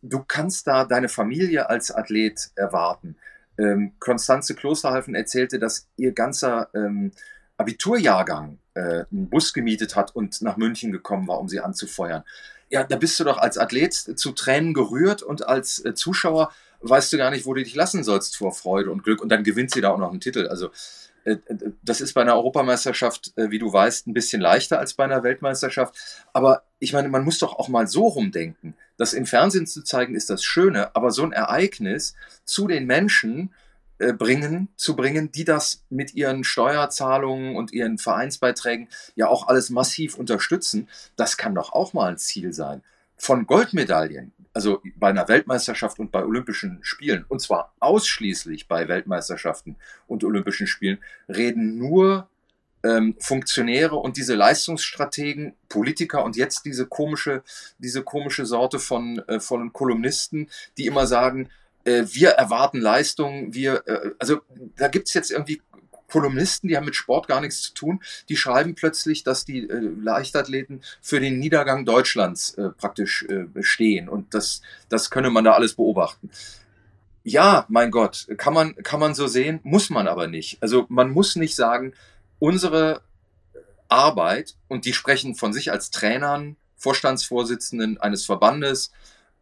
[0.03, 3.17] du kannst da deine Familie als Athlet erwarten.
[3.59, 7.13] Ähm, Konstanze Klosterhalfen erzählte, dass ihr ganzer ähm,
[7.57, 12.25] Abiturjahrgang äh, einen Bus gemietet hat und nach München gekommen war, um sie anzufeuern.
[12.71, 16.53] Ja, da bist du doch als Athlet zu Tränen gerührt und als äh, Zuschauer
[16.83, 19.21] weißt du gar nicht, wo du dich lassen sollst vor Freude und Glück.
[19.21, 20.49] Und dann gewinnt sie da auch noch einen Titel.
[20.49, 20.71] Also
[21.25, 21.37] äh,
[21.83, 25.23] das ist bei einer Europameisterschaft, äh, wie du weißt, ein bisschen leichter als bei einer
[25.23, 25.95] Weltmeisterschaft.
[26.33, 28.75] Aber ich meine, man muss doch auch mal so rumdenken.
[28.97, 32.15] Das im Fernsehen zu zeigen, ist das Schöne, aber so ein Ereignis
[32.45, 33.53] zu den Menschen
[33.99, 39.71] äh, bringen, zu bringen, die das mit ihren Steuerzahlungen und ihren Vereinsbeiträgen ja auch alles
[39.71, 42.83] massiv unterstützen, das kann doch auch mal ein Ziel sein.
[43.17, 49.77] Von Goldmedaillen, also bei einer Weltmeisterschaft und bei Olympischen Spielen, und zwar ausschließlich bei Weltmeisterschaften
[50.07, 50.99] und Olympischen Spielen,
[51.29, 52.29] reden nur
[52.85, 57.43] ähm, Funktionäre und diese Leistungsstrategen, Politiker und jetzt diese komische,
[57.79, 61.49] diese komische Sorte von, äh, von Kolumnisten, die immer sagen,
[61.85, 64.41] äh, wir erwarten Leistung, wir, äh, also
[64.77, 65.63] da gibt's jetzt irgendwie
[66.13, 69.79] Kolumnisten, die haben mit Sport gar nichts zu tun, die schreiben plötzlich, dass die äh,
[69.79, 74.61] Leichtathleten für den Niedergang Deutschlands äh, praktisch äh, stehen und das,
[74.91, 76.31] das könne man da alles beobachten.
[77.25, 80.59] Ja, mein Gott, kann man, kann man so sehen, muss man aber nicht.
[80.61, 81.95] Also man muss nicht sagen,
[82.39, 83.01] unsere
[83.89, 88.91] Arbeit, und die sprechen von sich als Trainern, Vorstandsvorsitzenden eines Verbandes,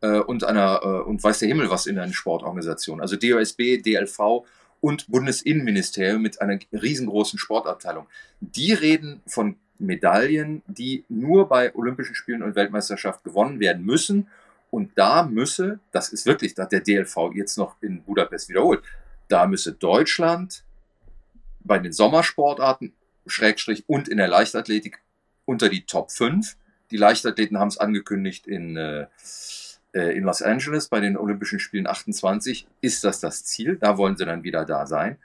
[0.02, 3.00] äh, und einer, äh, und weiß der Himmel was in einer Sportorganisation.
[3.00, 4.44] Also DOSB, DLV
[4.80, 8.06] und Bundesinnenministerium mit einer riesengroßen Sportabteilung.
[8.40, 14.28] Die reden von Medaillen, die nur bei Olympischen Spielen und Weltmeisterschaft gewonnen werden müssen.
[14.70, 18.82] Und da müsse, das ist wirklich, da hat der DLV jetzt noch in Budapest wiederholt,
[19.28, 20.62] da müsse Deutschland
[21.60, 22.92] bei den Sommersportarten,
[23.26, 25.00] Schrägstrich und in der Leichtathletik
[25.44, 26.56] unter die Top 5.
[26.90, 29.06] Die Leichtathleten haben es angekündigt in, äh,
[29.92, 33.76] in Los Angeles bei den Olympischen Spielen 28 ist das das Ziel.
[33.76, 35.18] Da wollen sie dann wieder da sein.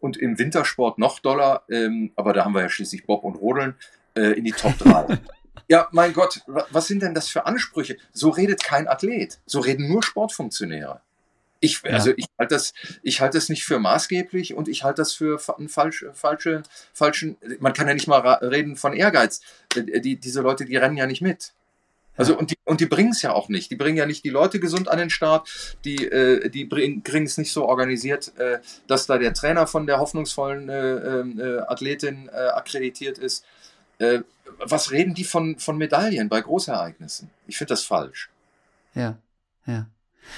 [0.00, 3.76] Und im Wintersport noch doller, ähm, aber da haben wir ja schließlich Bob und Rodeln
[4.14, 5.18] äh, in die Top 3.
[5.68, 7.96] ja, mein Gott, was sind denn das für Ansprüche?
[8.12, 9.38] So redet kein Athlet.
[9.46, 11.00] So reden nur Sportfunktionäre.
[11.60, 11.92] Ich, ja.
[11.92, 15.40] also ich halte das, ich halte das nicht für maßgeblich und ich halte das für
[15.56, 17.36] einen falsch, falsche, falschen.
[17.60, 19.40] Man kann ja nicht mal reden von Ehrgeiz.
[19.76, 21.52] Äh, die, diese Leute, die rennen ja nicht mit.
[22.16, 23.70] Also und die, und die bringen es ja auch nicht.
[23.70, 25.48] Die bringen ja nicht die Leute gesund an den Start,
[25.84, 29.98] die, äh, die kriegen es nicht so organisiert, äh, dass da der Trainer von der
[29.98, 33.44] hoffnungsvollen äh, ähm, äh Athletin äh, akkreditiert ist.
[33.98, 34.20] Äh,
[34.58, 37.30] was reden die von, von Medaillen bei Großereignissen?
[37.46, 38.30] Ich finde das falsch.
[38.94, 39.16] Ja,
[39.66, 39.86] ja.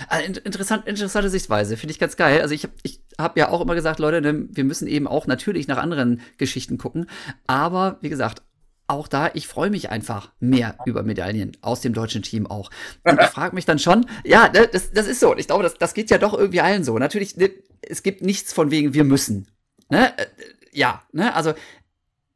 [0.09, 2.41] Also interessant, interessante Sichtweise, finde ich ganz geil.
[2.41, 5.27] Also ich habe ich hab ja auch immer gesagt, Leute, ne, wir müssen eben auch
[5.27, 7.07] natürlich nach anderen Geschichten gucken.
[7.47, 8.43] Aber wie gesagt,
[8.87, 12.71] auch da, ich freue mich einfach mehr über Medaillen aus dem deutschen Team auch.
[13.05, 15.37] Und ich frage mich dann schon, ja, ne, das, das ist so.
[15.37, 16.99] Ich glaube, das, das geht ja doch irgendwie allen so.
[16.99, 17.51] Natürlich, ne,
[17.83, 19.49] es gibt nichts von wegen, wir müssen.
[19.89, 20.17] Ne?
[20.19, 20.27] Äh,
[20.73, 21.35] ja, ne?
[21.35, 21.55] Also,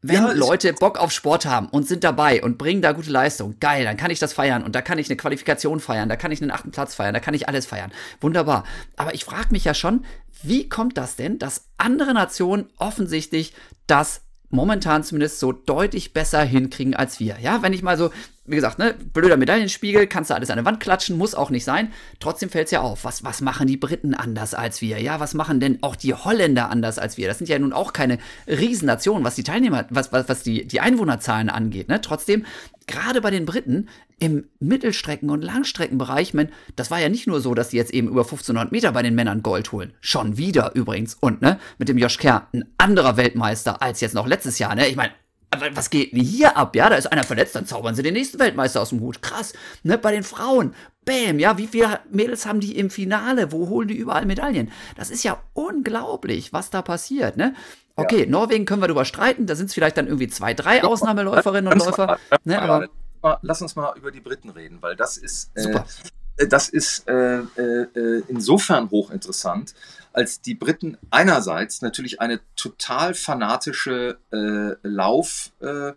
[0.01, 3.59] wenn ja, Leute Bock auf Sport haben und sind dabei und bringen da gute Leistung,
[3.59, 6.31] geil, dann kann ich das feiern und da kann ich eine Qualifikation feiern, da kann
[6.31, 7.91] ich einen achten Platz feiern, da kann ich alles feiern.
[8.21, 8.63] Wunderbar.
[8.97, 10.05] Aber ich frage mich ja schon,
[10.43, 13.55] wie kommt das denn, dass andere Nationen offensichtlich
[13.89, 17.39] das momentan zumindest so deutlich besser hinkriegen als wir.
[17.41, 18.11] Ja, wenn ich mal so
[18.49, 21.65] wie gesagt, ne, blöder Medaillenspiegel, kannst du alles an der Wand klatschen, muss auch nicht
[21.65, 21.93] sein.
[22.19, 23.05] Trotzdem fällt es ja auf.
[23.05, 25.01] Was, was machen die Briten anders als wir?
[25.01, 27.29] Ja, was machen denn auch die Holländer anders als wir?
[27.29, 30.81] Das sind ja nun auch keine Riesennationen, was die Teilnehmer, was, was, was die, die
[30.81, 31.89] Einwohnerzahlen angeht.
[31.89, 32.01] Ne?
[32.01, 32.47] Trotzdem,
[32.87, 33.89] gerade bei den Briten
[34.19, 38.09] im Mittelstrecken- und Langstreckenbereich, man, das war ja nicht nur so, dass die jetzt eben
[38.09, 39.93] über 1500 Meter bei den Männern Gold holen.
[40.01, 41.17] Schon wieder übrigens.
[41.21, 44.75] Und ne, mit dem Josh Kerr, ein anderer Weltmeister als jetzt noch letztes Jahr.
[44.75, 44.89] Ne?
[44.89, 45.13] Ich meine,
[45.51, 46.77] aber was geht denn hier ab?
[46.77, 49.23] Ja, da ist einer verletzt, dann zaubern sie den nächsten Weltmeister aus dem Hut.
[49.23, 49.55] Krass.
[49.83, 50.75] Ne, bei den Frauen,
[51.05, 53.51] bam, ja, wie viele Mädels haben die im Finale?
[53.51, 54.71] Wo holen die überall Medaillen?
[54.97, 57.55] Das ist ja unglaublich, was da passiert, ne?
[57.97, 58.27] Okay, ja.
[58.27, 61.79] Norwegen können wir drüber streiten, da sind es vielleicht dann irgendwie zwei, drei Ausnahmeläuferinnen und
[61.79, 62.19] Läufer.
[62.45, 62.89] Ne, aber
[63.43, 65.81] lass uns mal über die Briten reden, weil das ist, äh,
[66.47, 69.75] das ist äh, äh, insofern hochinteressant,
[70.13, 75.93] als die Briten einerseits natürlich eine total fanatische äh, Lauf äh,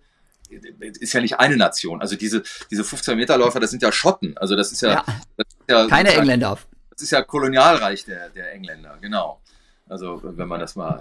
[0.99, 2.01] ist ja nicht eine Nation.
[2.01, 4.37] Also diese, diese 15-Meter-Läufer, das sind ja Schotten.
[4.37, 5.05] Also das ist ja, ja.
[5.37, 6.57] Das ist ja keine Engländer.
[6.89, 9.41] Das ist ja Kolonialreich der, der Engländer, genau.
[9.87, 10.99] Also wenn man das mal.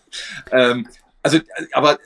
[0.52, 0.86] ähm,
[1.22, 1.38] also,
[1.72, 1.98] aber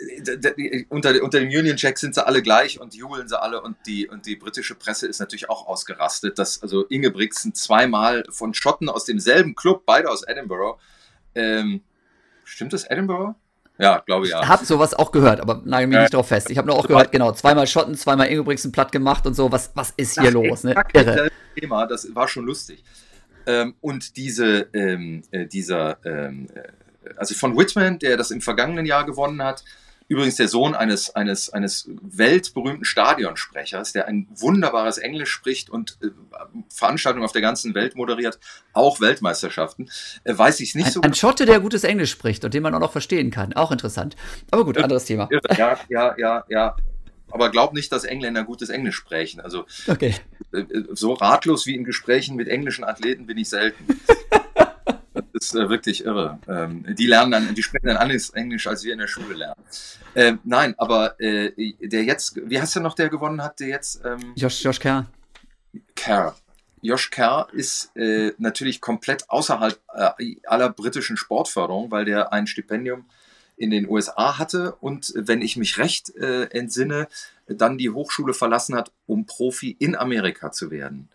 [0.88, 4.08] unter, unter dem Union Jack sind sie alle gleich und jubeln sie alle und die,
[4.08, 9.04] und die britische Presse ist natürlich auch ausgerastet, dass also Ingebrigtsen zweimal von Schotten aus
[9.04, 10.78] demselben Club, beide aus Edinburgh,
[11.34, 11.82] ähm,
[12.44, 13.36] stimmt das Edinburgh?
[13.78, 14.42] Ja, glaube ich ja.
[14.42, 16.50] Ich habe sowas auch gehört, aber nagel mich äh, nicht drauf fest.
[16.50, 19.50] Ich habe nur auch gehört, genau, zweimal Schotten, zweimal Ingebrigtsen platt gemacht und so.
[19.50, 20.62] Was, was ist hier los?
[20.64, 20.74] Ne?
[20.92, 21.30] Irre.
[21.58, 22.84] Thema, das war schon lustig.
[23.46, 26.62] Ähm, und diese, ähm, äh, dieser, ähm, äh,
[27.16, 29.64] also von Whitman, der das im vergangenen Jahr gewonnen hat,
[30.06, 36.08] Übrigens der Sohn eines, eines, eines weltberühmten Stadionsprechers, der ein wunderbares Englisch spricht und äh,
[36.68, 38.38] Veranstaltungen auf der ganzen Welt moderiert,
[38.74, 39.90] auch Weltmeisterschaften,
[40.24, 42.74] äh, weiß ich nicht ein, so Ein Schotte, der gutes Englisch spricht und den man
[42.74, 43.54] auch noch verstehen kann.
[43.54, 44.14] Auch interessant.
[44.50, 45.28] Aber gut, anderes Thema.
[45.56, 46.76] Ja, ja, ja, ja.
[47.30, 49.40] Aber glaub nicht, dass Engländer gutes Englisch sprechen.
[49.40, 50.14] Also okay.
[50.52, 53.86] Äh, so ratlos wie in Gesprächen mit englischen Athleten bin ich selten.
[55.14, 56.38] Das ist äh, wirklich irre.
[56.48, 59.62] Ähm, die lernen dann, die sprechen dann alles Englisch, als wir in der Schule lernen.
[60.14, 64.02] Ähm, nein, aber äh, der jetzt, wie heißt der noch, der gewonnen hat, der jetzt?
[64.04, 65.06] Ähm, Josh, Josh Kerr.
[65.94, 66.34] Kerr.
[66.82, 73.06] Josh Kerr ist äh, natürlich komplett außerhalb äh, aller britischen Sportförderung, weil der ein Stipendium
[73.56, 77.08] in den USA hatte und wenn ich mich recht äh, entsinne,
[77.46, 81.08] dann die Hochschule verlassen hat, um Profi in Amerika zu werden.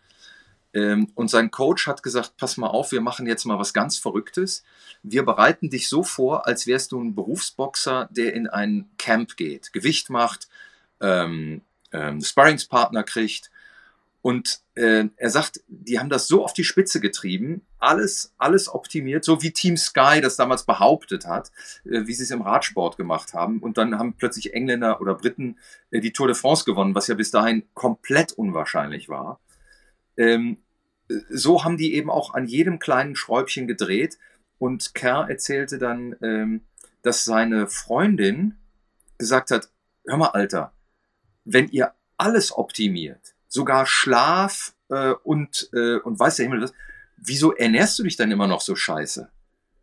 [0.73, 3.97] Ähm, und sein Coach hat gesagt, pass mal auf, wir machen jetzt mal was ganz
[3.97, 4.63] Verrücktes.
[5.03, 9.73] Wir bereiten dich so vor, als wärst du ein Berufsboxer, der in ein Camp geht,
[9.73, 10.47] Gewicht macht,
[11.01, 11.61] ähm,
[11.91, 13.49] ähm, Sparringspartner kriegt.
[14.21, 19.23] Und äh, er sagt, die haben das so auf die Spitze getrieben, alles, alles optimiert,
[19.23, 21.51] so wie Team Sky das damals behauptet hat,
[21.85, 23.59] äh, wie sie es im Radsport gemacht haben.
[23.59, 25.57] Und dann haben plötzlich Engländer oder Briten
[25.91, 29.39] äh, die Tour de France gewonnen, was ja bis dahin komplett unwahrscheinlich war.
[30.19, 30.57] Ähm,
[31.29, 34.19] so haben die eben auch an jedem kleinen Schräubchen gedreht.
[34.59, 36.61] Und Kerr erzählte dann, ähm,
[37.01, 38.57] dass seine Freundin
[39.17, 39.69] gesagt hat,
[40.05, 40.73] hör mal, Alter,
[41.45, 46.69] wenn ihr alles optimiert, sogar Schlaf äh, und, äh, und weiß der Himmel
[47.21, 49.29] wieso ernährst du dich dann immer noch so scheiße?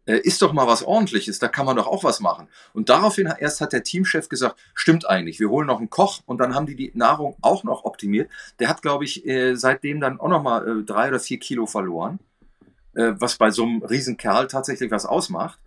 [0.07, 2.48] Äh, ist doch mal was ordentliches, da kann man doch auch was machen.
[2.72, 6.38] Und daraufhin erst hat der Teamchef gesagt, stimmt eigentlich, wir holen noch einen Koch und
[6.38, 8.30] dann haben die die Nahrung auch noch optimiert.
[8.61, 11.66] Der hat, glaube ich, äh, seitdem dann auch noch mal äh, drei oder vier Kilo
[11.66, 12.20] verloren,
[12.94, 15.59] äh, was bei so einem Riesenkerl tatsächlich was ausmacht.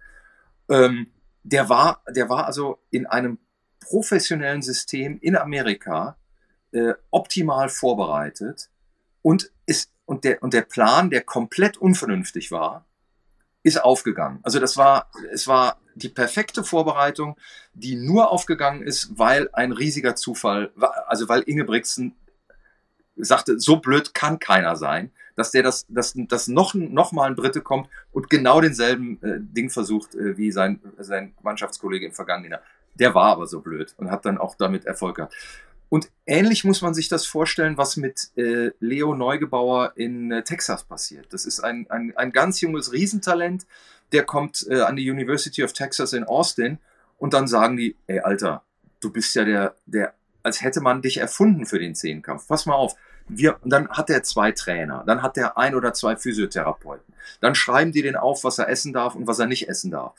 [0.69, 1.07] Ähm,
[1.43, 3.39] der war, der war also in einem
[3.81, 6.15] professionellen System in Amerika
[6.71, 8.69] äh, optimal vorbereitet
[9.21, 12.85] und ist und der und der Plan, der komplett unvernünftig war,
[13.63, 14.39] ist aufgegangen.
[14.43, 17.37] Also das war, es war die perfekte Vorbereitung,
[17.73, 20.71] die nur aufgegangen ist, weil ein riesiger Zufall,
[21.07, 22.15] also weil Inge Brixen
[23.17, 27.35] sagte, so blöd kann keiner sein, dass der das, dass, dass noch, noch mal ein
[27.35, 32.51] Brite kommt und genau denselben äh, Ding versucht äh, wie sein, sein Mannschaftskollege im vergangenen
[32.51, 32.61] Jahr.
[32.95, 35.33] Der war aber so blöd und hat dann auch damit Erfolg gehabt.
[35.89, 40.83] Und ähnlich muss man sich das vorstellen, was mit äh, Leo Neugebauer in äh, Texas
[40.83, 41.27] passiert.
[41.31, 43.65] Das ist ein, ein, ein ganz junges Riesentalent,
[44.11, 46.77] der kommt äh, an die University of Texas in Austin
[47.17, 48.63] und dann sagen die, ey Alter,
[48.99, 50.13] du bist ja der, der,
[50.43, 52.47] als hätte man dich erfunden für den Zehnkampf.
[52.47, 52.95] Pass mal auf.
[53.27, 57.13] Wir, und dann hat er zwei Trainer, dann hat er ein oder zwei Physiotherapeuten.
[57.41, 60.13] Dann schreiben die den auf, was er essen darf und was er nicht essen darf.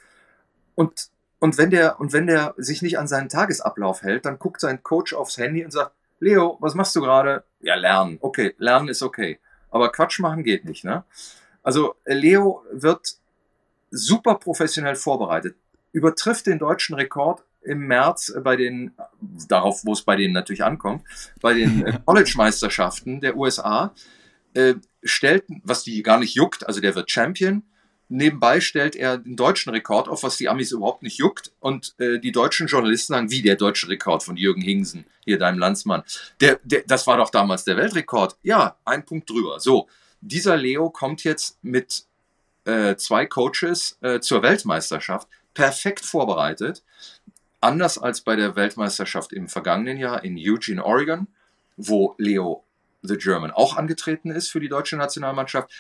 [0.77, 1.11] Und
[1.41, 4.83] und wenn der, und wenn der sich nicht an seinen Tagesablauf hält, dann guckt sein
[4.83, 7.45] Coach aufs Handy und sagt, Leo, was machst du gerade?
[7.61, 8.19] Ja, lernen.
[8.21, 9.41] Okay, lernen ist okay.
[9.71, 11.05] Aber Quatsch machen geht nicht, ne?
[11.63, 13.17] Also, Leo wird
[13.91, 15.57] super professionell vorbereitet,
[15.93, 18.93] übertrifft den deutschen Rekord im März bei den,
[19.49, 21.05] darauf, wo es bei denen natürlich ankommt,
[21.41, 23.95] bei den äh, College-Meisterschaften der USA,
[24.55, 27.63] äh, stellt, was die gar nicht juckt, also der wird Champion,
[28.13, 31.53] Nebenbei stellt er den deutschen Rekord auf, was die Amis überhaupt nicht juckt.
[31.61, 35.61] Und äh, die deutschen Journalisten sagen, wie der deutsche Rekord von Jürgen Hingsen, hier deinem
[35.61, 36.03] Landsmann.
[36.41, 38.37] Der, der, das war doch damals der Weltrekord.
[38.43, 39.61] Ja, ein Punkt drüber.
[39.61, 39.89] So,
[40.21, 42.03] dieser Leo kommt jetzt mit
[42.65, 46.83] äh, zwei Coaches äh, zur Weltmeisterschaft, perfekt vorbereitet.
[47.61, 51.29] Anders als bei der Weltmeisterschaft im vergangenen Jahr in Eugene, Oregon,
[51.77, 52.65] wo Leo
[53.03, 55.71] the German auch angetreten ist für die deutsche Nationalmannschaft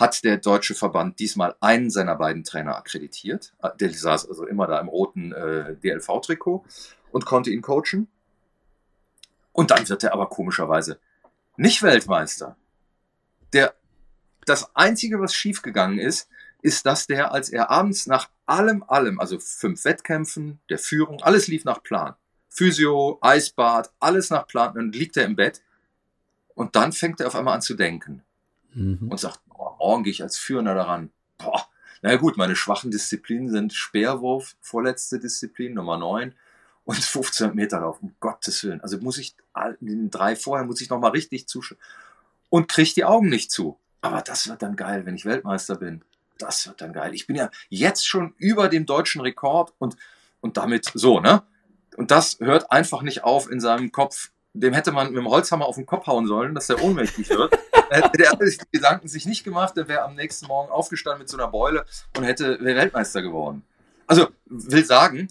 [0.00, 3.52] hat der deutsche Verband diesmal einen seiner beiden Trainer akkreditiert.
[3.78, 6.64] Der saß also immer da im roten äh, DLV-Trikot
[7.12, 8.08] und konnte ihn coachen.
[9.52, 10.98] Und dann wird er aber komischerweise
[11.58, 12.56] nicht Weltmeister.
[13.52, 13.74] Der,
[14.46, 16.30] das Einzige, was schiefgegangen ist,
[16.62, 21.46] ist, dass der, als er abends nach allem, allem, also fünf Wettkämpfen, der Führung, alles
[21.46, 22.14] lief nach Plan.
[22.48, 25.62] Physio, Eisbad, alles nach Plan, dann liegt er im Bett
[26.54, 28.22] und dann fängt er auf einmal an zu denken
[28.74, 29.08] mhm.
[29.10, 29.40] und sagt,
[29.80, 31.10] morgen gehe ich als Führender daran.
[31.38, 31.66] Boah,
[32.02, 36.34] na gut, meine schwachen Disziplinen sind Speerwurf, vorletzte Disziplin, Nummer 9
[36.84, 38.80] und 1500 Meter Lauf, um Gottes Willen.
[38.82, 39.34] Also muss ich,
[39.80, 41.78] den drei vorher muss ich nochmal richtig zuschauen
[42.48, 43.78] und kriege die Augen nicht zu.
[44.02, 46.02] Aber das wird dann geil, wenn ich Weltmeister bin.
[46.38, 47.14] Das wird dann geil.
[47.14, 49.96] Ich bin ja jetzt schon über dem deutschen Rekord und,
[50.40, 51.42] und damit so, ne?
[51.96, 54.30] Und das hört einfach nicht auf in seinem Kopf.
[54.54, 57.52] Dem hätte man mit dem Holzhammer auf den Kopf hauen sollen, dass der ohnmächtig wird.
[57.90, 61.36] Hätte der die Gedanken sich nicht gemacht, der wäre am nächsten Morgen aufgestanden mit so
[61.36, 61.84] einer Beule
[62.16, 63.64] und hätte Weltmeister geworden.
[64.06, 65.28] Also will sagen,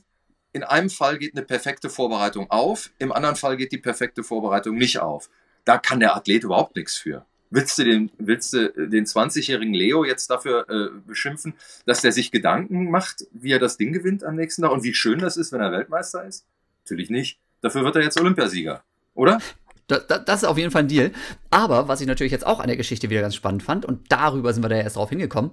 [0.52, 4.78] in einem Fall geht eine perfekte Vorbereitung auf, im anderen Fall geht die perfekte Vorbereitung
[4.78, 5.30] nicht auf.
[5.66, 7.26] Da kann der Athlet überhaupt nichts für.
[7.52, 11.56] Willst du den, willst du den 20-jährigen Leo jetzt dafür äh, beschimpfen,
[11.86, 14.94] dass der sich Gedanken macht, wie er das Ding gewinnt am nächsten Tag und wie
[14.94, 16.46] schön das ist, wenn er Weltmeister ist?
[16.84, 17.40] Natürlich nicht.
[17.62, 18.84] Dafür wird er jetzt Olympiasieger,
[19.16, 19.40] oder?
[19.90, 21.12] Das, das, das, ist auf jeden Fall ein Deal.
[21.50, 24.54] Aber was ich natürlich jetzt auch an der Geschichte wieder ganz spannend fand, und darüber
[24.54, 25.52] sind wir da erst drauf hingekommen,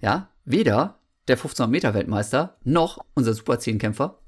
[0.00, 4.18] ja, weder der 1500 Meter Weltmeister noch unser Super 10 Kämpfer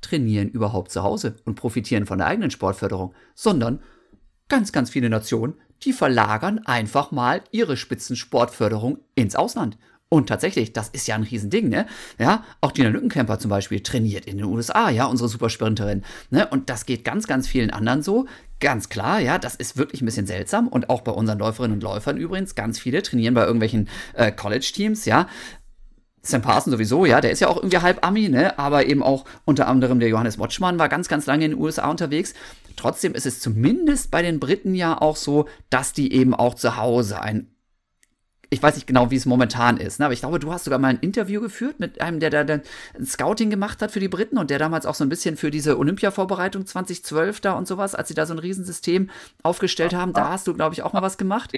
[0.00, 3.82] trainieren überhaupt zu Hause und profitieren von der eigenen Sportförderung, sondern
[4.48, 9.78] ganz, ganz viele Nationen, die verlagern einfach mal ihre Spitzensportförderung ins Ausland.
[10.10, 11.86] Und tatsächlich, das ist ja ein Riesending, ne?
[12.18, 16.46] Ja, auch Gina Lückenkämper zum Beispiel trainiert in den USA, ja, unsere Supersprinterin, ne?
[16.48, 18.26] Und das geht ganz, ganz vielen anderen so.
[18.58, 20.66] Ganz klar, ja, das ist wirklich ein bisschen seltsam.
[20.68, 25.04] Und auch bei unseren Läuferinnen und Läufern übrigens, ganz viele trainieren bei irgendwelchen äh, College-Teams,
[25.04, 25.28] ja.
[26.22, 28.58] Sam Parson sowieso, ja, der ist ja auch irgendwie halb Ami, ne?
[28.58, 31.90] Aber eben auch unter anderem der Johannes Watchmann war ganz, ganz lange in den USA
[31.90, 32.32] unterwegs.
[32.76, 36.76] Trotzdem ist es zumindest bei den Briten ja auch so, dass die eben auch zu
[36.76, 37.50] Hause ein
[38.50, 40.06] ich weiß nicht genau, wie es momentan ist, ne?
[40.06, 42.62] aber ich glaube, du hast sogar mal ein Interview geführt mit einem, der da dann
[43.04, 45.78] Scouting gemacht hat für die Briten und der damals auch so ein bisschen für diese
[45.78, 49.10] Olympia-Vorbereitung 2012 da und sowas, als sie da so ein Riesensystem
[49.42, 51.52] aufgestellt haben, da hast du, glaube ich, auch mal was gemacht.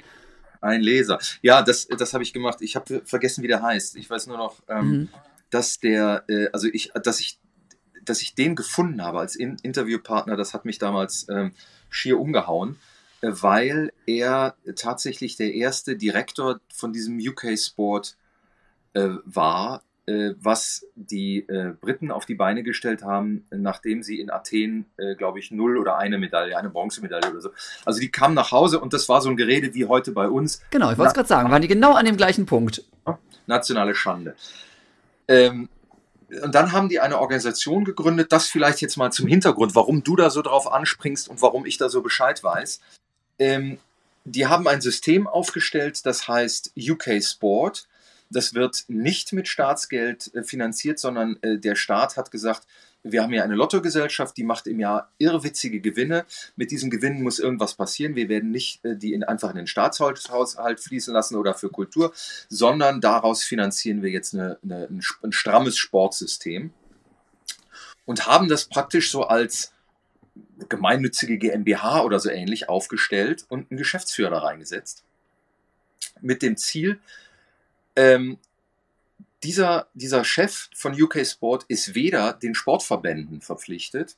[0.59, 1.19] Ein Leser.
[1.41, 2.57] Ja, das, das habe ich gemacht.
[2.61, 3.95] Ich habe vergessen, wie der heißt.
[3.95, 5.09] Ich weiß nur noch, ähm, mhm.
[5.49, 7.39] dass der, äh, also ich, dass ich,
[8.03, 11.53] dass ich den gefunden habe als In Interviewpartner, das hat mich damals ähm,
[11.89, 12.77] schier umgehauen
[13.21, 18.17] weil er tatsächlich der erste Direktor von diesem UK Sport
[18.93, 24.31] äh, war, äh, was die äh, Briten auf die Beine gestellt haben, nachdem sie in
[24.31, 27.51] Athen, äh, glaube ich, null oder eine Medaille, eine Bronzemedaille oder so.
[27.85, 30.61] Also die kamen nach Hause und das war so ein Gerede wie heute bei uns.
[30.71, 32.83] Genau, ich wollte es gerade sagen, waren die genau an dem gleichen Punkt.
[33.45, 34.35] Nationale Schande.
[35.27, 35.69] Ähm,
[36.43, 40.15] und dann haben die eine Organisation gegründet, das vielleicht jetzt mal zum Hintergrund, warum du
[40.15, 42.81] da so drauf anspringst und warum ich da so Bescheid weiß.
[43.41, 43.79] Ähm,
[44.23, 47.87] die haben ein System aufgestellt, das heißt UK Sport.
[48.29, 52.67] Das wird nicht mit Staatsgeld äh, finanziert, sondern äh, der Staat hat gesagt,
[53.03, 56.25] wir haben ja eine Lottogesellschaft, die macht im Jahr irrwitzige Gewinne.
[56.55, 58.15] Mit diesen Gewinnen muss irgendwas passieren.
[58.15, 62.13] Wir werden nicht äh, die in, einfach in den Staatshaushalt fließen lassen oder für Kultur,
[62.47, 66.71] sondern daraus finanzieren wir jetzt eine, eine, ein, ein strammes Sportsystem
[68.05, 69.71] und haben das praktisch so als
[70.69, 75.03] gemeinnützige GmbH oder so ähnlich aufgestellt und einen Geschäftsführer reingesetzt.
[76.21, 76.99] Mit dem Ziel,
[77.95, 78.37] ähm,
[79.43, 84.15] dieser, dieser Chef von UK Sport ist weder den Sportverbänden verpflichtet,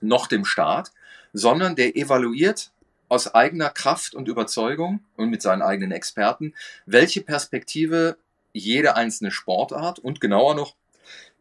[0.00, 0.92] noch dem Staat,
[1.32, 2.72] sondern der evaluiert
[3.08, 6.54] aus eigener Kraft und Überzeugung und mit seinen eigenen Experten,
[6.86, 8.16] welche Perspektive
[8.52, 10.74] jede einzelne Sportart und genauer noch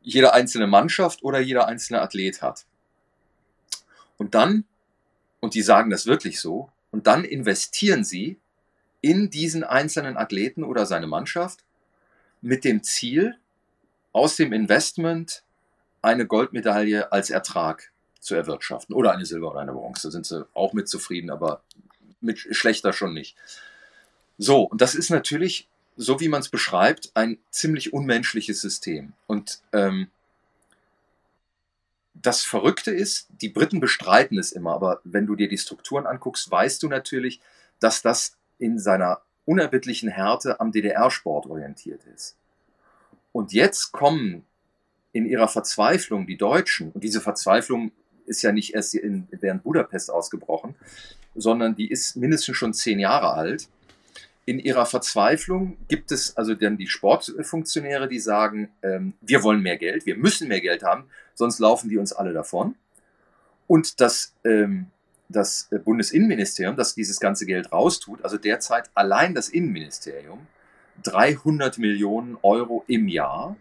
[0.01, 2.65] jede einzelne Mannschaft oder jeder einzelne Athlet hat.
[4.23, 4.63] Und dann,
[5.41, 8.37] und die sagen das wirklich so, und dann investieren sie
[9.01, 11.65] in diesen einzelnen Athleten oder seine Mannschaft
[12.41, 13.37] mit dem Ziel,
[14.13, 15.43] aus dem Investment
[16.01, 17.91] eine Goldmedaille als Ertrag
[18.21, 18.95] zu erwirtschaften.
[18.95, 20.07] Oder eine Silber- oder eine Bronze.
[20.07, 21.61] Da sind sie auch mit zufrieden, aber
[22.21, 23.35] mit schlechter schon nicht.
[24.37, 25.67] So, und das ist natürlich,
[25.97, 29.11] so wie man es beschreibt, ein ziemlich unmenschliches System.
[29.27, 30.07] Und ähm,
[32.13, 36.49] das Verrückte ist, die Briten bestreiten es immer, aber wenn du dir die Strukturen anguckst,
[36.49, 37.41] weißt du natürlich,
[37.79, 42.37] dass das in seiner unerbittlichen Härte am DDR-Sport orientiert ist.
[43.31, 44.45] Und jetzt kommen
[45.11, 47.91] in ihrer Verzweiflung die Deutschen, und diese Verzweiflung
[48.25, 50.75] ist ja nicht erst in, während Budapest ausgebrochen,
[51.35, 53.67] sondern die ist mindestens schon zehn Jahre alt.
[54.45, 59.77] In ihrer Verzweiflung gibt es also dann die Sportfunktionäre, die sagen, ähm, wir wollen mehr
[59.77, 62.75] Geld, wir müssen mehr Geld haben, sonst laufen die uns alle davon.
[63.67, 64.87] Und das, ähm,
[65.29, 70.47] das Bundesinnenministerium, das dieses ganze Geld raustut, also derzeit allein das Innenministerium,
[71.03, 73.55] 300 Millionen Euro im Jahr.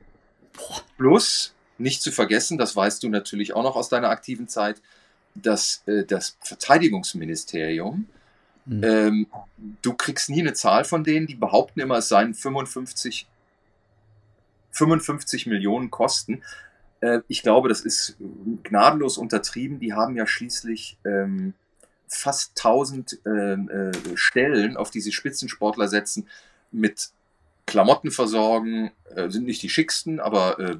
[0.98, 4.80] Plus, nicht zu vergessen, das weißt du natürlich auch noch aus deiner aktiven Zeit,
[5.34, 8.06] dass äh, das Verteidigungsministerium,
[8.66, 8.84] mhm.
[8.84, 9.26] ähm,
[9.80, 13.26] du kriegst nie eine Zahl von denen, die behaupten immer, es seien 55,
[14.72, 16.42] 55 Millionen Kosten.
[17.02, 18.16] Äh, ich glaube, das ist
[18.62, 19.78] gnadenlos untertrieben.
[19.78, 21.52] Die haben ja schließlich ähm,
[22.08, 26.26] fast 1000 ähm, äh, Stellen, auf die sie Spitzensportler setzen,
[26.70, 27.10] mit
[27.66, 30.76] Klamotten versorgen, äh, sind nicht die schicksten, aber äh,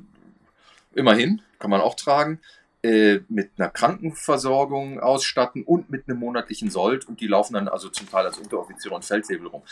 [0.95, 2.41] immerhin kann man auch tragen,
[2.83, 7.89] äh, mit einer Krankenversorgung ausstatten und mit einem monatlichen Sold und die laufen dann also
[7.89, 9.63] zum Teil als Unteroffiziere und Feldwebel rum.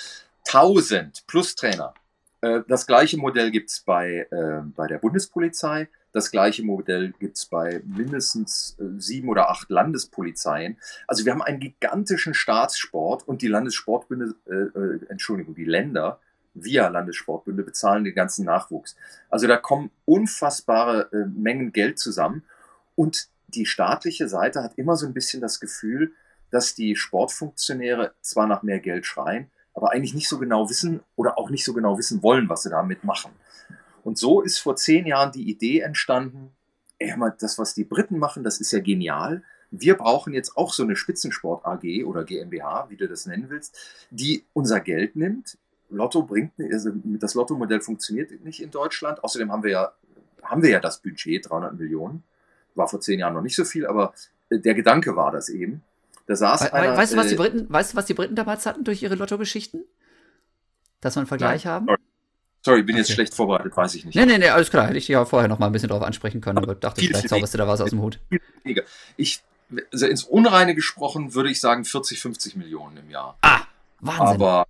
[0.46, 1.94] 1000 plus Trainer
[2.42, 5.88] Äh, das gleiche Modell gibt es bei, äh, bei der Bundespolizei.
[6.12, 10.76] Das gleiche Modell gibt es bei mindestens äh, sieben oder acht Landespolizeien.
[11.06, 16.20] Also wir haben einen gigantischen Staatssport und die Landessportbünde, äh, äh, Entschuldigung, die Länder
[16.54, 18.96] via Landessportbünde bezahlen den ganzen Nachwuchs.
[19.28, 22.44] Also da kommen unfassbare äh, Mengen Geld zusammen
[22.96, 26.12] und die staatliche Seite hat immer so ein bisschen das Gefühl,
[26.50, 31.38] dass die Sportfunktionäre zwar nach mehr Geld schreien, aber eigentlich nicht so genau wissen oder
[31.38, 33.30] auch nicht so genau wissen wollen, was sie damit machen.
[34.02, 36.52] Und so ist vor zehn Jahren die Idee entstanden,
[36.98, 39.42] ey, das, was die Briten machen, das ist ja genial.
[39.70, 43.76] Wir brauchen jetzt auch so eine Spitzensport AG oder GmbH, wie du das nennen willst,
[44.10, 45.58] die unser Geld nimmt.
[45.90, 49.22] Lotto bringt, also das Lotto-Modell funktioniert nicht in Deutschland.
[49.24, 49.92] Außerdem haben wir ja,
[50.42, 52.22] haben wir ja das Budget, 300 Millionen.
[52.74, 54.14] War vor zehn Jahren noch nicht so viel, aber
[54.48, 55.82] äh, der Gedanke war das eben.
[56.26, 58.36] Da saß We einer, weißt, du, was die äh, Briten, weißt du, was die Briten
[58.36, 59.82] damals hatten durch ihre Lotto-Geschichten?
[61.00, 61.74] Dass wir einen Vergleich Nein.
[61.74, 61.86] haben?
[62.62, 63.00] Sorry, bin okay.
[63.00, 64.14] jetzt schlecht vorbereitet, weiß ich nicht.
[64.14, 64.86] Nee, nee, nee, alles klar.
[64.86, 67.28] Hätte ich dich ja vorher noch mal ein bisschen drauf ansprechen können, aber dachte, vielleicht
[67.28, 68.18] zauberst du da was aus dem Hut.
[69.16, 69.40] Ich,
[69.92, 73.38] also ins Unreine gesprochen würde ich sagen 40, 50 Millionen im Jahr.
[73.40, 73.62] Ah,
[74.00, 74.42] Wahnsinn.
[74.42, 74.66] Aber,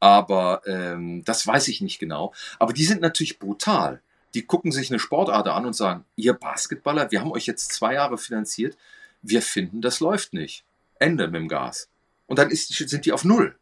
[0.00, 2.32] aber ähm, das weiß ich nicht genau.
[2.58, 4.00] Aber die sind natürlich brutal.
[4.34, 7.94] Die gucken sich eine Sportart an und sagen, ihr Basketballer, wir haben euch jetzt zwei
[7.94, 8.76] Jahre finanziert,
[9.22, 10.64] wir finden, das läuft nicht.
[10.98, 11.88] Ende mit dem Gas.
[12.26, 13.56] Und dann ist, sind die auf Null.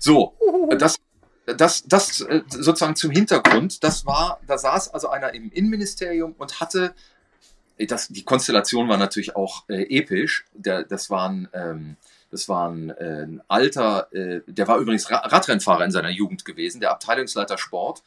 [0.00, 0.34] So,
[0.78, 0.98] das,
[1.46, 3.82] das, das äh, sozusagen zum Hintergrund.
[3.82, 6.94] Das war, da saß also einer im Innenministerium und hatte,
[7.78, 10.44] äh, das, die Konstellation war natürlich auch äh, episch.
[10.54, 11.96] Der, das waren, ähm,
[12.30, 16.80] das war ein, äh, ein alter, äh, der war übrigens Radrennfahrer in seiner Jugend gewesen,
[16.80, 18.02] der Abteilungsleiter Sport.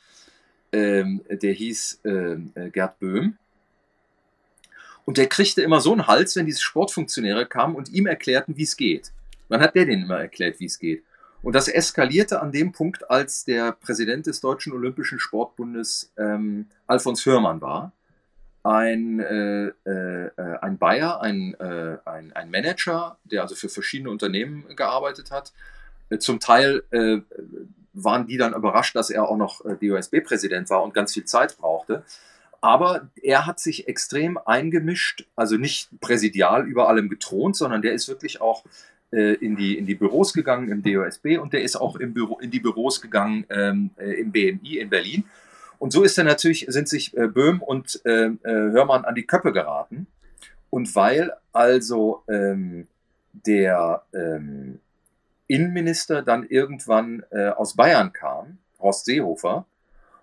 [0.72, 3.38] Ähm, der hieß ähm, äh, Gerd Böhm.
[5.06, 8.64] Und der kriegte immer so einen Hals, wenn diese Sportfunktionäre kamen und ihm erklärten, wie
[8.64, 9.12] es geht.
[9.50, 11.04] Dann hat der denen immer erklärt, wie es geht.
[11.46, 17.24] Und das eskalierte an dem Punkt, als der Präsident des Deutschen Olympischen Sportbundes ähm, Alfons
[17.24, 17.92] Hörmann war.
[18.64, 20.32] Ein, äh, äh,
[20.64, 25.54] ein Bayer, ein, äh, ein, ein Manager, der also für verschiedene Unternehmen gearbeitet hat.
[26.10, 27.20] Äh, zum Teil äh,
[27.94, 31.58] waren die dann überrascht, dass er auch noch äh, DOSB-Präsident war und ganz viel Zeit
[31.60, 32.04] brauchte.
[32.60, 38.08] Aber er hat sich extrem eingemischt, also nicht präsidial über allem gethront, sondern der ist
[38.08, 38.64] wirklich auch
[39.20, 42.52] in, die, in die Büros gegangen im DOSB und der ist auch im Büro, in
[42.52, 45.24] die Büros gegangen ähm, äh, im BMI in Berlin.
[45.78, 49.26] Und so ist er natürlich, sind sich äh, Böhm und äh, äh, Hörmann an die
[49.26, 50.08] Köppe geraten.
[50.70, 52.88] Und weil also ähm,
[53.32, 54.80] der ähm,
[55.48, 59.66] Innenminister dann irgendwann äh, aus Bayern kam, Horst Seehofer,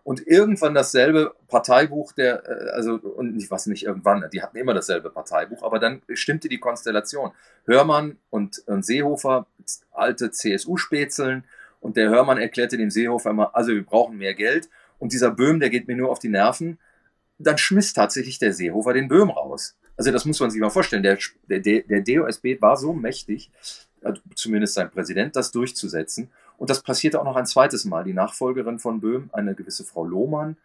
[0.05, 4.75] und irgendwann dasselbe Parteibuch der, äh, also, und ich weiß nicht irgendwann, die hatten immer
[4.75, 7.31] dasselbe Parteibuch, aber dann stimmte die Konstellation.
[7.65, 9.47] Hörmann und, und Seehofer,
[9.93, 11.45] alte CSU-Spätzeln,
[11.81, 14.69] und der Hörmann erklärte dem Seehofer immer, also wir brauchen mehr Geld,
[14.99, 16.79] und dieser Böhm, der geht mir nur auf die Nerven,
[17.39, 19.77] dann schmiss tatsächlich der Seehofer den Böhm raus.
[19.97, 21.03] Also das muss man sich mal vorstellen.
[21.03, 21.19] Der,
[21.49, 23.51] der, der DOSB war so mächtig,
[24.03, 26.31] also zumindest sein Präsident, das durchzusetzen.
[26.63, 28.05] Und das passierte auch noch ein zweites Mal.
[28.05, 30.57] Die Nachfolgerin von Böhm, eine gewisse Frau Lohmann,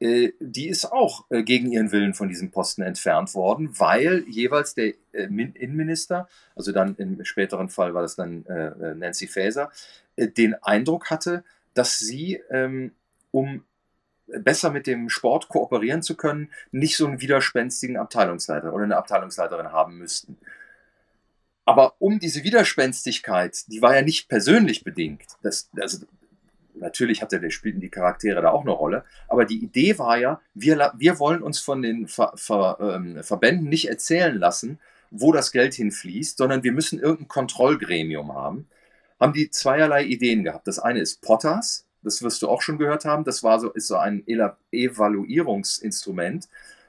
[0.00, 4.72] äh, die ist auch äh, gegen ihren Willen von diesem Posten entfernt worden, weil jeweils
[4.72, 8.46] der äh, Innenminister, also dann im späteren Fall war das dann
[8.96, 9.70] Nancy Faeser,
[10.16, 11.44] den Eindruck hatte,
[11.74, 12.92] dass sie, ähm,
[13.30, 13.62] um
[14.26, 19.70] besser mit dem Sport kooperieren zu können, nicht so einen widerspenstigen Abteilungsleiter oder eine Abteilungsleiterin
[19.70, 20.38] haben müssten.
[21.66, 25.26] Aber um diese Widerspenstigkeit, die war ja nicht persönlich bedingt.
[25.42, 26.06] Das, also,
[26.74, 29.04] natürlich hatte der spielten die Charaktere da auch eine Rolle.
[29.28, 33.68] Aber die Idee war ja, wir, wir wollen uns von den Ver, Ver, ähm, Verbänden
[33.68, 34.78] nicht erzählen lassen,
[35.10, 38.68] wo das Geld hinfließt, sondern wir müssen irgendein Kontrollgremium haben.
[39.18, 40.68] Haben die zweierlei Ideen gehabt.
[40.68, 43.24] Das eine ist Potters, das wirst du auch schon gehört haben.
[43.24, 44.22] Das war so, ist so ein
[44.70, 46.48] Evaluierungsinstrument,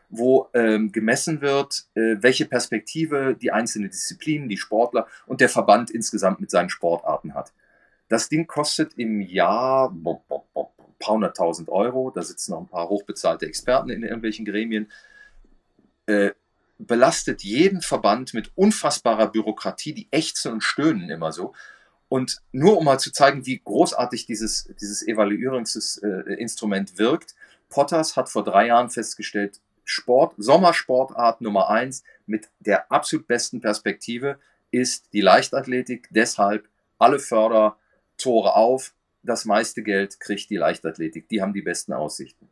[0.09, 5.91] wo ähm, gemessen wird, äh, welche Perspektive die einzelnen Disziplinen, die Sportler und der Verband
[5.91, 7.51] insgesamt mit seinen Sportarten hat.
[8.09, 12.11] Das Ding kostet im Jahr ein paar hunderttausend Euro.
[12.11, 14.89] Da sitzen noch ein paar hochbezahlte Experten in irgendwelchen Gremien.
[16.05, 16.31] Äh,
[16.79, 21.53] belastet jeden Verband mit unfassbarer Bürokratie, die ächzen und stöhnen immer so.
[22.07, 27.35] Und nur um mal zu zeigen, wie großartig dieses, dieses Evaluierungsinstrument äh, wirkt,
[27.69, 29.59] Potters hat vor drei Jahren festgestellt,
[29.89, 34.37] Sport, Sommersportart Nummer eins mit der absolut besten Perspektive
[34.69, 36.09] ist die Leichtathletik.
[36.11, 36.67] Deshalb
[36.99, 38.93] alle Fördertore auf.
[39.23, 41.29] Das meiste Geld kriegt die Leichtathletik.
[41.29, 42.49] Die haben die besten Aussichten.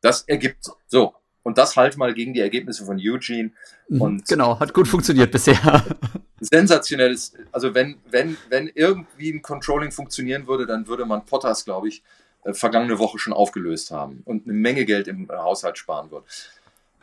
[0.00, 1.14] Das ergibt so.
[1.42, 3.52] Und das halt mal gegen die Ergebnisse von Eugene.
[3.88, 5.84] Mhm, Und genau, hat gut funktioniert bisher.
[6.40, 11.88] sensationelles, also wenn, wenn, wenn irgendwie ein Controlling funktionieren würde, dann würde man Potters, glaube
[11.88, 12.02] ich,
[12.46, 16.26] äh, vergangene Woche schon aufgelöst haben und eine Menge Geld im äh, Haushalt sparen würde.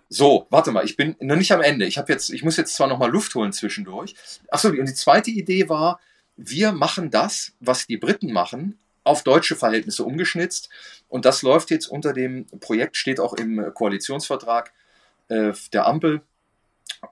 [0.09, 1.85] So, warte mal, ich bin noch nicht am Ende.
[1.85, 4.15] Ich jetzt, ich muss jetzt zwar noch mal Luft holen zwischendurch.
[4.49, 5.99] Achso, und die zweite Idee war,
[6.35, 10.69] wir machen das, was die Briten machen, auf deutsche Verhältnisse umgeschnitzt.
[11.09, 14.71] Und das läuft jetzt unter dem Projekt, steht auch im Koalitionsvertrag
[15.29, 16.21] äh, der Ampel,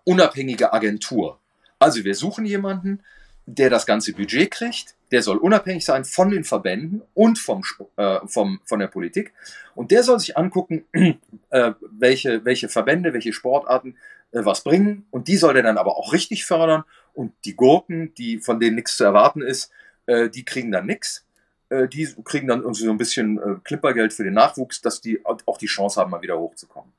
[0.03, 1.39] unabhängige Agentur.
[1.79, 3.01] Also wir suchen jemanden,
[3.45, 7.63] der das ganze Budget kriegt, der soll unabhängig sein von den Verbänden und vom,
[7.97, 9.33] äh, vom, von der Politik.
[9.75, 10.85] Und der soll sich angucken,
[11.49, 13.97] äh, welche, welche Verbände, welche Sportarten
[14.31, 15.05] äh, was bringen.
[15.11, 16.83] Und die soll der dann aber auch richtig fördern.
[17.13, 19.71] Und die Gurken, die, von denen nichts zu erwarten ist,
[20.05, 21.25] äh, die kriegen dann nichts.
[21.69, 25.25] Äh, die kriegen dann irgendwie so ein bisschen äh, Clippergeld für den Nachwuchs, dass die
[25.25, 26.91] auch die Chance haben, mal wieder hochzukommen.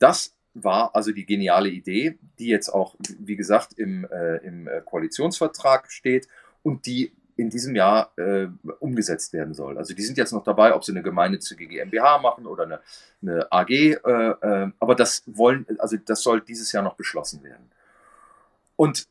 [0.00, 5.90] Das war also die geniale Idee, die jetzt auch, wie gesagt, im, äh, im Koalitionsvertrag
[5.90, 6.28] steht
[6.62, 8.46] und die in diesem Jahr äh,
[8.80, 9.78] umgesetzt werden soll.
[9.78, 12.80] Also die sind jetzt noch dabei, ob sie eine gemeinnützige GmbH machen oder eine,
[13.22, 17.70] eine AG, äh, äh, aber das wollen, also das soll dieses Jahr noch beschlossen werden.
[18.76, 19.06] Und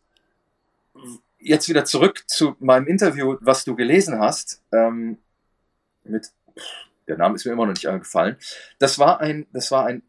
[1.39, 5.17] jetzt wieder zurück zu meinem Interview, was du gelesen hast, ähm,
[6.03, 6.31] mit,
[7.07, 8.37] der Name ist mir immer noch nicht eingefallen.
[8.79, 10.01] Das war ein, das war ein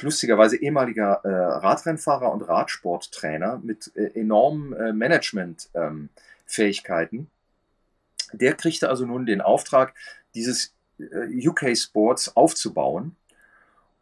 [0.00, 4.92] lustigerweise ehemaliger äh, Radrennfahrer und Radsporttrainer mit äh, enormen äh,
[6.46, 7.30] Management-Fähigkeiten.
[8.32, 9.94] der kriegte also nun den Auftrag,
[10.34, 13.16] dieses äh, UK Sports aufzubauen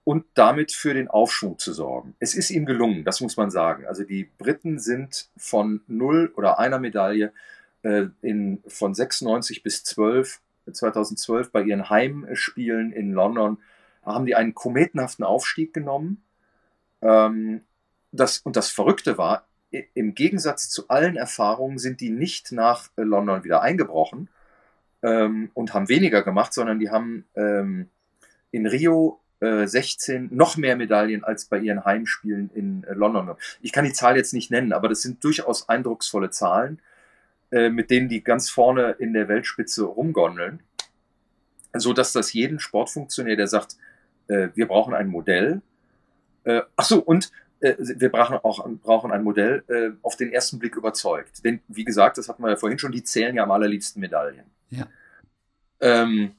[0.05, 2.15] und damit für den Aufschwung zu sorgen.
[2.21, 3.87] Es ist ihm gelungen, das muss man sagen.
[3.87, 7.33] Also die Briten sind von null oder einer Medaille
[7.83, 10.41] äh, in, von 96 bis 12,
[10.73, 13.59] 2012 bei ihren Heimspielen in London
[14.05, 16.23] haben die einen kometenhaften Aufstieg genommen.
[17.03, 17.63] Ähm,
[18.13, 19.47] das, und das Verrückte war,
[19.95, 24.29] im Gegensatz zu allen Erfahrungen sind die nicht nach äh, London wieder eingebrochen
[25.03, 27.89] ähm, und haben weniger gemacht, sondern die haben ähm,
[28.51, 33.37] in Rio äh, 16 noch mehr Medaillen als bei ihren Heimspielen in äh, London.
[33.61, 36.81] Ich kann die Zahl jetzt nicht nennen, aber das sind durchaus eindrucksvolle Zahlen,
[37.51, 40.61] äh, mit denen die ganz vorne in der Weltspitze rumgondeln,
[41.75, 43.77] so dass das jeden Sportfunktionär, der sagt,
[44.29, 45.61] äh, wir brauchen ein Modell.
[46.45, 47.31] Äh, ach so, und
[47.65, 51.45] äh, wir brauchen auch brauchen ein Modell, äh, auf den ersten Blick überzeugt.
[51.45, 54.45] Denn, wie gesagt, das hatten wir ja vorhin schon, die zählen ja am allerliebsten Medaillen.
[54.71, 54.87] Ja.
[55.81, 56.33] Ähm,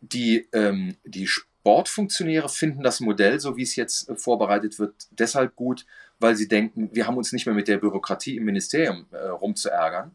[0.00, 5.56] die, ähm, die Sportfunktionäre finden das Modell, so wie es jetzt äh, vorbereitet wird, deshalb
[5.56, 5.86] gut,
[6.18, 10.14] weil sie denken, wir haben uns nicht mehr mit der Bürokratie im Ministerium äh, rumzuärgern.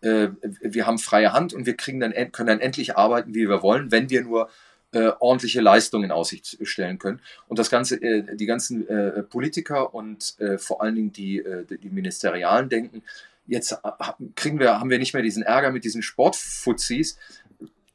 [0.00, 0.28] Äh,
[0.60, 3.90] wir haben freie Hand und wir kriegen dann, können dann endlich arbeiten, wie wir wollen,
[3.90, 4.48] wenn wir nur
[4.92, 7.20] äh, ordentliche Leistungen in Aussicht stellen können.
[7.48, 11.64] Und das Ganze, äh, die ganzen äh, Politiker und äh, vor allen Dingen die, äh,
[11.64, 13.02] die Ministerialen denken,
[13.46, 13.76] jetzt äh,
[14.34, 17.18] kriegen wir, haben wir nicht mehr diesen Ärger mit diesen Sportfuzis,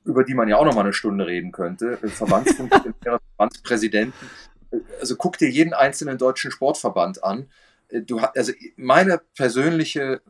[0.04, 4.14] über die man ja auch noch mal eine Stunde reden könnte, Verbandspräsidenten.
[5.00, 7.50] Also guck dir jeden einzelnen deutschen Sportverband an.
[7.90, 10.22] Du, also meine persönliche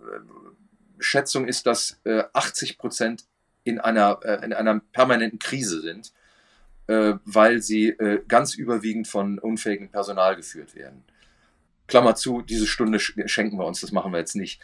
[1.00, 2.00] Schätzung ist, dass
[2.34, 3.26] 80 Prozent
[3.64, 6.12] in einer, in einer permanenten Krise sind
[6.92, 11.06] äh, weil sie äh, ganz überwiegend von unfähigem Personal geführt werden.
[11.88, 14.62] Klammer zu, diese Stunde schenken wir uns, das machen wir jetzt nicht.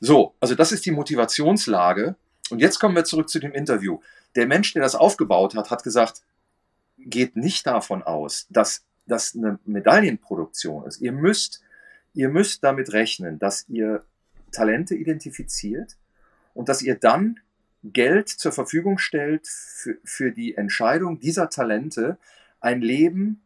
[0.00, 2.16] So, also das ist die Motivationslage.
[2.50, 4.00] Und jetzt kommen wir zurück zu dem Interview.
[4.34, 6.22] Der Mensch, der das aufgebaut hat, hat gesagt,
[6.98, 11.00] geht nicht davon aus, dass das eine Medaillenproduktion ist.
[11.00, 11.62] Ihr müsst,
[12.12, 14.04] ihr müsst damit rechnen, dass ihr
[14.50, 15.96] Talente identifiziert
[16.54, 17.38] und dass ihr dann
[17.82, 22.18] Geld zur Verfügung stellt für, für die Entscheidung dieser Talente,
[22.60, 23.40] ein Leben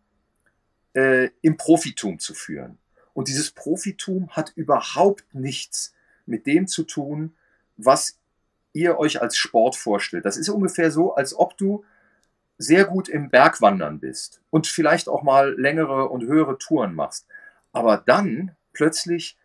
[0.94, 2.78] äh, im Profitum zu führen.
[3.14, 5.94] Und dieses Profitum hat überhaupt nichts
[6.24, 7.34] mit dem zu tun,
[7.76, 8.18] was
[8.72, 10.24] ihr euch als Sport vorstellt.
[10.24, 11.84] Das ist ungefähr so, als ob du
[12.58, 17.26] sehr gut im Bergwandern bist und vielleicht auch mal längere und höhere Touren machst.
[17.72, 19.36] Aber dann plötzlich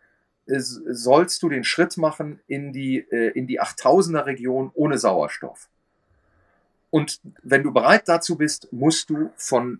[0.48, 5.68] sollst du den Schritt machen in die, äh, in die 8000er Region ohne Sauerstoff.
[6.90, 9.78] Und wenn du bereit dazu bist, musst du von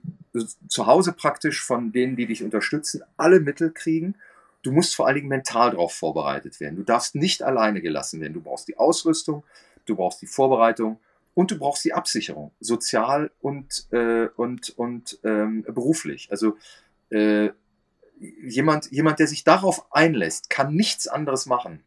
[0.69, 4.15] zu Hause praktisch von denen, die dich unterstützen, alle Mittel kriegen.
[4.63, 6.77] Du musst vor allen Dingen mental darauf vorbereitet werden.
[6.77, 8.35] Du darfst nicht alleine gelassen werden.
[8.35, 9.43] Du brauchst die Ausrüstung,
[9.87, 11.01] du brauchst die Vorbereitung
[11.35, 16.29] und du brauchst die Absicherung, sozial und, äh, und, und ähm, beruflich.
[16.31, 16.59] Also
[17.11, 17.51] äh,
[18.21, 21.83] jemand, jemand, der sich darauf einlässt, kann nichts anderes machen.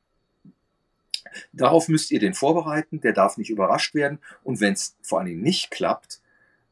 [1.54, 4.20] Darauf müsst ihr den vorbereiten, der darf nicht überrascht werden.
[4.44, 6.22] Und wenn es vor Dingen nicht klappt,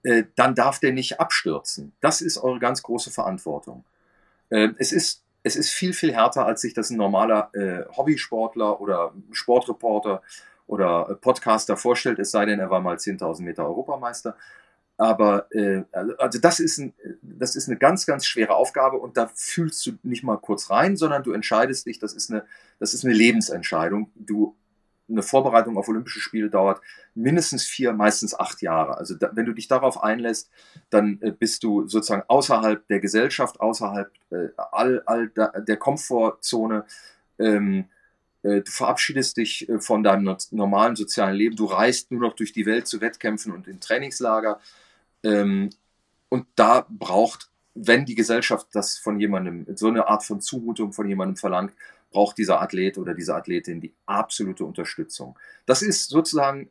[0.04, 1.94] äh, dann darf der nicht abstürzen.
[2.02, 3.84] Das ist eure ganz große Verantwortung.
[4.50, 8.82] Äh, es ist es ist viel, viel härter, als sich das ein normaler äh, Hobbysportler
[8.82, 10.22] oder Sportreporter
[10.68, 14.36] oder Podcaster vorstellt, es sei denn, er war mal 10.000 Meter Europameister.
[15.00, 15.84] Aber äh,
[16.18, 19.94] also das ist, ein, das ist eine ganz, ganz schwere Aufgabe und da fühlst du
[20.04, 22.44] nicht mal kurz rein, sondern du entscheidest dich, das ist eine,
[22.80, 24.12] das ist eine Lebensentscheidung.
[24.16, 24.58] Du
[25.10, 26.82] eine Vorbereitung auf Olympische Spiele dauert
[27.16, 28.98] mindestens vier, meistens acht Jahre.
[28.98, 30.52] Also da, wenn du dich darauf einlässt,
[30.90, 36.84] dann äh, bist du sozusagen außerhalb der Gesellschaft, außerhalb äh, all, all da, der Komfortzone.
[37.40, 37.86] Ähm,
[38.44, 41.56] äh, du verabschiedest dich äh, von deinem normalen sozialen Leben.
[41.56, 44.60] Du reist nur noch durch die Welt zu Wettkämpfen und in Trainingslager.
[45.24, 45.70] Ähm,
[46.30, 51.08] und da braucht, wenn die Gesellschaft das von jemandem, so eine Art von Zumutung von
[51.08, 51.74] jemandem verlangt,
[52.12, 55.38] braucht dieser Athlet oder diese Athletin die absolute Unterstützung.
[55.66, 56.70] Das ist sozusagen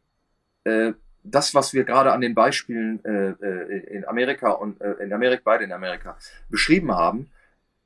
[0.65, 0.93] äh,
[1.23, 5.43] das, was wir gerade an den Beispielen äh, äh in Amerika und äh, in Amerika,
[5.45, 6.17] beide in Amerika,
[6.49, 7.31] beschrieben haben,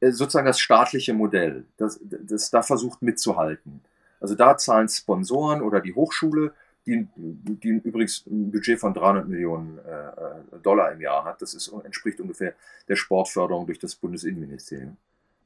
[0.01, 3.81] äh, sozusagen das staatliche Modell, das, das da versucht mitzuhalten.
[4.21, 6.55] Also da zahlen Sponsoren oder die Hochschule,
[6.87, 11.41] die, die übrigens ein Budget von 300 Millionen äh, Dollar im Jahr hat.
[11.41, 12.55] Das ist, entspricht ungefähr
[12.89, 14.97] der Sportförderung durch das Bundesinnenministerium.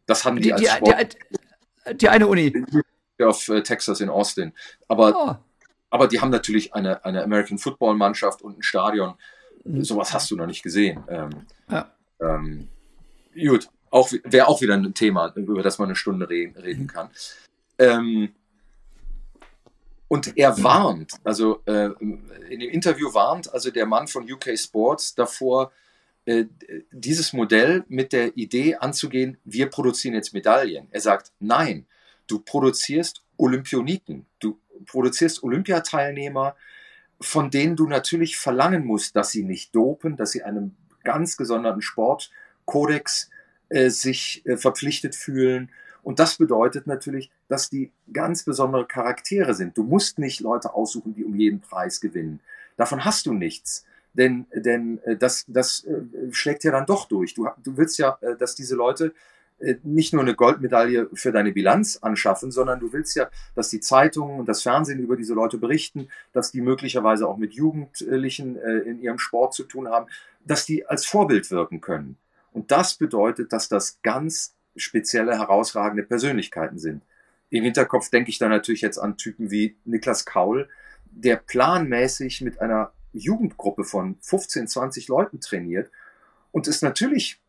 [0.07, 1.17] Das haben die, die als Sport
[1.91, 2.65] die, die eine Uni.
[3.23, 4.53] Auf äh, Texas in Austin.
[4.89, 5.35] Aber, oh.
[5.91, 9.15] aber die haben natürlich eine, eine American Football Mannschaft und ein Stadion.
[9.65, 9.85] Mhm.
[9.85, 11.03] Sowas hast du noch nicht gesehen.
[11.09, 11.31] Ähm,
[11.71, 11.91] ja.
[12.21, 12.69] ähm,
[13.35, 16.89] gut, auch, wäre auch wieder ein Thema, über das man eine Stunde reden, reden mhm.
[16.89, 17.11] kann.
[17.79, 18.33] Ähm,
[20.09, 25.15] und er warnt, also äh, in dem Interview warnt also der Mann von UK Sports
[25.15, 25.73] davor,
[26.27, 26.47] äh,
[26.93, 30.89] dieses Modell mit der Idee anzugehen, wir produzieren jetzt Medaillen.
[30.91, 31.87] Er sagt, nein,
[32.27, 36.57] du produzierst Olympioniken, du produzierst Olympiateilnehmer,
[37.21, 41.83] von denen du natürlich verlangen musst, dass sie nicht dopen, dass sie einem ganz gesonderten
[41.83, 43.31] Sportkodex
[43.69, 45.71] äh, sich äh, verpflichtet fühlen.
[46.07, 49.77] Und das bedeutet natürlich, dass die ganz besondere Charaktere sind.
[49.77, 52.39] Du musst nicht Leute aussuchen, die um jeden Preis gewinnen.
[52.77, 53.85] Davon hast du nichts
[54.17, 57.35] denn, denn äh, das, das äh, schlägt ja dann doch durch.
[57.35, 59.13] Du, du willst ja, äh, dass diese Leute
[59.85, 64.39] nicht nur eine Goldmedaille für deine Bilanz anschaffen, sondern du willst ja, dass die Zeitungen
[64.39, 69.19] und das Fernsehen über diese Leute berichten, dass die möglicherweise auch mit Jugendlichen in ihrem
[69.19, 70.09] Sport zu tun haben,
[70.45, 72.19] dass die als Vorbild wirken können.
[72.53, 77.03] Und das bedeutet, dass das ganz spezielle, herausragende Persönlichkeiten sind.
[77.51, 80.69] Im Hinterkopf denke ich da natürlich jetzt an Typen wie Niklas Kaul,
[81.11, 85.91] der planmäßig mit einer Jugendgruppe von 15, 20 Leuten trainiert
[86.53, 87.41] und es natürlich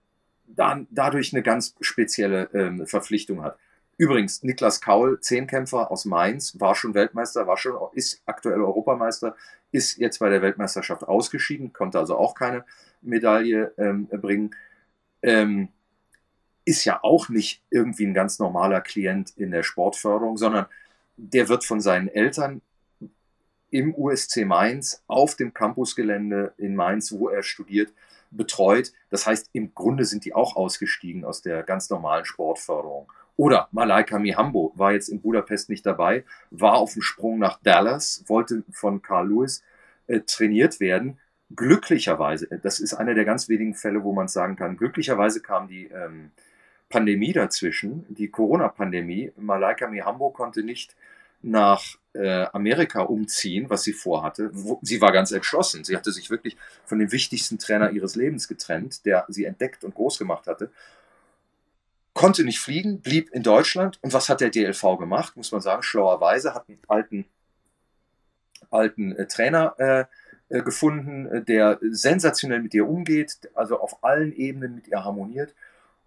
[0.47, 3.57] dann dadurch eine ganz spezielle ähm, Verpflichtung hat.
[3.97, 9.35] Übrigens, Niklas Kaul, Zehnkämpfer aus Mainz, war schon Weltmeister, war schon, ist aktuell Europameister,
[9.71, 12.63] ist jetzt bei der Weltmeisterschaft ausgeschieden, konnte also auch keine
[13.01, 14.55] Medaille ähm, bringen.
[15.23, 15.69] Ähm,
[16.67, 20.65] ist ja auch nicht irgendwie ein ganz normaler Klient in der Sportförderung, sondern
[21.15, 22.61] der wird von seinen Eltern
[23.71, 27.93] im USC Mainz auf dem Campusgelände in Mainz, wo er studiert,
[28.31, 28.91] betreut.
[29.09, 33.09] Das heißt, im Grunde sind die auch ausgestiegen aus der ganz normalen Sportförderung.
[33.37, 38.25] Oder Malaika Mihambo war jetzt in Budapest nicht dabei, war auf dem Sprung nach Dallas,
[38.27, 39.63] wollte von Carl Lewis
[40.07, 41.17] äh, trainiert werden.
[41.55, 45.85] Glücklicherweise, das ist einer der ganz wenigen Fälle, wo man sagen kann, glücklicherweise kam die
[45.85, 46.31] ähm,
[46.89, 49.31] Pandemie dazwischen, die Corona-Pandemie.
[49.37, 50.95] Malaika Mihambo konnte nicht
[51.41, 54.51] nach äh, Amerika umziehen, was sie vorhatte.
[54.81, 55.83] Sie war ganz entschlossen.
[55.83, 59.95] Sie hatte sich wirklich von dem wichtigsten Trainer ihres Lebens getrennt, der sie entdeckt und
[59.95, 60.71] groß gemacht hatte.
[62.13, 63.99] Konnte nicht fliegen, blieb in Deutschland.
[64.01, 65.37] Und was hat der DLV gemacht?
[65.37, 67.25] Muss man sagen, schlauerweise hat einen alten,
[68.71, 70.05] alten äh, Trainer äh,
[70.49, 75.53] äh gefunden, äh, der sensationell mit ihr umgeht, also auf allen Ebenen mit ihr harmoniert.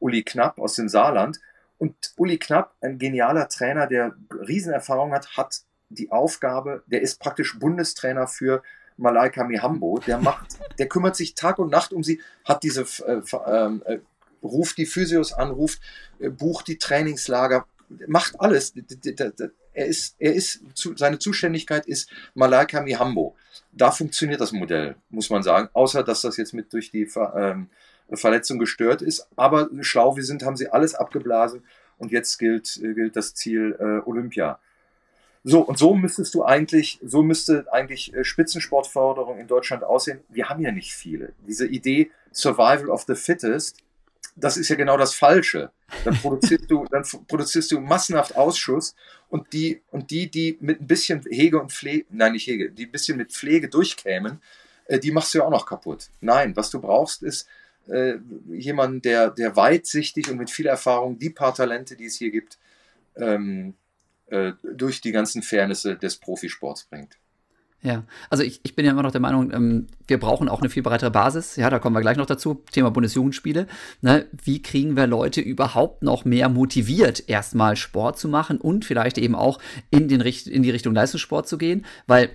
[0.01, 1.41] Uli Knapp aus dem Saarland.
[1.79, 7.59] Und Uli Knapp, ein genialer Trainer, der Riesenerfahrung hat, hat die Aufgabe, der ist praktisch
[7.59, 8.63] Bundestrainer für
[8.97, 9.99] Malaika Mihambo.
[10.07, 13.99] Der macht, der kümmert sich Tag und Nacht um sie, hat diese, äh, ähm, äh,
[14.43, 15.81] ruft die Physios an, ruft,
[16.19, 17.67] äh, bucht die Trainingslager,
[18.07, 18.75] macht alles.
[19.73, 20.61] Er ist, er ist,
[20.97, 23.37] seine Zuständigkeit ist Malaika Mihambo.
[23.73, 25.69] Da funktioniert das Modell, muss man sagen.
[25.73, 27.69] Außer, dass das jetzt mit durch die ähm,
[28.17, 29.29] Verletzung gestört ist.
[29.37, 31.65] Aber schlau wie sind, haben sie alles abgeblasen
[31.99, 34.59] und jetzt gilt, äh, gilt das Ziel äh, Olympia.
[35.43, 40.21] So, und so müsstest du eigentlich, so müsste eigentlich äh, Spitzensportförderung in Deutschland aussehen.
[40.29, 41.33] Wir haben ja nicht viele.
[41.47, 43.79] Diese Idee Survival of the Fittest,
[44.37, 45.71] das ist ja genau das Falsche.
[46.05, 48.95] Dann produzierst du, dann produzierst du massenhaft Ausschuss
[49.29, 52.87] und die, und die, die mit ein bisschen Hege und Pflege, nein, nicht Hege, die
[52.87, 54.41] ein bisschen mit Pflege durchkämen,
[54.87, 56.11] äh, die machst du ja auch noch kaputt.
[56.21, 57.49] Nein, was du brauchst, ist
[57.91, 58.19] äh,
[58.49, 62.59] jemand, der, der weitsichtig und mit viel Erfahrung die paar Talente, die es hier gibt,
[63.17, 63.75] ähm,
[64.27, 67.19] äh, durch die ganzen Fairnisse des Profisports bringt.
[67.83, 70.69] Ja, also ich, ich bin ja immer noch der Meinung, ähm, wir brauchen auch eine
[70.69, 71.57] viel breitere Basis.
[71.57, 72.63] Ja, da kommen wir gleich noch dazu.
[72.73, 73.67] Thema Bundesjugendspiele.
[74.03, 74.27] Ne?
[74.45, 79.35] Wie kriegen wir Leute überhaupt noch mehr motiviert, erstmal Sport zu machen und vielleicht eben
[79.35, 79.59] auch
[79.91, 81.87] in, den, in die Richtung Leistungssport zu gehen?
[82.07, 82.31] Weil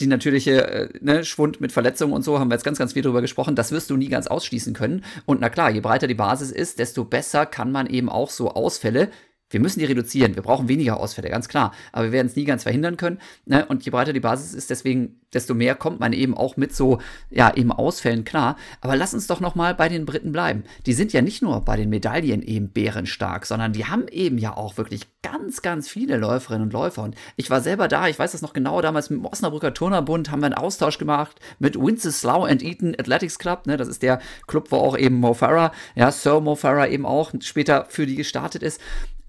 [0.00, 3.02] die natürliche äh, ne, Schwund mit Verletzungen und so haben wir jetzt ganz, ganz viel
[3.02, 3.56] drüber gesprochen.
[3.56, 5.04] Das wirst du nie ganz ausschließen können.
[5.24, 8.50] Und na klar, je breiter die Basis ist, desto besser kann man eben auch so
[8.50, 9.10] Ausfälle
[9.50, 10.34] wir müssen die reduzieren.
[10.34, 11.72] Wir brauchen weniger Ausfälle, ganz klar.
[11.92, 13.20] Aber wir werden es nie ganz verhindern können.
[13.44, 13.64] Ne?
[13.66, 16.98] Und je breiter die Basis ist, deswegen, desto mehr kommt man eben auch mit so,
[17.30, 18.56] ja, eben Ausfällen klar.
[18.80, 20.64] Aber lass uns doch noch mal bei den Briten bleiben.
[20.86, 24.56] Die sind ja nicht nur bei den Medaillen eben bärenstark, sondern die haben eben ja
[24.56, 27.04] auch wirklich ganz, ganz viele Läuferinnen und Läufer.
[27.04, 30.30] Und ich war selber da, ich weiß das noch genau, damals mit dem Osnabrücker Turnerbund
[30.30, 33.66] haben wir einen Austausch gemacht mit Winceslau and Eton Athletics Club.
[33.66, 33.76] Ne?
[33.76, 37.32] Das ist der Club, wo auch eben Mo Farah, ja, Sir Mo Farah eben auch
[37.40, 38.80] später für die gestartet ist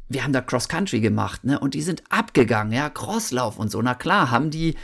[0.09, 1.59] wir haben da Cross Country gemacht, ne?
[1.59, 3.81] Und die sind abgegangen, ja, Crosslauf und so.
[3.81, 4.75] Na klar, haben die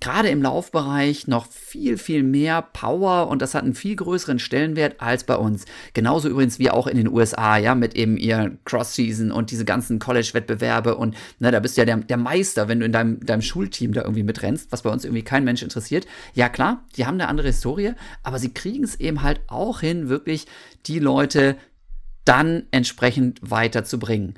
[0.00, 5.00] gerade im Laufbereich noch viel, viel mehr Power und das hat einen viel größeren Stellenwert
[5.00, 5.66] als bei uns.
[5.92, 9.98] Genauso übrigens wie auch in den USA, ja, mit eben ihr Cross-Season und diese ganzen
[9.98, 13.42] College-Wettbewerbe und ne, da bist du ja der, der Meister, wenn du in deinem, deinem
[13.42, 16.06] Schulteam da irgendwie mitrennst, was bei uns irgendwie kein Mensch interessiert.
[16.34, 17.92] Ja, klar, die haben eine andere Historie,
[18.22, 20.46] aber sie kriegen es eben halt auch hin, wirklich
[20.86, 21.56] die Leute
[22.24, 24.34] dann entsprechend weiterzubringen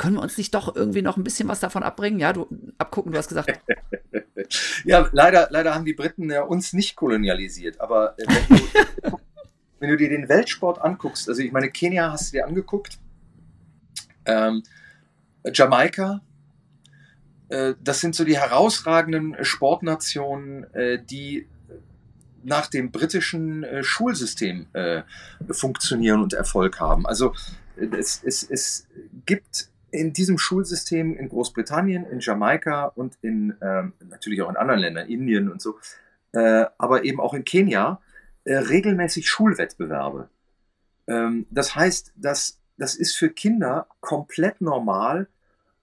[0.00, 2.18] können wir uns nicht doch irgendwie noch ein bisschen was davon abbringen?
[2.18, 2.48] Ja, du
[2.78, 3.60] abgucken, du hast gesagt.
[4.86, 7.78] ja, leider, leider haben die Briten ja uns nicht kolonialisiert.
[7.82, 9.18] Aber äh, wenn, du,
[9.78, 12.98] wenn, du, dir den Weltsport anguckst, also ich meine, Kenia hast du dir angeguckt,
[14.24, 14.62] ähm,
[15.52, 16.22] Jamaika,
[17.50, 21.46] äh, das sind so die herausragenden Sportnationen, äh, die
[22.42, 25.02] nach dem britischen äh, Schulsystem äh,
[25.50, 27.06] funktionieren und Erfolg haben.
[27.06, 27.34] Also
[27.76, 28.86] es, es, es
[29.26, 34.80] gibt in diesem Schulsystem in Großbritannien, in Jamaika und in ähm, natürlich auch in anderen
[34.80, 35.78] Ländern, Indien und so,
[36.32, 38.00] äh, aber eben auch in Kenia,
[38.44, 40.28] äh, regelmäßig Schulwettbewerbe.
[41.06, 45.28] Ähm, das heißt, dass, das ist für Kinder komplett normal,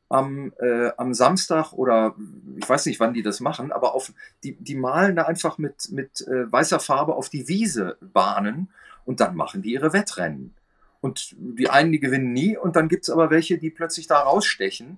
[0.09, 2.15] am, äh, am Samstag oder
[2.57, 4.13] ich weiß nicht, wann die das machen, aber auf,
[4.43, 8.69] die, die malen da einfach mit, mit äh, weißer Farbe auf die Wiese Bahnen
[9.05, 10.53] und dann machen die ihre Wettrennen.
[11.01, 12.57] Und die einen, die gewinnen nie.
[12.57, 14.97] Und dann gibt es aber welche, die plötzlich da rausstechen.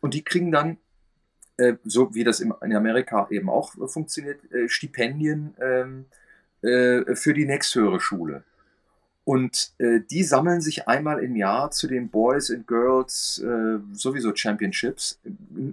[0.00, 0.78] Und die kriegen dann,
[1.56, 6.06] äh, so wie das in Amerika eben auch funktioniert, äh, Stipendien ähm,
[6.62, 8.44] äh, für die nächsthöhere Schule.
[9.24, 14.34] Und äh, die sammeln sich einmal im Jahr zu den Boys and Girls äh, sowieso
[14.34, 15.18] Championships,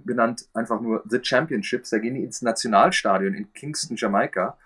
[0.06, 1.90] genannt einfach nur The Championships.
[1.90, 4.56] Da gehen die ins Nationalstadion in Kingston, Jamaika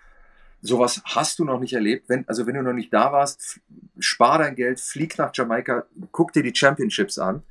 [0.61, 2.09] sowas hast du noch nicht erlebt.
[2.09, 3.59] Wenn, also wenn du noch nicht da warst,
[3.99, 7.43] spar dein Geld, flieg nach Jamaika, guck dir die Championships an.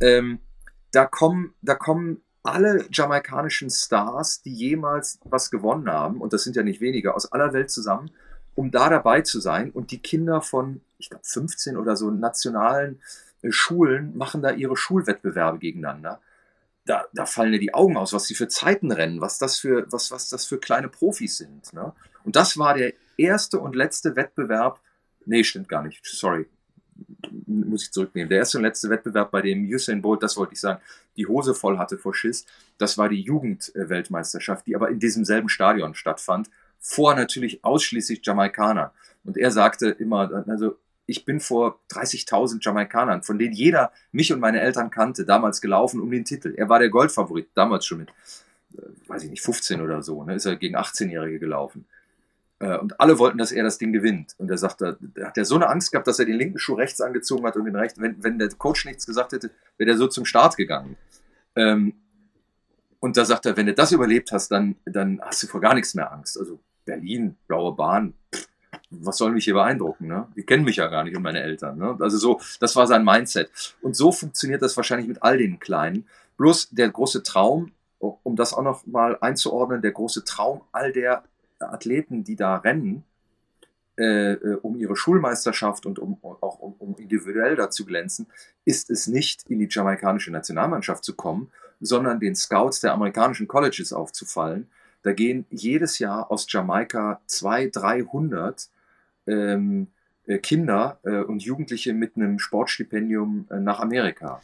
[0.00, 0.40] Ähm,
[0.90, 6.56] da kommen, da kommen alle jamaikanischen Stars, die jemals was gewonnen haben, und das sind
[6.56, 8.10] ja nicht wenige, aus aller Welt zusammen,
[8.54, 9.70] um da dabei zu sein.
[9.70, 13.00] Und die Kinder von, ich glaube, 15 oder so nationalen
[13.42, 16.20] äh, Schulen machen da ihre Schulwettbewerbe gegeneinander
[16.84, 19.86] da, da fallen dir die Augen aus, was sie für Zeiten rennen, was das für,
[19.90, 21.72] was, was das für kleine Profis sind.
[21.72, 21.92] Ne?
[22.24, 24.80] Und das war der erste und letzte Wettbewerb,
[25.24, 26.46] nee, stimmt gar nicht, sorry,
[27.46, 28.28] muss ich zurücknehmen.
[28.28, 30.80] Der erste und letzte Wettbewerb, bei dem Usain Bolt, das wollte ich sagen,
[31.16, 32.46] die Hose voll hatte vor Schiss,
[32.78, 38.92] das war die Jugendweltmeisterschaft, die aber in diesem selben Stadion stattfand, vor natürlich ausschließlich Jamaikaner.
[39.24, 40.76] Und er sagte immer, also
[41.12, 46.00] ich bin vor 30.000 Jamaikanern, von denen jeder mich und meine Eltern kannte, damals gelaufen
[46.00, 46.54] um den Titel.
[46.56, 48.08] Er war der Goldfavorit, damals schon mit,
[48.76, 51.84] äh, weiß ich nicht, 15 oder so, ne, ist er gegen 18-Jährige gelaufen.
[52.58, 54.34] Äh, und alle wollten, dass er das Ding gewinnt.
[54.38, 56.74] Und er sagte, da hat er so eine Angst gehabt, dass er den linken Schuh
[56.74, 58.00] rechts angezogen hat und den rechten.
[58.00, 60.96] Wenn, wenn der Coach nichts gesagt hätte, wäre er so zum Start gegangen.
[61.54, 61.94] Ähm,
[63.00, 65.74] und da sagt er, wenn du das überlebt hast, dann, dann hast du vor gar
[65.74, 66.38] nichts mehr Angst.
[66.38, 68.48] Also Berlin, blaue Bahn, pff,
[69.00, 70.06] was soll mich hier beeindrucken?
[70.06, 70.26] Ne?
[70.36, 71.78] Die kennen mich ja gar nicht und meine Eltern.
[71.78, 71.96] Ne?
[72.00, 73.50] Also so, das war sein Mindset.
[73.80, 76.06] Und so funktioniert das wahrscheinlich mit all den Kleinen.
[76.36, 81.24] Bloß der große Traum, um das auch noch mal einzuordnen, der große Traum all der
[81.58, 83.04] Athleten, die da rennen,
[83.96, 88.26] äh, äh um ihre Schulmeisterschaft und um, auch um, um individuell da zu glänzen,
[88.64, 91.50] ist es nicht, in die jamaikanische Nationalmannschaft zu kommen,
[91.80, 94.68] sondern den Scouts der amerikanischen Colleges aufzufallen.
[95.02, 98.68] Da gehen jedes Jahr aus Jamaika 200, 300
[99.26, 99.88] ähm,
[100.26, 104.40] äh, Kinder äh, und Jugendliche mit einem Sportstipendium äh, nach Amerika.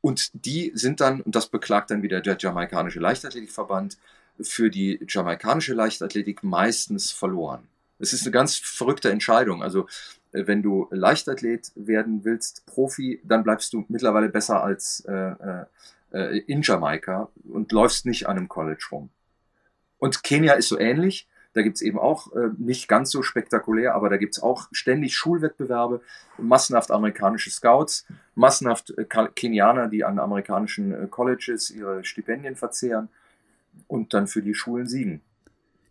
[0.00, 3.98] Und die sind dann, und das beklagt dann wieder der jamaikanische Leichtathletikverband,
[4.40, 7.68] für die jamaikanische Leichtathletik meistens verloren.
[7.98, 9.62] Es ist eine ganz verrückte Entscheidung.
[9.62, 9.86] Also
[10.32, 15.64] äh, wenn du Leichtathlet werden willst, Profi, dann bleibst du mittlerweile besser als äh,
[16.12, 19.10] äh, in Jamaika und läufst nicht an einem College rum.
[19.98, 21.28] Und Kenia ist so ähnlich.
[21.54, 26.00] Da gibt's eben auch äh, nicht ganz so spektakulär, aber da gibt's auch ständig Schulwettbewerbe,
[26.38, 29.04] massenhaft amerikanische Scouts, massenhaft äh,
[29.34, 33.08] Kenianer, die an amerikanischen äh, Colleges ihre Stipendien verzehren
[33.86, 35.20] und dann für die Schulen siegen.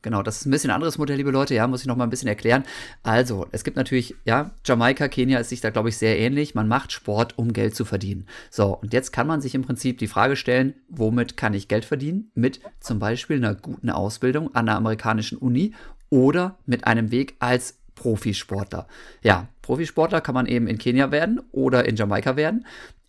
[0.03, 2.09] Genau, das ist ein bisschen anderes Modell, liebe Leute, ja, muss ich noch mal ein
[2.09, 2.63] bisschen erklären.
[3.03, 6.55] Also, es gibt natürlich, ja, Jamaika, Kenia ist sich da, glaube ich, sehr ähnlich.
[6.55, 8.25] Man macht Sport, um Geld zu verdienen.
[8.49, 11.85] So, und jetzt kann man sich im Prinzip die Frage stellen, womit kann ich Geld
[11.85, 12.31] verdienen?
[12.33, 15.75] Mit zum Beispiel einer guten Ausbildung an einer amerikanischen Uni
[16.09, 18.87] oder mit einem Weg als Profisportler.
[19.21, 22.65] Ja, Profisportler kann man eben in Kenia werden oder in Jamaika werden.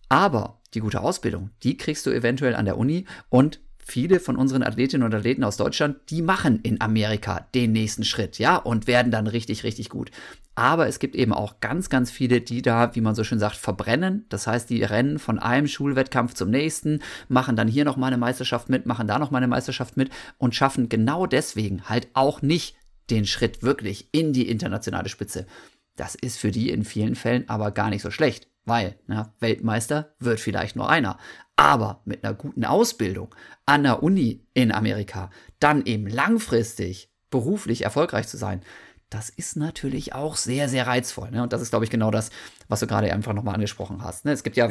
[0.09, 4.63] Aber die gute Ausbildung, die kriegst du eventuell an der Uni und viele von unseren
[4.63, 9.11] Athletinnen und Athleten aus Deutschland, die machen in Amerika den nächsten Schritt, ja, und werden
[9.11, 10.11] dann richtig, richtig gut.
[10.55, 13.55] Aber es gibt eben auch ganz, ganz viele, die da, wie man so schön sagt,
[13.55, 14.25] verbrennen.
[14.29, 18.17] Das heißt, die rennen von einem Schulwettkampf zum nächsten, machen dann hier noch mal eine
[18.17, 22.41] Meisterschaft mit, machen da noch mal eine Meisterschaft mit und schaffen genau deswegen halt auch
[22.41, 22.75] nicht
[23.09, 25.47] den Schritt wirklich in die internationale Spitze.
[25.95, 30.13] Das ist für die in vielen Fällen aber gar nicht so schlecht, weil na, Weltmeister
[30.19, 31.17] wird vielleicht nur einer.
[31.55, 33.33] Aber mit einer guten Ausbildung
[33.65, 35.29] an der Uni in Amerika,
[35.59, 38.61] dann eben langfristig beruflich erfolgreich zu sein,
[39.09, 41.29] das ist natürlich auch sehr, sehr reizvoll.
[41.29, 41.43] Ne?
[41.43, 42.31] Und das ist, glaube ich, genau das,
[42.67, 44.25] was du gerade einfach nochmal angesprochen hast.
[44.25, 44.31] Ne?
[44.31, 44.69] Es gibt ja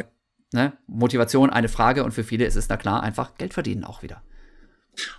[0.52, 4.02] ne, Motivation, eine Frage und für viele ist es da klar einfach Geld verdienen auch
[4.02, 4.22] wieder.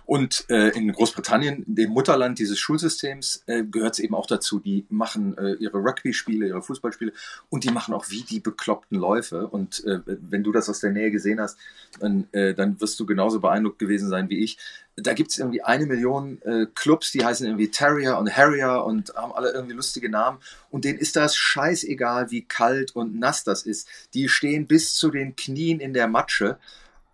[0.06, 4.86] Und äh, in Großbritannien, dem Mutterland dieses Schulsystems, äh, gehört es eben auch dazu, die
[4.88, 7.12] machen äh, ihre Rugby-Spiele, ihre Fußballspiele
[7.50, 9.48] und die machen auch wie die bekloppten Läufe.
[9.48, 11.58] Und äh, wenn du das aus der Nähe gesehen hast,
[11.98, 14.58] dann, äh, dann wirst du genauso beeindruckt gewesen sein wie ich.
[14.96, 19.12] Da gibt es irgendwie eine Million äh, Clubs, die heißen irgendwie Terrier und Harrier und
[19.16, 20.38] haben alle irgendwie lustige Namen.
[20.70, 23.88] Und denen ist das scheißegal, wie kalt und nass das ist.
[24.14, 26.58] Die stehen bis zu den Knien in der Matsche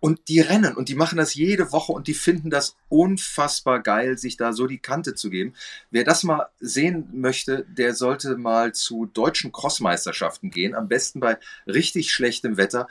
[0.01, 4.17] und die rennen und die machen das jede Woche und die finden das unfassbar geil,
[4.17, 5.53] sich da so die Kante zu geben.
[5.91, 11.37] Wer das mal sehen möchte, der sollte mal zu deutschen Crossmeisterschaften gehen, am besten bei
[11.67, 12.87] richtig schlechtem Wetter.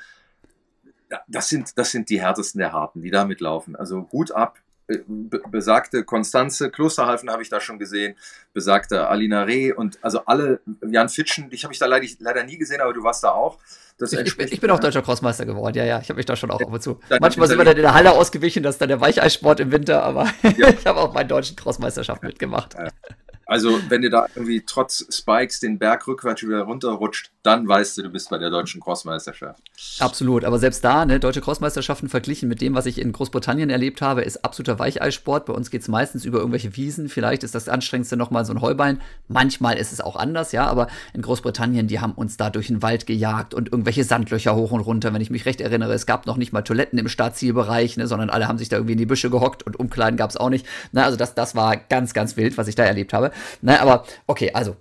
[1.27, 3.75] Das sind, das sind die härtesten der Harten, die da mitlaufen.
[3.75, 4.61] Also Hut ab,
[5.51, 8.17] besagte Konstanze Klosterhalfen habe ich da schon gesehen,
[8.53, 12.59] besagte Alina Reh und also alle, Jan Fitschen, dich habe ich da leider, leider nie
[12.59, 13.59] gesehen, aber du warst da auch.
[14.03, 16.35] Ich, ich, bin, ich, bin, auch deutscher Crossmeister geworden, ja, ja, ich habe mich da
[16.35, 17.01] schon auch ab und zu.
[17.21, 20.03] Manchmal sind wir dann in der Halle ausgewichen, das ist dann der Weicheissport im Winter,
[20.03, 20.69] aber ja.
[20.79, 22.77] ich habe auch meinen deutschen Crossmeisterschaft mitgemacht.
[23.51, 28.03] Also, wenn ihr da irgendwie trotz Spikes den Berg rückwärts wieder runterrutscht, dann weißt du,
[28.03, 29.63] du bist bei der deutschen Crossmeisterschaft.
[29.99, 34.03] Absolut, aber selbst da, ne, deutsche Crossmeisterschaften verglichen mit dem, was ich in Großbritannien erlebt
[34.03, 35.47] habe, ist absoluter Weicheissport.
[35.47, 37.09] Bei uns geht es meistens über irgendwelche Wiesen.
[37.09, 39.01] Vielleicht ist das anstrengendste nochmal so ein Heuballen.
[39.29, 42.83] Manchmal ist es auch anders, ja, aber in Großbritannien, die haben uns da durch den
[42.83, 45.15] Wald gejagt und irgendwelche Sandlöcher hoch und runter.
[45.15, 48.29] Wenn ich mich recht erinnere, es gab noch nicht mal Toiletten im Startzielbereich, ne, sondern
[48.29, 50.67] alle haben sich da irgendwie in die Büsche gehockt und Umkleiden gab es auch nicht.
[50.93, 53.31] Na, also das, das war ganz, ganz wild, was ich da erlebt habe.
[53.63, 54.77] Ne, aber okay, also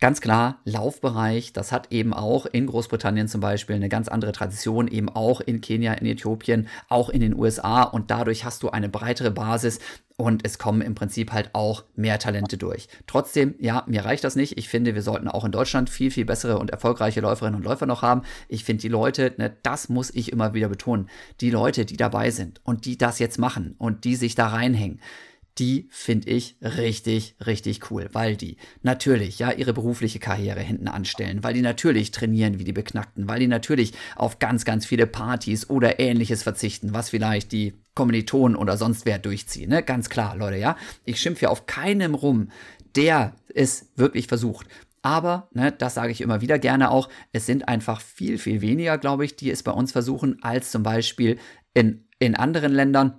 [0.00, 4.88] ganz klar, Laufbereich, das hat eben auch in Großbritannien zum Beispiel eine ganz andere Tradition,
[4.88, 8.88] eben auch in Kenia, in Äthiopien, auch in den USA und dadurch hast du eine
[8.88, 9.78] breitere Basis
[10.16, 12.88] und es kommen im Prinzip halt auch mehr Talente durch.
[13.06, 14.56] Trotzdem, ja, mir reicht das nicht.
[14.56, 17.86] Ich finde, wir sollten auch in Deutschland viel, viel bessere und erfolgreiche Läuferinnen und Läufer
[17.86, 18.22] noch haben.
[18.48, 21.10] Ich finde die Leute, ne, das muss ich immer wieder betonen,
[21.40, 25.00] die Leute, die dabei sind und die das jetzt machen und die sich da reinhängen,
[25.58, 31.42] die finde ich richtig, richtig cool, weil die natürlich ja ihre berufliche Karriere hinten anstellen,
[31.42, 35.70] weil die natürlich trainieren wie die Beknackten, weil die natürlich auf ganz, ganz viele Partys
[35.70, 39.70] oder ähnliches verzichten, was vielleicht die Kommilitonen oder sonst wer durchziehen.
[39.70, 39.82] Ne?
[39.82, 40.76] Ganz klar, Leute, ja.
[41.04, 42.50] Ich schimpfe ja auf keinem rum,
[42.94, 44.66] der es wirklich versucht.
[45.02, 48.98] Aber, ne, das sage ich immer wieder gerne auch, es sind einfach viel, viel weniger,
[48.98, 51.38] glaube ich, die es bei uns versuchen, als zum Beispiel
[51.74, 53.18] in, in anderen Ländern.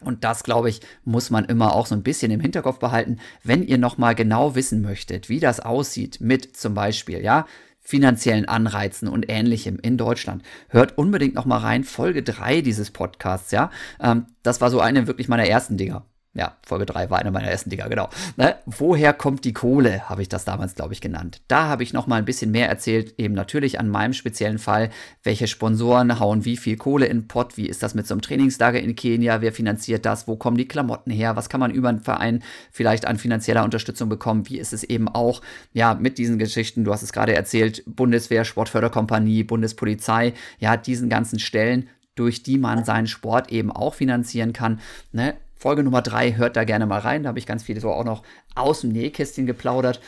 [0.00, 3.62] Und das, glaube ich, muss man immer auch so ein bisschen im Hinterkopf behalten, wenn
[3.62, 7.46] ihr nochmal genau wissen möchtet, wie das aussieht mit zum Beispiel, ja,
[7.80, 10.42] finanziellen Anreizen und ähnlichem in Deutschland.
[10.68, 13.70] Hört unbedingt nochmal rein, Folge 3 dieses Podcasts, ja.
[14.00, 17.48] Ähm, das war so eine wirklich meiner ersten Dinger ja, Folge 3 war eine meiner
[17.48, 18.08] ersten Dinger, genau.
[18.36, 18.56] Ne?
[18.66, 21.40] Woher kommt die Kohle, habe ich das damals, glaube ich, genannt.
[21.48, 24.90] Da habe ich noch mal ein bisschen mehr erzählt, eben natürlich an meinem speziellen Fall,
[25.22, 28.20] welche Sponsoren hauen wie viel Kohle in den Pott, wie ist das mit so einem
[28.20, 31.88] Trainingslager in Kenia, wer finanziert das, wo kommen die Klamotten her, was kann man über
[31.88, 35.42] einen Verein vielleicht an finanzieller Unterstützung bekommen, wie ist es eben auch,
[35.72, 41.38] ja, mit diesen Geschichten, du hast es gerade erzählt, Bundeswehr, Sportförderkompanie, Bundespolizei, ja, diesen ganzen
[41.38, 44.80] Stellen, durch die man seinen Sport eben auch finanzieren kann.
[45.12, 45.34] Ne?
[45.58, 47.24] Folge Nummer drei, hört da gerne mal rein.
[47.24, 48.22] Da habe ich ganz viele so auch noch
[48.54, 50.00] aus dem Nähkästchen geplaudert.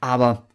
[0.00, 0.46] Aber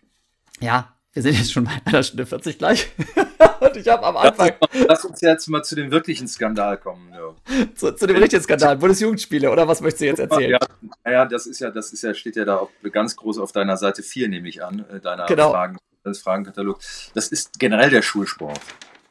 [0.60, 2.92] ja, wir sind jetzt schon bei einer Stunde 40 gleich.
[3.60, 4.52] Und ich habe am Anfang.
[4.60, 7.14] Lass, lass, uns jetzt mal zu dem wirklichen Skandal kommen.
[7.14, 7.66] Ja.
[7.76, 10.58] Zu, zu, dem richtigen Skandal, Bundesjugendspiele, oder was möchtest du jetzt erzählen?
[11.06, 13.52] Ja, ja, das ist ja, das ist ja, steht ja da auch ganz groß auf
[13.52, 15.52] deiner Seite 4, nehme ich an, äh, deiner genau.
[15.52, 16.80] Fragen, das Fragenkatalog.
[17.14, 18.60] Das ist generell der Schulsport.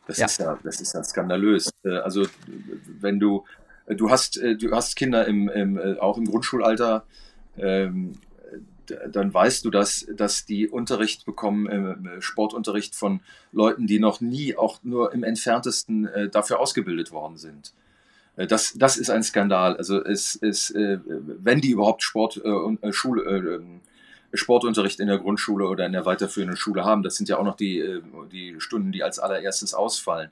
[0.07, 0.27] Das ja.
[0.27, 1.71] ist ja, das ist ja skandalös.
[1.85, 2.27] Äh, also,
[3.01, 3.45] wenn du,
[3.87, 7.05] du hast, äh, du hast Kinder im, im auch im Grundschulalter,
[7.59, 8.13] ähm,
[8.87, 11.67] dann weißt du, dass, dass die Unterricht bekommen,
[12.07, 13.21] äh, Sportunterricht von
[13.53, 17.73] Leuten, die noch nie auch nur im entferntesten äh, dafür ausgebildet worden sind.
[18.37, 19.77] Äh, das, das ist ein Skandal.
[19.77, 23.81] Also es ist, äh, wenn die überhaupt Sport, äh, Schule, ähm,
[24.35, 27.57] Sportunterricht in der Grundschule oder in der weiterführenden Schule haben, das sind ja auch noch
[27.57, 28.01] die,
[28.33, 30.31] die Stunden, die als allererstes ausfallen.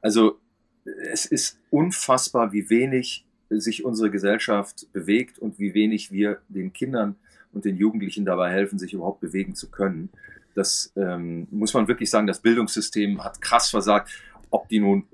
[0.00, 0.38] Also
[0.84, 7.16] es ist unfassbar, wie wenig sich unsere Gesellschaft bewegt und wie wenig wir den Kindern
[7.52, 10.10] und den Jugendlichen dabei helfen, sich überhaupt bewegen zu können.
[10.54, 14.10] Das ähm, muss man wirklich sagen, das Bildungssystem hat krass versagt.
[14.50, 15.04] Ob die nun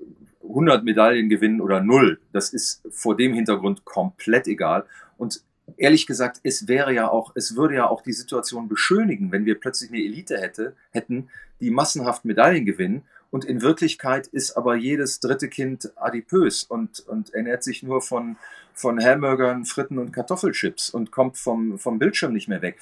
[0.43, 4.85] 100 Medaillen gewinnen oder null, das ist vor dem Hintergrund komplett egal.
[5.17, 5.41] Und
[5.75, 9.59] ehrlich gesagt, es wäre ja auch, es würde ja auch die Situation beschönigen, wenn wir
[9.59, 11.29] plötzlich eine Elite hätte, hätten,
[11.59, 13.03] die massenhaft Medaillen gewinnen.
[13.29, 18.37] Und in Wirklichkeit ist aber jedes dritte Kind adipös und, und ernährt sich nur von,
[18.73, 22.79] von Hamburgern, Fritten und Kartoffelchips und kommt vom, vom Bildschirm nicht mehr weg.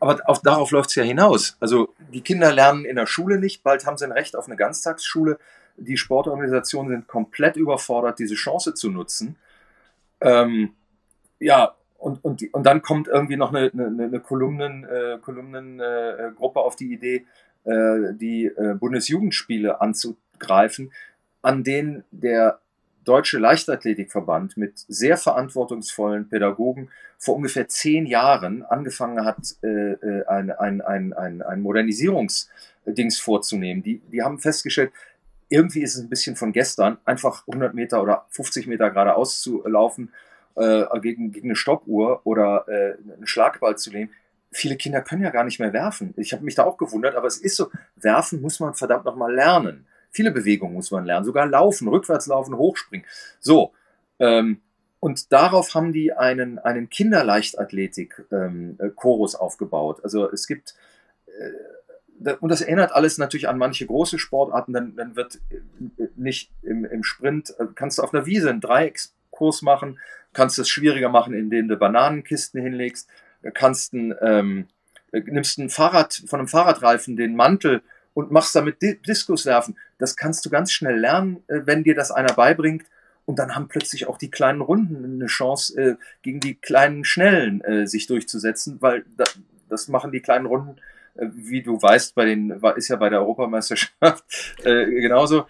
[0.00, 1.56] Aber auf, darauf läuft es ja hinaus.
[1.60, 4.56] Also die Kinder lernen in der Schule nicht, bald haben sie ein Recht auf eine
[4.56, 5.38] Ganztagsschule.
[5.76, 9.36] Die Sportorganisationen sind komplett überfordert, diese Chance zu nutzen.
[10.20, 10.74] Ähm,
[11.38, 16.62] ja, und, und, und dann kommt irgendwie noch eine, eine, eine Kolumnen, äh, Kolumnengruppe äh,
[16.62, 17.26] auf die Idee,
[17.64, 20.92] äh, die äh, Bundesjugendspiele anzugreifen,
[21.42, 22.60] an denen der
[23.04, 30.50] Deutsche Leichtathletikverband mit sehr verantwortungsvollen Pädagogen vor ungefähr zehn Jahren angefangen hat, äh, äh ein,
[30.50, 33.82] ein, ein, ein, ein Modernisierungsdings vorzunehmen.
[33.82, 34.92] Die, die haben festgestellt,
[35.48, 39.62] irgendwie ist es ein bisschen von gestern, einfach 100 Meter oder 50 Meter geradeaus zu
[39.66, 40.10] laufen,
[40.54, 44.10] äh, gegen, gegen eine Stoppuhr oder äh, einen Schlagball zu nehmen.
[44.52, 46.14] Viele Kinder können ja gar nicht mehr werfen.
[46.16, 49.34] Ich habe mich da auch gewundert, aber es ist so, werfen muss man verdammt nochmal
[49.34, 49.86] lernen.
[50.10, 53.06] Viele Bewegungen muss man lernen, sogar laufen, rückwärts laufen, hochspringen.
[53.40, 53.72] So.
[54.18, 54.60] Ähm,
[55.00, 60.00] und darauf haben die einen, einen Kinderleichtathletik-Chorus ähm, aufgebaut.
[60.04, 60.76] Also es gibt,
[61.26, 65.58] äh, und das erinnert alles natürlich an manche große Sportarten, dann, dann wird äh,
[66.14, 69.98] nicht im, im Sprint, äh, kannst du auf einer Wiese einen Dreieckskurs machen,
[70.34, 73.08] kannst es schwieriger machen, indem du Bananenkisten hinlegst,
[73.54, 74.68] kannst ein, ähm,
[75.12, 77.82] nimmst ein Fahrrad, von einem Fahrradreifen den Mantel
[78.14, 79.76] und machst damit Diskus werfen.
[79.98, 82.84] Das kannst du ganz schnell lernen, äh, wenn dir das einer beibringt.
[83.24, 87.60] Und dann haben plötzlich auch die kleinen Runden eine Chance, äh, gegen die kleinen Schnellen
[87.62, 89.04] äh, sich durchzusetzen, weil
[89.68, 90.76] das machen die kleinen Runden,
[91.14, 94.24] wie du weißt, bei den, ist ja bei der Europameisterschaft
[94.64, 95.44] genauso äh,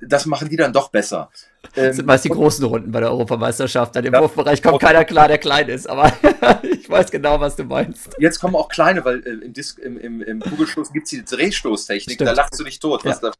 [0.00, 1.30] das machen die dann doch besser.
[1.74, 3.94] Das sind meist die großen Runden bei der Europameisterschaft.
[3.94, 5.88] Dann im ja, Wurfbereich kommt keiner klar, der klein ist.
[5.88, 6.12] Aber
[6.62, 8.08] ich weiß genau, was du meinst.
[8.18, 11.24] Jetzt kommen auch kleine, weil äh, im, Disc, im, im, im Kugelstoß gibt es die
[11.24, 12.14] Drehstoßtechnik.
[12.14, 12.28] Stimmt.
[12.28, 13.30] Da lachst du nicht tot, was ja.
[13.30, 13.34] da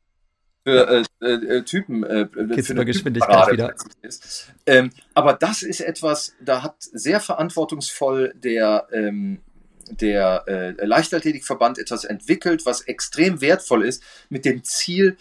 [0.66, 3.74] für äh, äh, Typen äh, Geht's für Geschwindigkeit wieder.
[4.02, 4.52] ist.
[4.66, 9.38] Ähm, aber das ist etwas, da hat sehr verantwortungsvoll der ähm,
[9.88, 15.16] der äh, Leichtathletikverband etwas entwickelt, was extrem wertvoll ist, mit dem Ziel,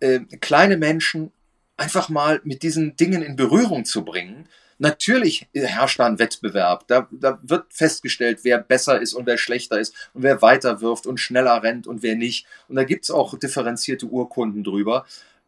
[0.00, 1.32] äh, kleine Menschen
[1.76, 4.48] einfach mal mit diesen Dingen in Berührung zu bringen.
[4.78, 6.86] Natürlich herrscht da ein Wettbewerb.
[6.86, 11.06] Da, da wird festgestellt, wer besser ist und wer schlechter ist und wer weiter wirft
[11.06, 12.46] und schneller rennt und wer nicht.
[12.68, 15.04] Und da gibt es auch differenzierte Urkunden drüber.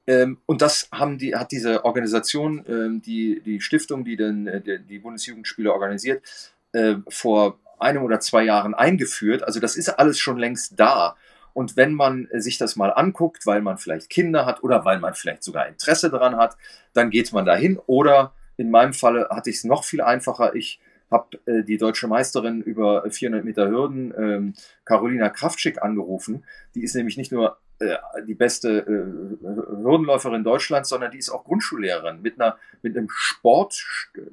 [0.06, 4.80] Ähm, und das haben die, hat diese Organisation, ähm, die, die Stiftung, die den, äh,
[4.80, 6.24] die, Bundesjugendspiele organisiert,
[6.72, 9.44] äh, vor einem oder zwei Jahren eingeführt.
[9.44, 11.16] Also das ist alles schon längst da.
[11.52, 15.14] Und wenn man sich das mal anguckt, weil man vielleicht Kinder hat oder weil man
[15.14, 16.56] vielleicht sogar Interesse daran hat,
[16.92, 17.78] dann geht man dahin.
[17.86, 20.54] Oder in meinem Falle hatte ich es noch viel einfacher.
[20.54, 24.54] Ich habe äh, die deutsche Meisterin über 400 Meter Hürden, ähm,
[24.84, 26.44] Carolina Kraftschick, angerufen.
[26.74, 27.96] Die ist nämlich nicht nur äh,
[28.26, 33.84] die beste äh, Hürdenläuferin Deutschlands, sondern die ist auch Grundschullehrerin mit einer mit einem Sport,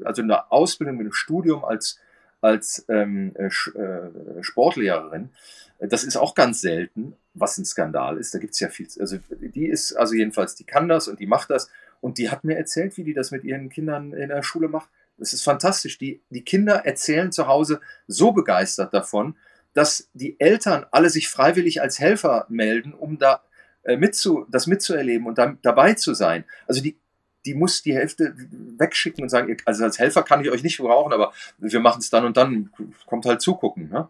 [0.03, 1.99] also einer Ausbildung, mit einem Studium als
[2.41, 5.29] als ähm, äh, äh Sportlehrerin.
[5.79, 8.33] Das ist auch ganz selten, was ein Skandal ist.
[8.33, 8.87] Da gibt es ja viel.
[8.99, 11.69] Also die ist, also jedenfalls, die kann das und die macht das.
[12.01, 14.89] Und die hat mir erzählt, wie die das mit ihren Kindern in der Schule macht.
[15.17, 15.97] Das ist fantastisch.
[15.97, 19.35] Die, die Kinder erzählen zu Hause so begeistert davon,
[19.73, 23.43] dass die Eltern alle sich freiwillig als Helfer melden, um da
[23.83, 26.45] äh, mitzu, das mitzuerleben und da, dabei zu sein.
[26.67, 26.97] Also die,
[27.45, 28.35] die muss die Hälfte
[28.77, 32.09] wegschicken und sagen, also als Helfer kann ich euch nicht brauchen, aber wir machen es
[32.09, 32.71] dann und dann,
[33.05, 33.89] kommt halt zugucken.
[33.89, 34.07] Ne?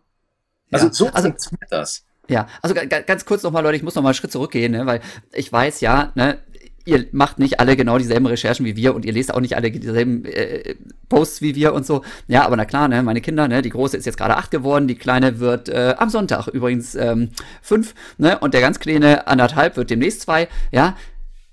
[0.71, 0.93] Also Ja.
[0.93, 2.03] so Also- funktioniert das.
[2.29, 4.85] Ja, also ga- ga- ganz kurz nochmal, Leute, ich muss nochmal einen Schritt zurückgehen, ne,
[4.85, 4.99] weil
[5.33, 6.39] ich weiß ja, ne,
[6.83, 9.71] ihr macht nicht alle genau dieselben Recherchen wie wir und ihr lest auch nicht alle
[9.71, 10.75] dieselben äh,
[11.07, 12.03] Posts wie wir und so.
[12.27, 14.87] Ja, aber na klar, ne, meine Kinder, ne, die große ist jetzt gerade acht geworden,
[14.89, 17.29] die kleine wird äh, am Sonntag übrigens ähm,
[17.61, 20.97] fünf, ne, und der ganz kleine anderthalb wird demnächst zwei, ja.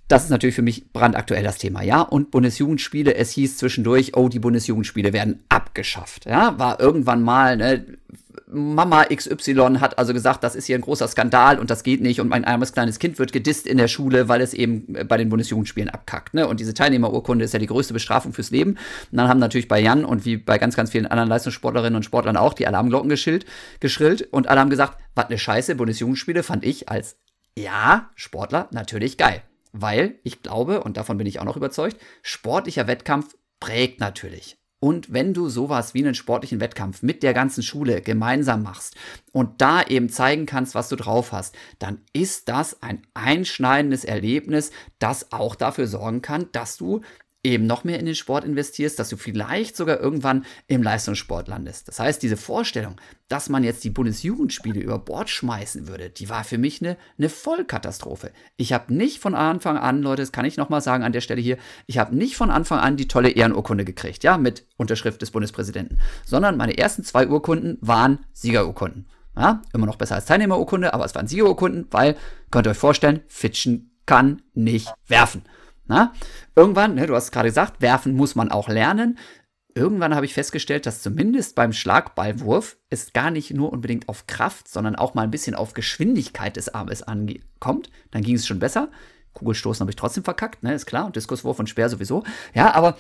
[0.06, 2.00] Das ist natürlich für mich brandaktuell das Thema, ja.
[2.02, 6.58] Und Bundesjugendspiele, es hieß zwischendurch, oh, die Bundesjugendspiele werden abgeschafft, ja.
[6.58, 7.86] War irgendwann mal, ne,
[8.46, 12.20] Mama XY hat also gesagt, das ist hier ein großer Skandal und das geht nicht
[12.20, 15.16] und mein armes kleines Kind wird gedisst in der Schule, weil es eben äh, bei
[15.16, 16.34] den Bundesjugendspielen abkackt.
[16.34, 16.46] Ne?
[16.46, 18.72] Und diese Teilnehmerurkunde ist ja die größte Bestrafung fürs Leben.
[18.72, 22.02] Und dann haben natürlich bei Jan und wie bei ganz, ganz vielen anderen Leistungssportlerinnen und
[22.02, 23.46] Sportlern auch die Alarmglocken geschillt,
[23.80, 27.16] geschrillt und alle haben gesagt, was eine Scheiße, Bundesjugendspiele fand ich als
[27.56, 29.42] ja, Sportler natürlich geil.
[29.72, 34.56] Weil ich glaube, und davon bin ich auch noch überzeugt, sportlicher Wettkampf prägt natürlich.
[34.85, 38.97] Und wenn du sowas wie einen sportlichen Wettkampf mit der ganzen Schule gemeinsam machst
[39.32, 44.73] und da eben zeigen kannst, was du drauf hast, dann ist das ein einschneidendes Erlebnis,
[44.98, 47.01] das auch dafür sorgen kann, dass du
[47.44, 51.86] eben noch mehr in den Sport investierst, dass du vielleicht sogar irgendwann im Leistungssport landest.
[51.88, 52.96] Das heißt, diese Vorstellung,
[53.28, 57.28] dass man jetzt die Bundesjugendspiele über Bord schmeißen würde, die war für mich eine, eine
[57.28, 58.32] Vollkatastrophe.
[58.56, 61.40] Ich habe nicht von Anfang an, Leute, das kann ich nochmal sagen an der Stelle
[61.40, 65.30] hier, ich habe nicht von Anfang an die tolle Ehrenurkunde gekriegt, ja, mit Unterschrift des
[65.30, 69.06] Bundespräsidenten, sondern meine ersten zwei Urkunden waren Siegerurkunden.
[69.36, 72.16] Ja, immer noch besser als Teilnehmerurkunde, aber es waren Siegerurkunden, weil,
[72.50, 75.42] könnt ihr euch vorstellen, Fitschen kann nicht werfen.
[75.86, 76.12] Na?
[76.56, 79.19] Irgendwann, ne, du hast gerade gesagt, werfen muss man auch lernen.
[79.74, 84.69] Irgendwann habe ich festgestellt, dass zumindest beim Schlagballwurf es gar nicht nur unbedingt auf Kraft,
[84.69, 87.90] sondern auch mal ein bisschen auf Geschwindigkeit des Armes ankommt.
[88.12, 88.89] Dann ging es schon besser.
[89.32, 91.06] Kugelstoßen habe ich trotzdem verkackt, ne, ist klar.
[91.06, 92.23] Und Diskuswurf und Speer sowieso.
[92.55, 92.97] Ja, aber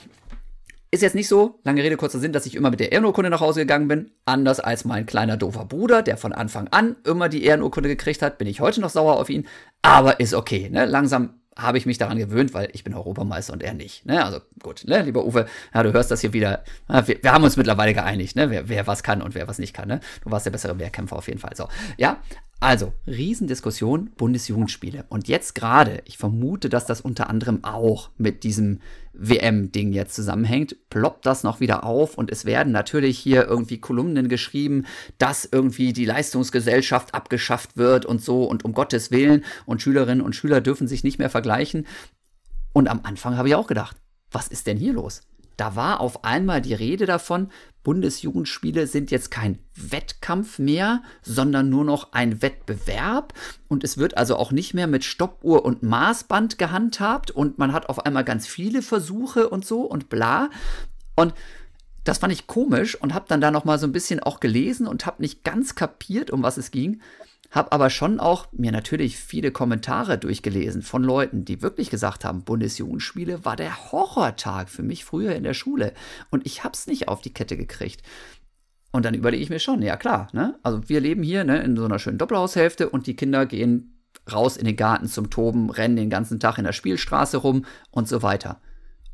[0.94, 3.40] ist jetzt nicht so, lange Rede, kurzer Sinn, dass ich immer mit der Ehrenurkunde nach
[3.40, 4.12] Hause gegangen bin.
[4.26, 8.38] Anders als mein kleiner doofer Bruder, der von Anfang an immer die Ehrenurkunde gekriegt hat,
[8.38, 9.46] bin ich heute noch sauer auf ihn.
[9.82, 10.86] Aber ist okay, ne?
[10.86, 14.04] Langsam habe ich mich daran gewöhnt, weil ich bin Europameister und er nicht.
[14.06, 14.24] Ne?
[14.24, 15.02] Also gut, ne?
[15.02, 16.64] lieber Uwe, ja, du hörst das hier wieder.
[16.88, 18.50] Wir, wir, haben uns mittlerweile geeinigt, ne?
[18.50, 19.88] wer, wer was kann und wer was nicht kann.
[19.88, 20.00] Ne?
[20.22, 21.54] Du warst der bessere Wehrkämpfer auf jeden Fall.
[21.54, 22.18] So, ja,
[22.64, 25.04] also Riesendiskussion, Bundesjugendspiele.
[25.10, 28.80] Und jetzt gerade, ich vermute, dass das unter anderem auch mit diesem
[29.12, 34.30] WM-Ding jetzt zusammenhängt, ploppt das noch wieder auf und es werden natürlich hier irgendwie Kolumnen
[34.30, 34.86] geschrieben,
[35.18, 40.34] dass irgendwie die Leistungsgesellschaft abgeschafft wird und so und um Gottes Willen und Schülerinnen und
[40.34, 41.86] Schüler dürfen sich nicht mehr vergleichen.
[42.72, 43.98] Und am Anfang habe ich auch gedacht,
[44.32, 45.20] was ist denn hier los?
[45.56, 47.50] Da war auf einmal die Rede davon,
[47.84, 53.34] Bundesjugendspiele sind jetzt kein Wettkampf mehr, sondern nur noch ein Wettbewerb.
[53.68, 57.88] Und es wird also auch nicht mehr mit Stoppuhr und Maßband gehandhabt und man hat
[57.88, 60.50] auf einmal ganz viele Versuche und so und bla.
[61.14, 61.34] Und
[62.04, 64.86] das fand ich komisch und habe dann da noch mal so ein bisschen auch gelesen
[64.86, 67.00] und habe nicht ganz kapiert, um was es ging.
[67.54, 72.42] Habe aber schon auch mir natürlich viele Kommentare durchgelesen von Leuten, die wirklich gesagt haben,
[72.42, 75.92] Bundesjugendspiele war der Horrortag für mich früher in der Schule.
[76.30, 78.02] Und ich habe es nicht auf die Kette gekriegt.
[78.90, 80.58] Und dann überlege ich mir schon, ja klar, ne?
[80.64, 84.02] Also wir leben hier ne, in so einer schönen Doppelhaushälfte und die Kinder gehen
[84.32, 88.08] raus in den Garten zum Toben, rennen den ganzen Tag in der Spielstraße rum und
[88.08, 88.60] so weiter.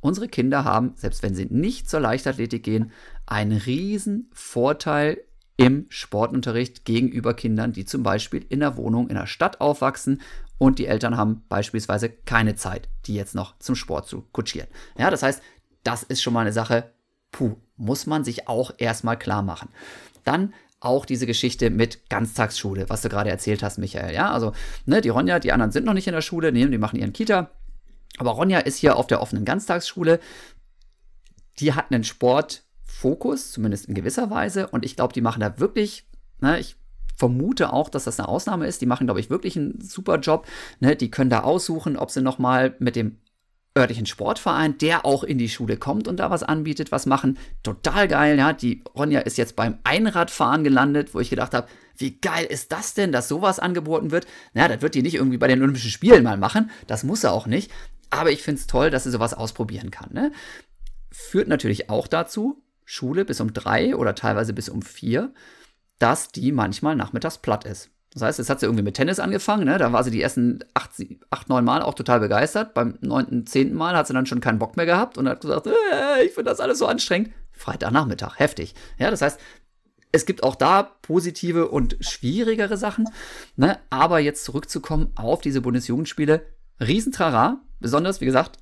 [0.00, 2.90] Unsere Kinder haben, selbst wenn sie nicht zur Leichtathletik gehen,
[3.26, 5.18] einen riesen Vorteil
[5.60, 10.22] im Sportunterricht gegenüber Kindern, die zum Beispiel in der Wohnung in der Stadt aufwachsen
[10.56, 14.68] und die Eltern haben beispielsweise keine Zeit, die jetzt noch zum Sport zu kutschieren.
[14.96, 15.42] Ja, das heißt,
[15.82, 16.94] das ist schon mal eine Sache,
[17.30, 19.68] puh, muss man sich auch erstmal klar machen.
[20.24, 24.14] Dann auch diese Geschichte mit Ganztagsschule, was du gerade erzählt hast, Michael.
[24.14, 24.52] Ja, also,
[24.86, 27.12] ne, die Ronja, die anderen sind noch nicht in der Schule, nee, die machen ihren
[27.12, 27.50] Kita.
[28.16, 30.20] Aber Ronja ist hier auf der offenen Ganztagsschule.
[31.58, 32.04] Die hat einen
[33.00, 34.68] Sportfokus, zumindest in gewisser Weise.
[34.68, 36.06] Und ich glaube, die machen da wirklich,
[36.40, 36.76] ne, ich
[37.16, 38.80] vermute auch, dass das eine Ausnahme ist.
[38.80, 40.46] Die machen, glaube ich, wirklich einen super Job.
[40.80, 43.18] Ne, die können da aussuchen, ob sie nochmal mit dem
[43.78, 47.38] örtlichen Sportverein, der auch in die Schule kommt und da was anbietet, was machen.
[47.62, 48.52] Total geil, ja.
[48.52, 52.94] Die Ronja ist jetzt beim Einradfahren gelandet, wo ich gedacht habe, wie geil ist das
[52.94, 54.26] denn, dass sowas angeboten wird?
[54.54, 56.70] Na, das wird die nicht irgendwie bei den Olympischen Spielen mal machen.
[56.86, 57.70] Das muss er auch nicht.
[58.10, 60.12] Aber ich finde es toll, dass sie sowas ausprobieren kann.
[60.12, 60.32] Ne?
[61.12, 62.60] Führt natürlich auch dazu,
[62.90, 65.32] Schule bis um drei oder teilweise bis um vier,
[66.00, 67.90] dass die manchmal nachmittags platt ist.
[68.12, 69.78] Das heißt, jetzt hat sie irgendwie mit Tennis angefangen, ne?
[69.78, 70.90] da war sie die ersten acht,
[71.30, 72.74] acht, neun Mal auch total begeistert.
[72.74, 75.68] Beim neunten, zehnten Mal hat sie dann schon keinen Bock mehr gehabt und hat gesagt,
[75.68, 77.30] äh, ich finde das alles so anstrengend.
[77.52, 78.74] Freitagnachmittag, heftig.
[78.98, 79.38] Ja, das heißt,
[80.10, 83.08] es gibt auch da positive und schwierigere Sachen.
[83.54, 83.78] Ne?
[83.90, 86.44] Aber jetzt zurückzukommen auf diese Bundesjugendspiele,
[86.80, 88.56] Riesentrara, besonders, wie gesagt,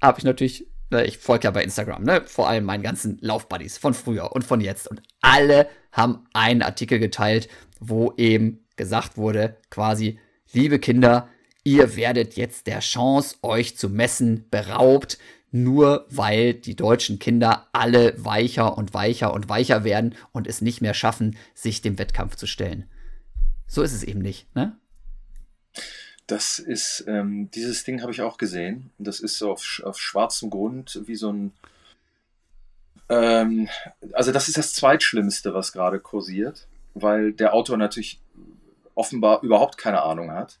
[0.00, 0.68] habe ich natürlich,
[1.00, 4.60] ich folge ja bei Instagram, ne, vor allem meinen ganzen Laufbuddies von früher und von
[4.60, 4.88] jetzt.
[4.88, 7.48] Und alle haben einen Artikel geteilt,
[7.80, 10.18] wo eben gesagt wurde, quasi,
[10.52, 11.28] liebe Kinder,
[11.64, 15.18] ihr werdet jetzt der Chance, euch zu messen, beraubt,
[15.50, 20.80] nur weil die deutschen Kinder alle weicher und weicher und weicher werden und es nicht
[20.80, 22.88] mehr schaffen, sich dem Wettkampf zu stellen.
[23.66, 24.78] So ist es eben nicht, ne?
[26.26, 28.90] Das ist, ähm, dieses Ding habe ich auch gesehen.
[28.98, 31.52] Das ist so auf, auf schwarzem Grund wie so ein.
[33.08, 33.68] Ähm,
[34.12, 38.20] also, das ist das Zweitschlimmste, was gerade kursiert, weil der Autor natürlich
[38.94, 40.58] offenbar überhaupt keine Ahnung hat.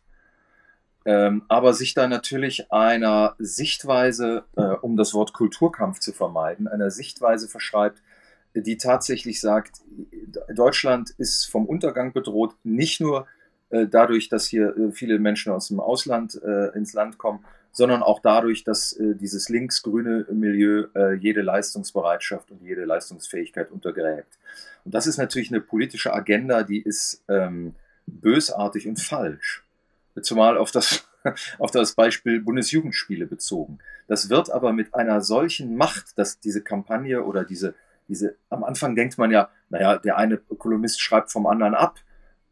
[1.04, 6.90] Ähm, aber sich da natürlich einer Sichtweise, äh, um das Wort Kulturkampf zu vermeiden, einer
[6.90, 8.00] Sichtweise verschreibt,
[8.54, 9.80] die tatsächlich sagt,
[10.54, 13.26] Deutschland ist vom Untergang bedroht, nicht nur
[13.86, 18.20] dadurch, dass hier äh, viele Menschen aus dem Ausland äh, ins Land kommen, sondern auch
[18.20, 24.38] dadurch, dass äh, dieses linksgrüne Milieu äh, jede Leistungsbereitschaft und jede Leistungsfähigkeit untergräbt.
[24.84, 27.74] Und das ist natürlich eine politische Agenda, die ist ähm,
[28.06, 29.64] bösartig und falsch.
[30.20, 31.08] Zumal auf das,
[31.58, 33.78] auf das Beispiel Bundesjugendspiele bezogen.
[34.06, 37.74] Das wird aber mit einer solchen Macht, dass diese Kampagne oder diese,
[38.08, 41.98] diese, am Anfang denkt man ja, naja, der eine Kolumnist schreibt vom anderen ab.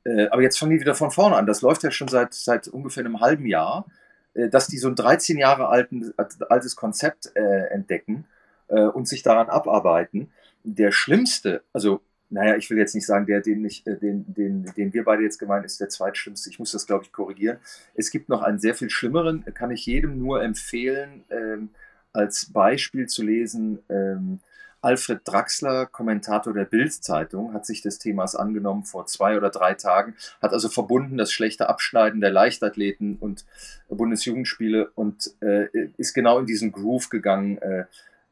[0.04, 1.46] Äh, aber jetzt fangen die wieder von vorne an.
[1.46, 3.86] Das läuft ja schon seit, seit ungefähr einem halben Jahr,
[4.34, 6.12] äh, dass die so ein 13 Jahre alten,
[6.48, 8.26] altes Konzept äh, entdecken
[8.68, 10.30] äh, und sich daran abarbeiten.
[10.64, 12.00] Der schlimmste, also
[12.30, 15.22] naja, ich will jetzt nicht sagen, der, den, ich, äh, den, den, den wir beide
[15.22, 16.48] jetzt gemeint, ist der zweitschlimmste.
[16.48, 17.58] Ich muss das, glaube ich, korrigieren.
[17.94, 21.70] Es gibt noch einen sehr viel schlimmeren, kann ich jedem nur empfehlen, ähm,
[22.12, 23.80] als Beispiel zu lesen.
[23.88, 24.38] Ähm,
[24.82, 30.14] Alfred Draxler, Kommentator der Bild-Zeitung, hat sich des Themas angenommen vor zwei oder drei Tagen,
[30.40, 33.44] hat also verbunden das schlechte Abschneiden der Leichtathleten und
[33.88, 37.58] Bundesjugendspiele und äh, ist genau in diesen Groove gegangen.
[37.58, 37.84] Äh,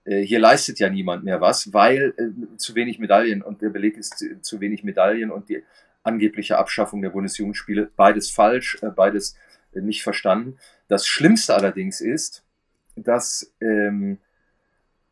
[0.04, 3.96] äh, hier leistet ja niemand mehr was, weil äh, zu wenig Medaillen und der Beleg
[3.98, 5.62] ist zu, zu, wenig Medaillen und die
[6.02, 9.36] angebliche Abschaffung der Bundesjugendspiele, beides falsch, äh, beides
[9.74, 10.58] äh, nicht verstanden.
[10.88, 12.42] Das Schlimmste allerdings ist,
[12.96, 14.18] dass ähm,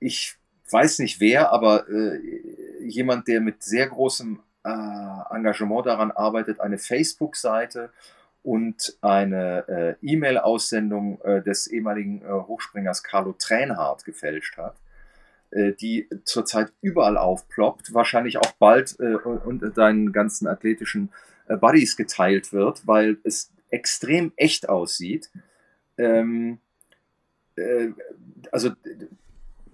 [0.01, 0.37] ich
[0.71, 2.21] weiß nicht wer, aber äh,
[2.83, 4.69] jemand, der mit sehr großem äh,
[5.31, 7.91] Engagement daran arbeitet, eine Facebook-Seite
[8.43, 14.77] und eine E-Mail-Aussendung des ehemaligen Hochspringers Carlo Tränhardt gefälscht hat
[15.51, 21.13] äh, die zurzeit überall aufploppt, wahrscheinlich auch bald äh, unter deinen ganzen athletischen
[21.47, 25.31] äh, Buddies geteilt wird, weil es extrem echt aussieht.
[25.99, 26.59] Ähm,
[27.57, 27.89] äh,
[28.51, 28.73] also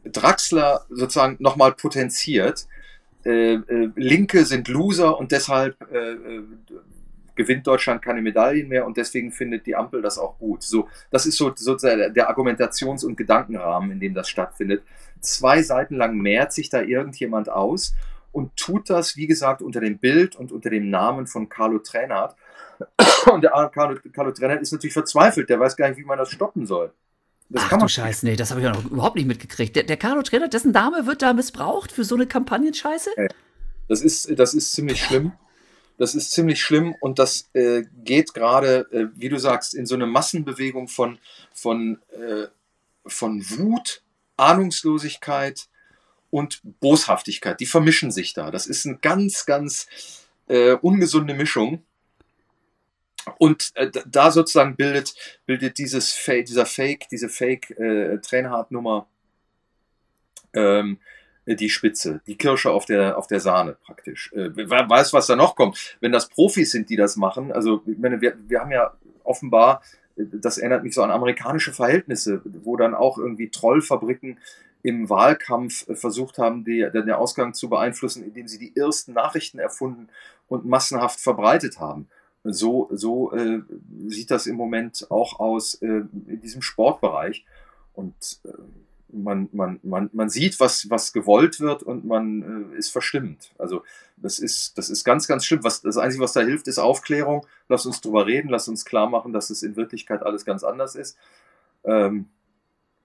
[0.05, 2.67] Draxler sozusagen nochmal potenziert.
[3.25, 6.43] Äh, äh, Linke sind Loser und deshalb äh, äh
[7.35, 10.63] gewinnt Deutschland keine Medaillen mehr und deswegen findet die Ampel das auch gut.
[10.63, 14.83] So, das ist so sozusagen der Argumentations- und Gedankenrahmen, in dem das stattfindet.
[15.21, 17.95] Zwei Seiten lang mehrt sich da irgendjemand aus
[18.33, 22.37] und tut das, wie gesagt, unter dem Bild und unter dem Namen von Carlo Tränert.
[23.31, 26.31] Und der Carlo, Carlo Tränert ist natürlich verzweifelt, der weiß gar nicht, wie man das
[26.31, 26.93] stoppen soll.
[27.53, 29.77] Das Ach du Scheiße, nee, das habe ich ja noch überhaupt nicht mitgekriegt.
[29.77, 33.11] Der, der Carlo Tränert, dessen Name wird da missbraucht für so eine Kampagnenscheiße?
[33.89, 35.33] Das ist, das ist ziemlich schlimm.
[35.99, 39.95] Das ist ziemlich schlimm und das äh, geht gerade, äh, wie du sagst, in so
[39.95, 41.19] eine Massenbewegung von,
[41.53, 42.47] von, äh,
[43.07, 44.03] von Wut,
[44.39, 45.69] Ahnungslosigkeit
[46.31, 47.61] und Boshaftigkeit.
[47.61, 48.51] Die vermischen sich da.
[48.51, 49.87] Das ist eine ganz, ganz
[50.49, 51.85] äh, ungesunde Mischung.
[53.39, 55.15] Und äh, da sozusagen bildet,
[55.47, 59.07] bildet dieses Fake, dieser Fake, diese Fake-Trainhard-Nummer
[60.53, 60.99] äh, ähm,
[61.47, 64.33] die Spitze, die Kirsche auf der, auf der Sahne praktisch.
[64.33, 65.97] Äh, wer weiß, was da noch kommt.
[66.01, 68.93] Wenn das Profis sind, die das machen, also ich meine, wir, wir haben ja
[69.25, 69.83] offenbar,
[70.17, 74.39] das erinnert mich so an amerikanische Verhältnisse, wo dann auch irgendwie Trollfabriken
[74.83, 80.09] im Wahlkampf versucht haben, die, den Ausgang zu beeinflussen, indem sie die ersten Nachrichten erfunden
[80.49, 82.09] und massenhaft verbreitet haben.
[82.45, 83.63] So, so äh,
[84.09, 87.45] sieht das im Moment auch aus äh, in diesem Sportbereich.
[87.95, 88.15] Und
[88.45, 88.51] äh,
[89.13, 93.53] man, man, man, man sieht, was, was gewollt wird und man äh, ist verstimmt.
[93.59, 93.83] Also
[94.17, 95.63] das ist, das ist ganz, ganz schlimm.
[95.63, 97.47] Was, das Einzige, was da hilft, ist Aufklärung.
[97.69, 100.95] Lass uns drüber reden, lass uns klar machen, dass es in Wirklichkeit alles ganz anders
[100.95, 101.17] ist.
[101.85, 102.29] Ähm,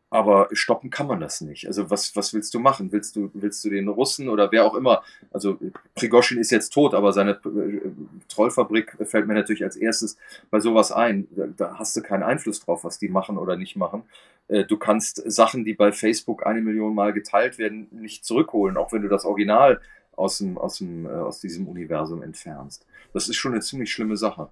[0.09, 1.67] aber stoppen kann man das nicht.
[1.67, 2.91] Also was, was willst du machen?
[2.91, 5.57] Willst du, willst du den Russen oder wer auch immer, also
[5.95, 7.91] Prigoschin ist jetzt tot, aber seine äh,
[8.29, 10.17] Trollfabrik fällt mir natürlich als erstes
[10.49, 11.27] bei sowas ein.
[11.31, 14.03] Da, da hast du keinen Einfluss drauf, was die machen oder nicht machen.
[14.47, 18.93] Äh, du kannst Sachen, die bei Facebook eine Million Mal geteilt werden, nicht zurückholen, auch
[18.93, 19.81] wenn du das Original
[20.15, 22.85] aus, dem, aus, dem, äh, aus diesem Universum entfernst.
[23.13, 24.49] Das ist schon eine ziemlich schlimme Sache.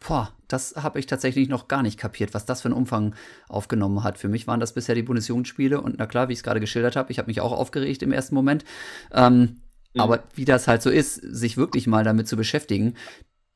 [0.00, 3.14] Boah, das habe ich tatsächlich noch gar nicht kapiert, was das für einen Umfang
[3.48, 4.18] aufgenommen hat.
[4.18, 6.96] Für mich waren das bisher die Bundesjugendspiele und na klar, wie ich es gerade geschildert
[6.96, 8.64] habe, ich habe mich auch aufgeregt im ersten Moment.
[9.12, 9.60] Ähm,
[9.94, 10.00] mhm.
[10.00, 12.94] Aber wie das halt so ist, sich wirklich mal damit zu beschäftigen,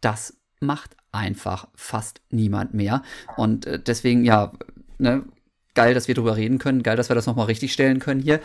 [0.00, 3.02] das macht einfach fast niemand mehr.
[3.36, 4.52] Und äh, deswegen, ja,
[4.98, 5.24] ne,
[5.74, 8.40] geil, dass wir drüber reden können, geil, dass wir das nochmal richtig stellen können hier.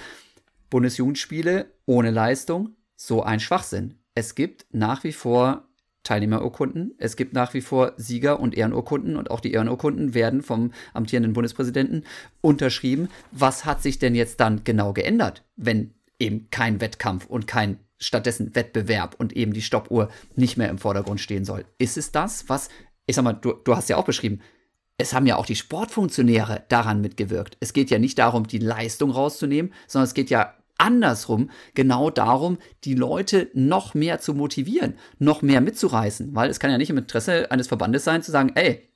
[0.70, 3.96] Bundesjugendspiele ohne Leistung, so ein Schwachsinn.
[4.16, 5.69] Es gibt nach wie vor
[6.10, 6.96] Teilnehmerurkunden.
[6.98, 11.34] Es gibt nach wie vor Sieger- und Ehrenurkunden und auch die Ehrenurkunden werden vom amtierenden
[11.34, 12.04] Bundespräsidenten
[12.42, 13.10] unterschrieben.
[13.32, 18.56] Was hat sich denn jetzt dann genau geändert, wenn eben kein Wettkampf und kein stattdessen
[18.56, 21.66] Wettbewerb und eben die Stoppuhr nicht mehr im Vordergrund stehen soll?
[21.78, 22.70] Ist es das, was,
[23.06, 24.40] ich sag mal, du, du hast ja auch beschrieben,
[24.98, 27.56] es haben ja auch die Sportfunktionäre daran mitgewirkt.
[27.60, 32.58] Es geht ja nicht darum, die Leistung rauszunehmen, sondern es geht ja andersrum genau darum,
[32.84, 36.36] die Leute noch mehr zu motivieren, noch mehr mitzureißen.
[36.36, 38.90] Weil es kann ja nicht im Interesse eines Verbandes sein, zu sagen, ey,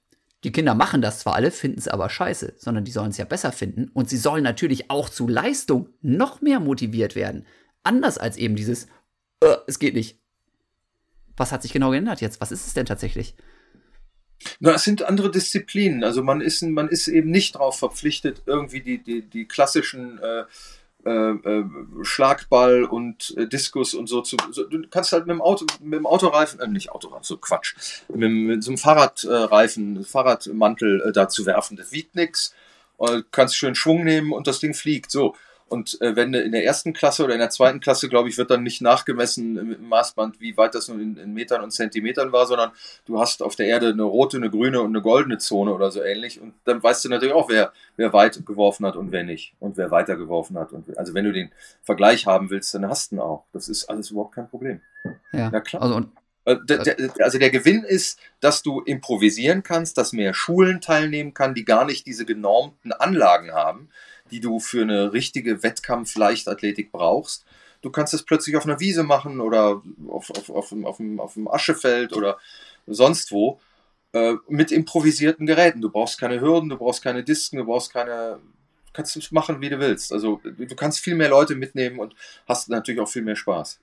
[0.43, 3.25] die Kinder machen das zwar alle, finden es aber scheiße, sondern die sollen es ja
[3.25, 3.89] besser finden.
[3.93, 7.45] Und sie sollen natürlich auch zu Leistung noch mehr motiviert werden.
[7.83, 8.87] Anders als eben dieses,
[9.41, 10.19] äh, es geht nicht.
[11.37, 12.41] Was hat sich genau geändert jetzt?
[12.41, 13.35] Was ist es denn tatsächlich?
[14.59, 16.03] Na, es sind andere Disziplinen.
[16.03, 20.43] Also man ist, man ist eben nicht darauf verpflichtet, irgendwie die, die, die klassischen äh,
[21.05, 21.63] äh,
[22.03, 24.37] Schlagball und äh, Diskus und so zu.
[24.51, 27.75] So, du kannst halt mit dem Auto, mit dem Autoreifen, äh, nicht Autoreifen, so Quatsch,
[28.09, 31.77] mit, mit so einem Fahrradreifen, Fahrradmantel äh, da werfen.
[31.77, 32.53] Das wiegt nichts.
[33.31, 35.11] Kannst schön Schwung nehmen und das Ding fliegt.
[35.11, 35.35] So.
[35.73, 38.51] Und äh, wenn in der ersten Klasse oder in der zweiten Klasse, glaube ich, wird
[38.51, 42.45] dann nicht nachgemessen im Maßband, wie weit das nun in, in, Metern und Zentimetern war,
[42.45, 42.73] sondern
[43.07, 46.03] du hast auf der Erde eine rote, eine grüne und eine goldene Zone oder so
[46.03, 46.39] ähnlich.
[46.39, 49.55] Und dann weißt du natürlich auch, wer, wer weit geworfen hat und wer nicht.
[49.59, 50.73] Und wer weiter geworfen hat.
[50.73, 51.49] Und, also wenn du den
[51.81, 53.45] Vergleich haben willst, dann hast du ihn auch.
[53.51, 54.79] Das ist alles überhaupt kein Problem.
[55.31, 55.81] Ja, ja klar.
[55.81, 56.05] Also
[56.45, 56.57] äh,
[57.19, 61.83] also der Gewinn ist, dass du improvisieren kannst, dass mehr Schulen teilnehmen kann, die gar
[61.83, 63.89] nicht diese genormten Anlagen haben,
[64.33, 67.45] die du für eine richtige Wettkampf-Leichtathletik brauchst.
[67.83, 71.35] Du kannst es plötzlich auf einer Wiese machen oder auf, auf, auf, auf, dem, auf
[71.35, 72.39] dem Aschefeld oder
[72.87, 73.59] sonst wo
[74.13, 75.81] äh, mit improvisierten Geräten.
[75.81, 78.39] Du brauchst keine Hürden, du brauchst keine Disken, du brauchst keine.
[78.91, 80.11] Kannst es machen, wie du willst.
[80.13, 82.15] Also du kannst viel mehr Leute mitnehmen und
[82.47, 83.79] hast natürlich auch viel mehr Spaß.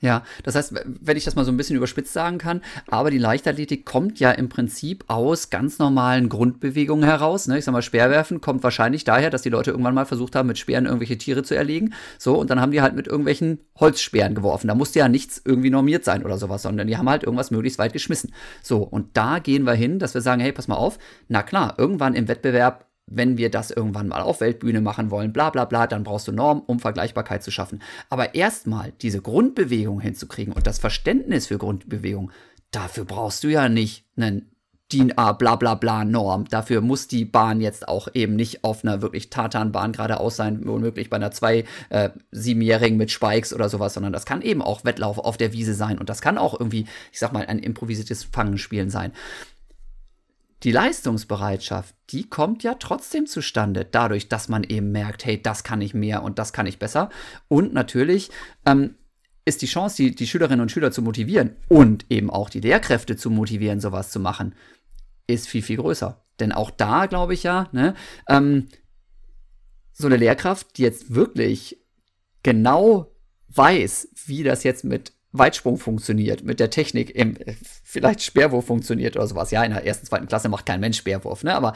[0.00, 3.18] Ja, das heißt, wenn ich das mal so ein bisschen überspitzt sagen kann, aber die
[3.18, 7.46] Leichtathletik kommt ja im Prinzip aus ganz normalen Grundbewegungen heraus.
[7.46, 7.58] Ne?
[7.58, 10.58] Ich sag mal, Speerwerfen kommt wahrscheinlich daher, dass die Leute irgendwann mal versucht haben, mit
[10.58, 11.94] Speeren irgendwelche Tiere zu erlegen.
[12.18, 14.68] So, und dann haben die halt mit irgendwelchen Holzspeeren geworfen.
[14.68, 17.78] Da musste ja nichts irgendwie normiert sein oder sowas, sondern die haben halt irgendwas möglichst
[17.78, 18.32] weit geschmissen.
[18.62, 20.98] So, und da gehen wir hin, dass wir sagen, hey, pass mal auf,
[21.28, 25.50] na klar, irgendwann im Wettbewerb wenn wir das irgendwann mal auf Weltbühne machen wollen, bla
[25.50, 27.82] bla bla, dann brauchst du Normen, um Vergleichbarkeit zu schaffen.
[28.08, 32.30] Aber erstmal diese Grundbewegung hinzukriegen und das Verständnis für Grundbewegung,
[32.70, 34.50] dafür brauchst du ja nicht einen
[34.92, 36.44] DIN A bla bla bla Norm.
[36.44, 41.10] Dafür muss die Bahn jetzt auch eben nicht auf einer wirklich Tatanbahn geradeaus sein, womöglich
[41.10, 45.18] bei einer zwei äh, siebenjährigen mit Spikes oder sowas, sondern das kann eben auch Wettlauf
[45.18, 48.90] auf der Wiese sein und das kann auch irgendwie, ich sag mal, ein improvisiertes Fangenspielen
[48.90, 49.12] sein
[50.64, 55.82] die Leistungsbereitschaft, die kommt ja trotzdem zustande, dadurch, dass man eben merkt, hey, das kann
[55.82, 57.10] ich mehr und das kann ich besser.
[57.48, 58.30] Und natürlich
[58.64, 58.94] ähm,
[59.44, 63.16] ist die Chance, die, die Schülerinnen und Schüler zu motivieren und eben auch die Lehrkräfte
[63.16, 64.54] zu motivieren, sowas zu machen,
[65.26, 66.24] ist viel, viel größer.
[66.40, 67.94] Denn auch da glaube ich ja, ne,
[68.28, 68.68] ähm,
[69.92, 71.78] so eine Lehrkraft, die jetzt wirklich
[72.42, 73.12] genau
[73.48, 77.36] weiß, wie das jetzt mit Weitsprung funktioniert, mit der Technik im
[77.82, 79.50] vielleicht Speerwurf funktioniert oder sowas.
[79.50, 81.54] Ja, in der ersten, zweiten Klasse macht kein Mensch Speerwurf, ne?
[81.54, 81.74] Aber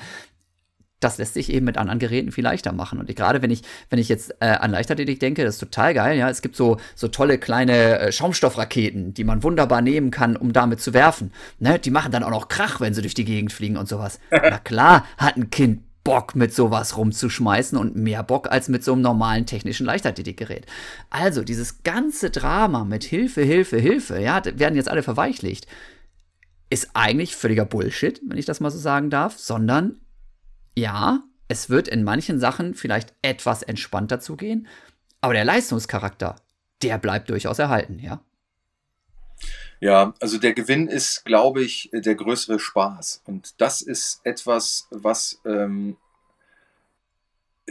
[1.01, 2.98] das lässt sich eben mit anderen Geräten viel leichter machen.
[2.98, 6.18] Und gerade wenn ich, wenn ich jetzt äh, an Leichtathletik denke, das ist total geil,
[6.18, 6.30] ja.
[6.30, 10.80] Es gibt so, so tolle kleine äh, Schaumstoffraketen, die man wunderbar nehmen kann, um damit
[10.80, 11.32] zu werfen.
[11.59, 11.78] Ne?
[11.80, 14.20] Die machen dann auch noch Krach, wenn sie durch die Gegend fliegen und sowas.
[14.30, 18.94] Na klar, hat ein Kind Bock, mit sowas rumzuschmeißen und mehr Bock als mit so
[18.94, 20.64] einem normalen technischen Leichtathletikgerät.
[21.10, 25.66] Also, dieses ganze Drama mit Hilfe, Hilfe, Hilfe, ja, werden jetzt alle verweichlicht,
[26.70, 30.01] ist eigentlich völliger Bullshit, wenn ich das mal so sagen darf, sondern
[30.74, 34.66] ja, es wird in manchen Sachen vielleicht etwas entspannter zugehen,
[35.20, 36.36] aber der Leistungscharakter,
[36.82, 38.22] der bleibt durchaus erhalten, ja.
[39.81, 43.23] Ja, also der Gewinn ist, glaube ich, der größere Spaß.
[43.27, 45.97] Und das ist etwas, was, ähm,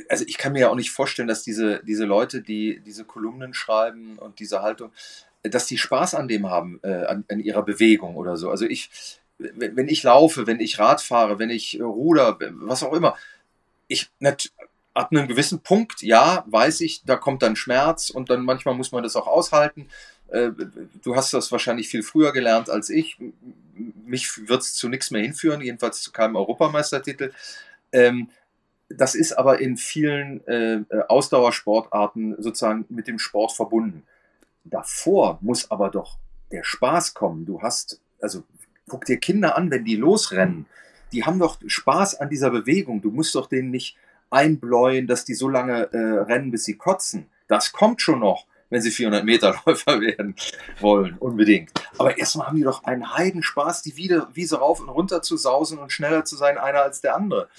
[0.10, 3.54] also ich kann mir ja auch nicht vorstellen, dass diese, diese Leute, die diese Kolumnen
[3.54, 4.92] schreiben und diese Haltung,
[5.44, 8.50] dass die Spaß an dem haben, äh, an, an ihrer Bewegung oder so.
[8.50, 8.90] Also ich,
[9.38, 13.18] wenn ich laufe, wenn ich Rad fahre, wenn ich ruder, was auch immer,
[13.88, 14.10] ich,
[14.94, 18.92] ab einem gewissen Punkt, ja, weiß ich, da kommt dann Schmerz und dann manchmal muss
[18.92, 19.88] man das auch aushalten.
[20.30, 20.52] Äh,
[21.04, 23.18] du hast das wahrscheinlich viel früher gelernt als ich.
[24.06, 27.32] mich wird es zu nichts mehr hinführen, jedenfalls zu keinem Europameistertitel.
[27.92, 28.30] Ähm,
[28.90, 34.04] das ist aber in vielen äh, Ausdauersportarten sozusagen mit dem Sport verbunden.
[34.64, 36.18] Davor muss aber doch
[36.52, 37.46] der Spaß kommen.
[37.46, 38.44] Du hast, also
[38.88, 40.66] guck dir Kinder an, wenn die losrennen,
[41.12, 43.02] die haben doch Spaß an dieser Bewegung.
[43.02, 43.98] Du musst doch denen nicht
[44.30, 47.28] einbläuen, dass die so lange äh, rennen, bis sie kotzen.
[47.48, 50.36] Das kommt schon noch, wenn sie 400 Meter Läufer werden
[50.80, 51.72] wollen, unbedingt.
[51.98, 55.92] Aber erstmal haben die doch einen Heidenspaß, die Wiese rauf und runter zu sausen und
[55.92, 57.50] schneller zu sein, einer als der andere.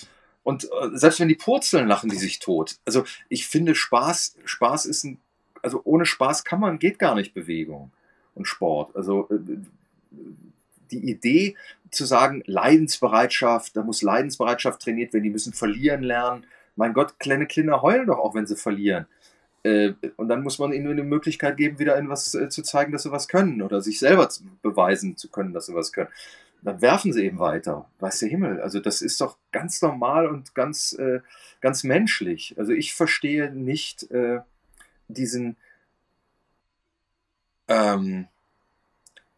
[0.43, 2.78] Und äh, selbst wenn die purzeln, lachen die sich tot.
[2.86, 5.18] Also ich finde Spaß, Spaß ist ein,
[5.62, 7.90] also ohne Spaß kann man, geht gar nicht Bewegung
[8.35, 8.97] und Sport.
[8.97, 9.59] Also äh,
[10.90, 11.55] die Idee
[11.90, 16.47] zu sagen, Leidensbereitschaft, da muss Leidensbereitschaft trainiert werden, die müssen verlieren lernen.
[16.76, 19.06] Mein Gott, kleine Kinder heulen doch auch, wenn sie verlieren.
[19.69, 23.03] Äh, und dann muss man ihnen eine Möglichkeit geben, wieder in was zu zeigen, dass
[23.05, 24.28] sie was können oder sich selber
[24.62, 26.11] beweisen zu können, dass sie was können
[26.62, 27.89] dann werfen sie eben weiter.
[28.01, 28.61] Weiß der Himmel.
[28.61, 31.20] Also das ist doch ganz normal und ganz, äh,
[31.61, 32.55] ganz menschlich.
[32.59, 34.40] Also ich verstehe nicht äh,
[35.09, 35.57] diesen,
[37.69, 38.27] ähm,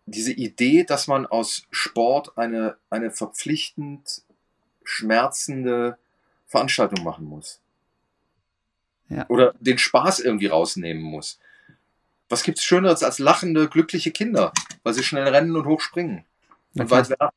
[0.06, 4.22] diese Idee, dass man aus Sport eine, eine verpflichtend
[4.82, 5.98] schmerzende
[6.46, 7.59] Veranstaltung machen muss.
[9.10, 9.26] Ja.
[9.28, 11.38] Oder den Spaß irgendwie rausnehmen muss.
[12.28, 14.52] Was gibt es Schöneres als lachende, glückliche Kinder,
[14.84, 16.24] weil sie schnell rennen und hochspringen?
[16.76, 17.36] Und weit werfen.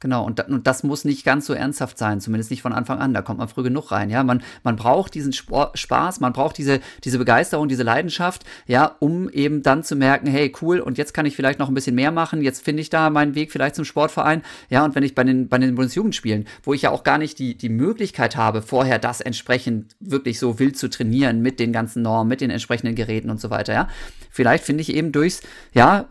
[0.00, 3.12] Genau, und, und das muss nicht ganz so ernsthaft sein, zumindest nicht von Anfang an.
[3.12, 4.08] Da kommt man früh genug rein.
[4.08, 8.96] Ja, man, man braucht diesen Sport, Spaß, man braucht diese, diese Begeisterung, diese Leidenschaft, ja,
[8.98, 11.94] um eben dann zu merken, hey, cool, und jetzt kann ich vielleicht noch ein bisschen
[11.94, 12.40] mehr machen.
[12.40, 14.40] Jetzt finde ich da meinen Weg vielleicht zum Sportverein.
[14.70, 17.38] Ja, und wenn ich bei den, bei den Bundesjugendspielen, wo ich ja auch gar nicht
[17.38, 22.00] die, die Möglichkeit habe, vorher das entsprechend wirklich so wild zu trainieren mit den ganzen
[22.00, 23.88] Normen, mit den entsprechenden Geräten und so weiter, ja.
[24.32, 25.42] Vielleicht finde ich eben durchs,
[25.74, 26.06] ja,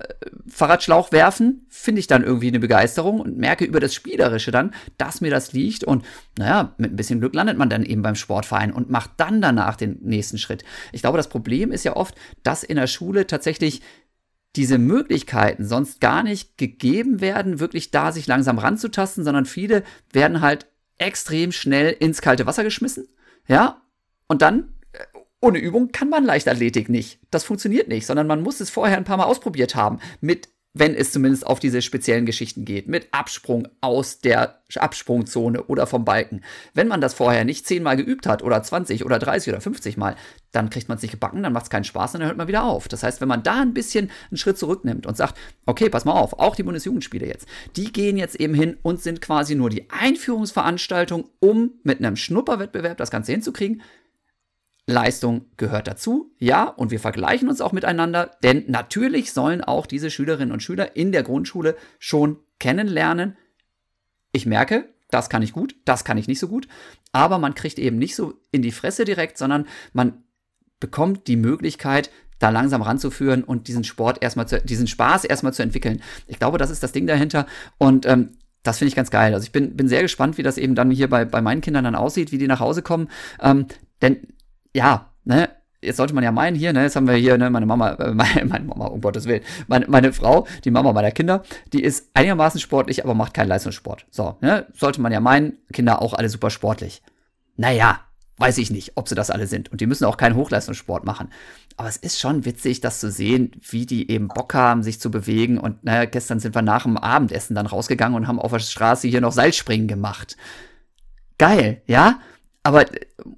[0.48, 4.74] Fahrradschlauch werfen, finde ich dann irgendwie eine Begeisterung und merke über über das Spielerische dann,
[4.98, 6.06] dass mir das liegt und
[6.38, 9.78] naja, mit ein bisschen Glück landet man dann eben beim Sportverein und macht dann danach
[9.78, 10.64] den nächsten Schritt.
[10.92, 13.82] Ich glaube, das Problem ist ja oft, dass in der Schule tatsächlich
[14.56, 20.42] diese Möglichkeiten sonst gar nicht gegeben werden, wirklich da sich langsam ranzutasten, sondern viele werden
[20.42, 23.08] halt extrem schnell ins kalte Wasser geschmissen,
[23.48, 23.82] ja,
[24.28, 25.06] und dann äh,
[25.40, 27.20] ohne Übung kann man Leichtathletik nicht.
[27.32, 30.94] Das funktioniert nicht, sondern man muss es vorher ein paar Mal ausprobiert haben mit wenn
[30.94, 36.42] es zumindest auf diese speziellen Geschichten geht, mit Absprung aus der Absprungzone oder vom Balken.
[36.76, 40.16] Wenn man das vorher nicht zehnmal geübt hat oder 20 oder 30 oder 50 Mal,
[40.52, 42.48] dann kriegt man es nicht gebacken, dann macht es keinen Spaß und dann hört man
[42.48, 42.88] wieder auf.
[42.88, 46.14] Das heißt, wenn man da ein bisschen einen Schritt zurücknimmt und sagt, okay, pass mal
[46.14, 49.90] auf, auch die Bundesjugendspiele jetzt, die gehen jetzt eben hin und sind quasi nur die
[49.90, 53.82] Einführungsveranstaltung, um mit einem Schnupperwettbewerb das Ganze hinzukriegen,
[54.90, 60.12] Leistung gehört dazu, ja, und wir vergleichen uns auch miteinander, denn natürlich sollen auch diese
[60.12, 63.38] Schülerinnen und Schüler in der Grundschule schon kennenlernen.
[64.32, 66.68] Ich merke, das kann ich gut, das kann ich nicht so gut,
[67.12, 70.24] aber man kriegt eben nicht so in die Fresse direkt, sondern man
[70.80, 72.10] bekommt die Möglichkeit,
[72.40, 76.02] da langsam ranzuführen und diesen Sport erstmal zu, diesen Spaß erstmal zu entwickeln.
[76.28, 77.46] Ich glaube, das ist das Ding dahinter
[77.78, 78.30] und ähm,
[78.64, 79.34] das finde ich ganz geil.
[79.34, 81.84] Also ich bin, bin sehr gespannt, wie das eben dann hier bei, bei meinen Kindern
[81.84, 83.10] dann aussieht, wie die nach Hause kommen.
[83.42, 83.68] Ähm,
[84.02, 84.28] denn
[84.80, 85.50] ja, ne,
[85.82, 88.14] jetzt sollte man ja meinen hier, ne, jetzt haben wir hier, ne, meine Mama, äh,
[88.14, 91.44] meine, meine, Mama, um Gottes Willen, meine, meine Frau, die Mama meiner Kinder,
[91.74, 94.06] die ist einigermaßen sportlich, aber macht keinen Leistungssport.
[94.10, 97.02] So, ne, sollte man ja meinen, Kinder auch alle super sportlich.
[97.58, 98.00] Naja,
[98.38, 99.70] weiß ich nicht, ob sie das alle sind.
[99.70, 101.28] Und die müssen auch keinen Hochleistungssport machen.
[101.76, 105.12] Aber es ist schon witzig, das zu sehen, wie die eben Bock haben, sich zu
[105.12, 105.58] bewegen.
[105.58, 109.10] Und naja, gestern sind wir nach dem Abendessen dann rausgegangen und haben auf der Straße
[109.10, 110.38] hier noch Seilspringen gemacht.
[111.38, 112.22] Geil, ja?
[112.70, 112.86] Aber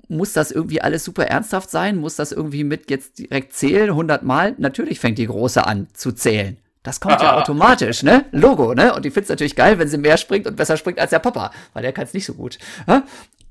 [0.10, 1.96] muss das irgendwie alles super ernsthaft sein?
[1.96, 4.56] Muss das irgendwie mit jetzt direkt zählen, 100 Mal?
[4.58, 6.58] Natürlich fängt die Große an zu zählen.
[6.84, 8.26] Das kommt ja automatisch, ne?
[8.34, 8.94] Logo, ne?
[8.94, 11.20] Und die findet es natürlich geil, wenn sie mehr springt und besser springt als der
[11.20, 12.58] Papa, weil der kann es nicht so gut.
[12.90, 13.04] Ja?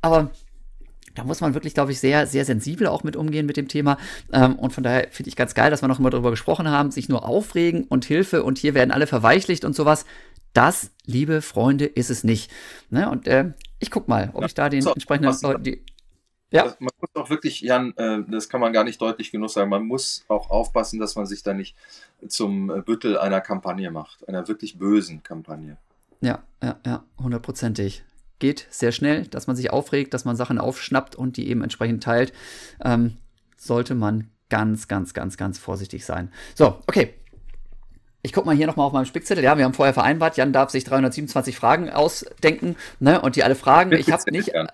[0.03, 0.29] Aber
[1.15, 3.97] da muss man wirklich, glaube ich, sehr, sehr sensibel auch mit umgehen mit dem Thema.
[4.31, 6.91] Ähm, und von daher finde ich ganz geil, dass wir noch immer darüber gesprochen haben,
[6.91, 10.05] sich nur aufregen und Hilfe und hier werden alle verweichlicht und sowas.
[10.53, 12.51] Das, liebe Freunde, ist es nicht.
[12.91, 13.09] Ne?
[13.11, 15.85] Und äh, ich guck mal, ob ja, ich da den so, entsprechenden Leuten die.
[16.51, 16.65] Ja.
[16.81, 19.87] Man muss auch wirklich, Jan, äh, das kann man gar nicht deutlich genug sagen, man
[19.87, 21.77] muss auch aufpassen, dass man sich da nicht
[22.27, 25.77] zum äh, Büttel einer Kampagne macht, einer wirklich bösen Kampagne.
[26.21, 28.03] Ja, ja, ja, hundertprozentig.
[28.41, 32.03] Geht sehr schnell, dass man sich aufregt, dass man Sachen aufschnappt und die eben entsprechend
[32.03, 32.33] teilt.
[32.83, 33.19] Ähm,
[33.57, 36.33] sollte man ganz, ganz, ganz, ganz vorsichtig sein.
[36.55, 37.15] So, okay,
[38.23, 39.43] ich gucke mal hier nochmal auf meinem Spickzettel.
[39.43, 43.55] Ja, wir haben vorher vereinbart, Jan darf sich 327 Fragen ausdenken ne, und die alle
[43.55, 43.93] fragen.
[43.93, 44.49] Ich habe nicht.
[44.49, 44.69] Ja,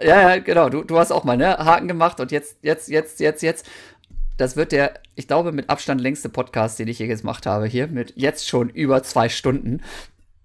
[0.00, 0.68] ja, genau.
[0.68, 3.66] Du, du hast auch mal ne, Haken gemacht und jetzt, jetzt, jetzt, jetzt, jetzt.
[4.36, 7.86] das wird der, ich glaube, mit Abstand längste Podcast, den ich je gemacht habe, hier,
[7.86, 9.80] mit jetzt schon über zwei Stunden.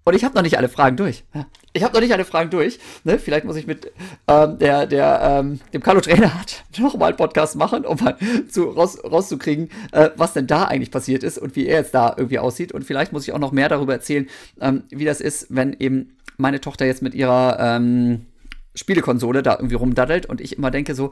[0.08, 1.26] Und ich habe noch nicht alle Fragen durch.
[1.74, 2.80] Ich habe noch nicht alle Fragen durch.
[3.04, 3.20] Ne?
[3.20, 3.92] Vielleicht muss ich mit
[4.30, 8.16] ähm, der, der, ähm, dem Carlo Trainer hat nochmal einen Podcast machen, um mal
[8.50, 12.16] zu, raus, rauszukriegen, äh, was denn da eigentlich passiert ist und wie er jetzt da
[12.16, 12.72] irgendwie aussieht.
[12.72, 14.30] Und vielleicht muss ich auch noch mehr darüber erzählen,
[14.62, 18.28] ähm, wie das ist, wenn eben meine Tochter jetzt mit ihrer ähm,
[18.76, 21.12] Spielekonsole da irgendwie rumdaddelt und ich immer denke so,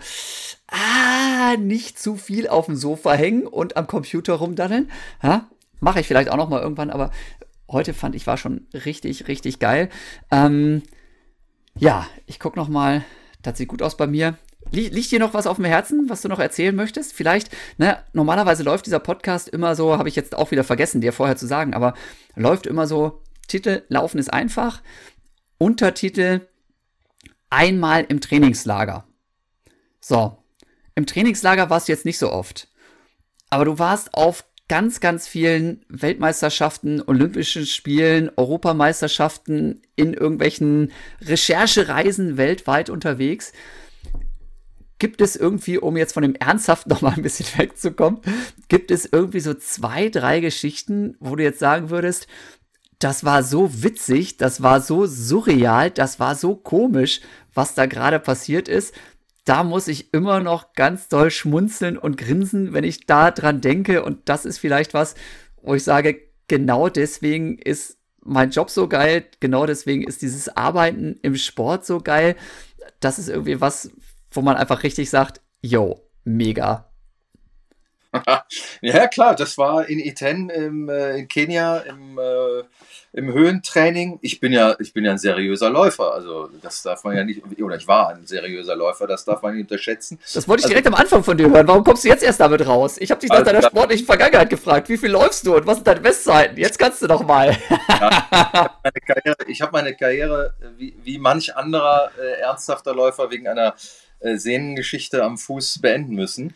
[0.67, 4.89] ah, nicht zu viel auf dem Sofa hängen und am Computer rumdaddeln.
[5.21, 5.49] Ja,
[5.81, 7.11] mache ich vielleicht auch noch mal irgendwann, aber
[7.69, 9.89] heute fand ich war schon richtig, richtig geil.
[10.31, 10.83] Ähm,
[11.77, 13.03] ja, ich guck noch mal.
[13.41, 14.37] Das sieht gut aus bei mir.
[14.71, 17.13] Liegt dir noch was auf dem Herzen, was du noch erzählen möchtest?
[17.13, 21.13] Vielleicht, ne, normalerweise läuft dieser Podcast immer so, habe ich jetzt auch wieder vergessen, dir
[21.13, 21.93] vorher zu sagen, aber
[22.35, 24.81] läuft immer so, Titel Laufen ist einfach,
[25.59, 26.47] Untertitel
[27.51, 29.05] Einmal im Trainingslager.
[30.01, 30.37] So,
[30.95, 32.67] im Trainingslager warst du jetzt nicht so oft,
[33.49, 42.89] aber du warst auf ganz, ganz vielen Weltmeisterschaften, Olympischen Spielen, Europameisterschaften, in irgendwelchen Recherchereisen weltweit
[42.89, 43.53] unterwegs.
[44.97, 48.21] Gibt es irgendwie, um jetzt von dem Ernsthaft noch mal ein bisschen wegzukommen,
[48.67, 52.27] gibt es irgendwie so zwei, drei Geschichten, wo du jetzt sagen würdest,
[52.99, 57.21] das war so witzig, das war so surreal, das war so komisch,
[57.53, 58.95] was da gerade passiert ist,
[59.45, 64.03] da muss ich immer noch ganz doll schmunzeln und grinsen, wenn ich da dran denke.
[64.03, 65.15] Und das ist vielleicht was,
[65.61, 71.19] wo ich sage, genau deswegen ist mein Job so geil, genau deswegen ist dieses Arbeiten
[71.21, 72.35] im Sport so geil.
[72.99, 73.91] Das ist irgendwie was,
[74.31, 76.89] wo man einfach richtig sagt, yo, mega.
[78.81, 82.63] ja, klar, das war in Iten im, äh, in Kenia im äh,
[83.15, 84.19] im Höhentraining.
[84.21, 87.41] Ich bin ja, ich bin ja ein seriöser Läufer, also das darf man ja nicht,
[87.61, 90.19] oder ich war ein seriöser Läufer, das darf man nicht unterschätzen.
[90.33, 91.65] Das wollte ich also, direkt am Anfang von dir hören.
[91.65, 92.97] Warum kommst du jetzt erst damit raus?
[92.99, 94.89] Ich habe dich nach also, deiner sportlichen Vergangenheit gefragt.
[94.89, 96.57] Wie viel läufst du und was sind deine Bestzeiten?
[96.57, 97.55] Jetzt kannst du doch mal.
[97.87, 98.69] Ja,
[99.47, 103.75] ich habe meine Karriere, wie, wie manch anderer äh, ernsthafter Läufer wegen einer
[104.19, 106.53] äh, Sehnengeschichte am Fuß beenden müssen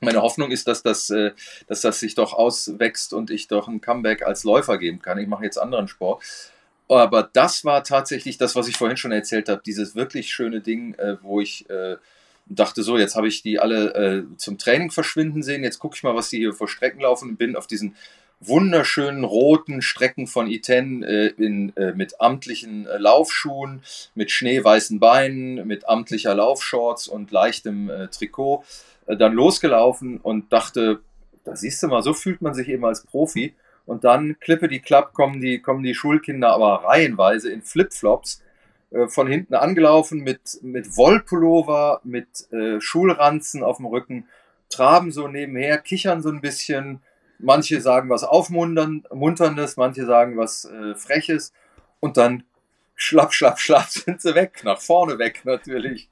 [0.00, 1.32] meine Hoffnung ist, dass das, äh,
[1.66, 5.18] dass das sich doch auswächst und ich doch ein Comeback als Läufer geben kann.
[5.18, 6.22] Ich mache jetzt anderen Sport.
[6.88, 10.94] Aber das war tatsächlich das, was ich vorhin schon erzählt habe, dieses wirklich schöne Ding,
[10.94, 11.96] äh, wo ich äh,
[12.46, 16.16] dachte, so, jetzt habe ich die alle zum Training verschwinden sehen, jetzt gucke ich mal,
[16.16, 17.94] was die hier vor Strecken laufen und bin auf diesen
[18.40, 23.82] wunderschönen roten Strecken von Iten äh, in, äh, mit amtlichen äh, Laufschuhen,
[24.14, 28.64] mit schneeweißen Beinen, mit amtlicher Laufshorts und leichtem Trikot
[29.10, 31.00] äh, dann losgelaufen und dachte,
[31.44, 33.54] da siehst du mal, so fühlt man sich eben als Profi.
[33.86, 38.42] Und dann, klippe die Klapp, kommen die, kommen die Schulkinder aber reihenweise in Flipflops
[38.90, 44.28] äh, von hinten angelaufen mit, mit Wollpullover, mit äh, Schulranzen auf dem Rücken,
[44.68, 47.02] traben so nebenher, kichern so ein bisschen.
[47.42, 51.52] Manche sagen was Aufmunterndes, manche sagen was äh, Freches.
[52.00, 52.44] Und dann
[52.94, 56.08] schlapp, schlapp, schlapp sind sie weg, nach vorne weg natürlich.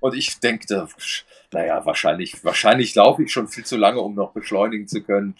[0.00, 0.88] Und ich denke,
[1.52, 5.36] naja, wahrscheinlich, wahrscheinlich laufe ich schon viel zu lange, um noch beschleunigen zu können.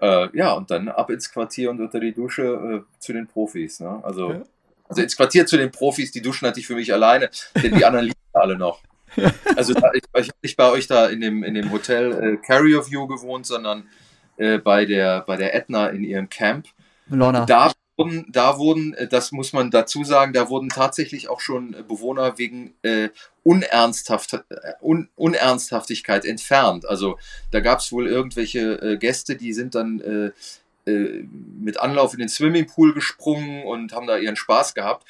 [0.00, 3.80] Äh, ja, und dann ab ins Quartier und unter die Dusche äh, zu den Profis.
[3.80, 4.00] Ne?
[4.02, 4.44] Also,
[4.88, 7.84] also ins Quartier zu den Profis, die duschen hatte ich für mich alleine, denn die
[7.84, 8.80] anderen lieben alle noch.
[9.56, 12.36] Also da, ich, ich habe nicht bei euch da in dem, in dem Hotel äh,
[12.36, 13.88] Carrier View gewohnt, sondern
[14.36, 16.66] äh, bei, der, bei der Edna in ihrem Camp.
[17.08, 17.44] Lorna.
[17.44, 21.76] Da wurden, da wurden, äh, das muss man dazu sagen, da wurden tatsächlich auch schon
[21.86, 23.10] Bewohner wegen äh,
[23.42, 24.40] Unernsthaft, äh,
[24.80, 26.86] Un, Unernsthaftigkeit entfernt.
[26.86, 27.18] Also
[27.50, 31.24] da gab es wohl irgendwelche äh, Gäste, die sind dann äh, äh,
[31.60, 35.06] mit Anlauf in den Swimmingpool gesprungen und haben da ihren Spaß gehabt.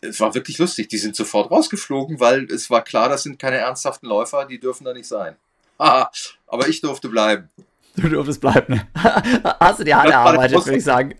[0.00, 0.88] Es war wirklich lustig.
[0.88, 4.84] Die sind sofort rausgeflogen, weil es war klar, das sind keine ernsthaften Läufer, die dürfen
[4.84, 5.36] da nicht sein.
[5.78, 6.10] Haha,
[6.46, 7.50] aber ich durfte bleiben.
[7.96, 8.74] Du durftest bleiben.
[8.74, 8.88] Ne?
[9.60, 11.14] Hast du dir hart erarbeitet, würde ich sagen.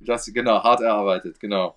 [0.00, 1.76] Das, genau, hart erarbeitet, genau.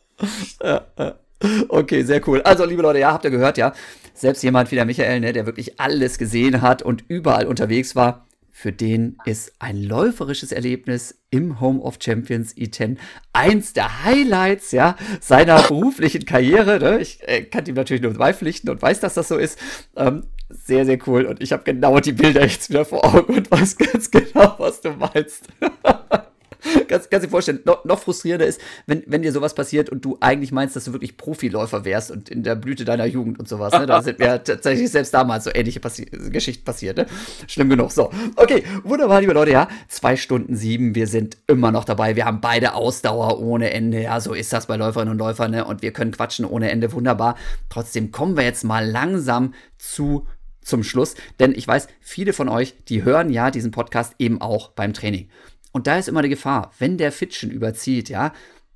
[1.68, 2.41] Okay, sehr cool.
[2.41, 3.74] Also, liebe Leute, ja, habt ihr gehört, ja.
[4.14, 8.26] Selbst jemand wie der Michael, ne, der wirklich alles gesehen hat und überall unterwegs war,
[8.57, 12.95] für den ist ein läuferisches Erlebnis im Home of Champions E10
[13.34, 16.80] eins der Highlights ja, seiner beruflichen Karriere.
[16.80, 17.02] Ne?
[17.02, 19.60] Ich äh, kann ihm natürlich nur beipflichten und weiß, dass das so ist.
[19.98, 21.26] Ähm, sehr, sehr cool.
[21.26, 24.80] Und ich habe genau die Bilder jetzt wieder vor Augen und weiß ganz genau, was
[24.80, 25.49] du meinst.
[26.88, 30.18] kannst, kannst dir vorstellen, noch, noch frustrierender ist, wenn, wenn dir sowas passiert und du
[30.20, 33.74] eigentlich meinst, dass du wirklich Profiläufer wärst und in der Blüte deiner Jugend und sowas.
[33.74, 33.86] Ne?
[33.86, 36.98] Da sind mir tatsächlich selbst damals so ähnliche Passi Geschichten passiert.
[36.98, 37.06] Ne?
[37.48, 37.92] Schlimm genug.
[37.92, 39.68] So, okay, wunderbar, liebe Leute, ja.
[39.88, 42.16] Zwei Stunden sieben, wir sind immer noch dabei.
[42.16, 44.02] Wir haben beide Ausdauer ohne Ende.
[44.02, 45.52] Ja, so ist das bei Läuferinnen und Läufern.
[45.52, 45.66] Ne?
[45.66, 46.92] Und wir können quatschen ohne Ende.
[46.92, 47.36] Wunderbar.
[47.70, 50.28] Trotzdem kommen wir jetzt mal langsam zu
[50.66, 54.72] zum Schluss, denn ich weiß, viele von euch, die hören ja diesen Podcast eben auch
[54.72, 55.30] beim Training.
[55.76, 58.31] Und da ist immer die Gefahr, wenn der Fitschen überzieht, ja,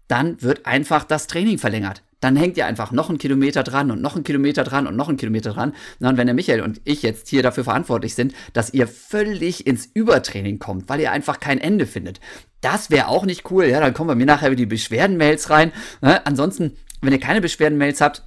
[0.10, 2.04] dann wird einfach das Training verlängert.
[2.20, 5.08] Dann hängt ihr einfach noch einen Kilometer dran und noch einen Kilometer dran und noch
[5.08, 5.74] einen Kilometer dran.
[6.02, 9.86] und wenn der Michael und ich jetzt hier dafür verantwortlich sind, dass ihr völlig ins
[9.86, 12.20] Übertraining kommt, weil ihr einfach kein Ende findet.
[12.60, 13.68] Das wäre auch nicht cool.
[13.68, 15.72] Ja, dann kommen bei mir nachher die Beschwerdenmails rein.
[16.02, 16.26] Ne?
[16.28, 18.24] Ansonsten, wenn ihr keine Beschwerdenmails habt,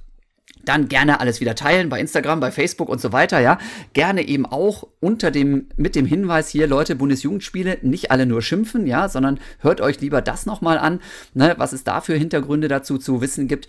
[0.65, 3.57] dann gerne alles wieder teilen bei Instagram, bei Facebook und so weiter, ja.
[3.93, 8.87] Gerne eben auch unter dem, mit dem Hinweis hier, Leute, Bundesjugendspiele, nicht alle nur schimpfen,
[8.87, 10.99] ja, sondern hört euch lieber das nochmal an,
[11.33, 13.67] ne, was es da für Hintergründe dazu zu wissen gibt.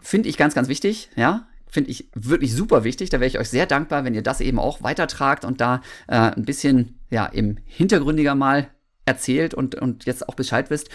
[0.00, 1.46] Finde ich ganz, ganz wichtig, ja.
[1.70, 3.10] Finde ich wirklich super wichtig.
[3.10, 6.16] Da wäre ich euch sehr dankbar, wenn ihr das eben auch weitertragt und da äh,
[6.16, 8.68] ein bisschen, ja, im hintergründiger mal
[9.04, 10.88] erzählt und, und jetzt auch Bescheid wisst.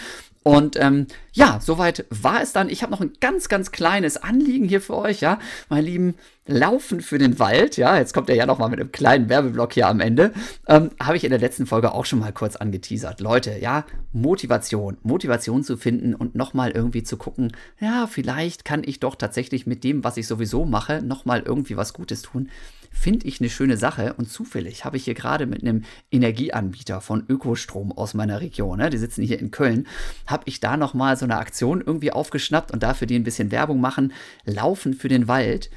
[0.43, 2.69] Und ähm, ja, soweit war es dann.
[2.69, 5.39] Ich habe noch ein ganz, ganz kleines Anliegen hier für euch, ja,
[5.69, 6.15] meine Lieben.
[6.45, 9.71] Laufen für den Wald, ja, jetzt kommt er ja noch mal mit einem kleinen Werbeblock
[9.71, 10.33] hier am Ende,
[10.67, 13.21] ähm, habe ich in der letzten Folge auch schon mal kurz angeteasert.
[13.21, 18.83] Leute, ja, Motivation, Motivation zu finden und noch mal irgendwie zu gucken, ja, vielleicht kann
[18.83, 22.49] ich doch tatsächlich mit dem, was ich sowieso mache, noch mal irgendwie was Gutes tun
[22.93, 24.13] finde ich eine schöne Sache.
[24.13, 28.89] Und zufällig habe ich hier gerade mit einem Energieanbieter von Ökostrom aus meiner Region, ne,
[28.89, 29.87] die sitzen hier in Köln,
[30.27, 33.81] habe ich da nochmal so eine Aktion irgendwie aufgeschnappt und dafür die ein bisschen Werbung
[33.81, 34.13] machen.
[34.45, 35.69] Laufen für den Wald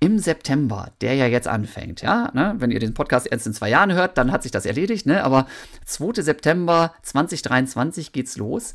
[0.00, 3.70] im September, der ja jetzt anfängt, ja, ne, wenn ihr den Podcast erst in zwei
[3.70, 5.46] Jahren hört, dann hat sich das erledigt, ne, aber
[5.84, 6.20] 2.
[6.22, 8.74] September 2023 geht's los.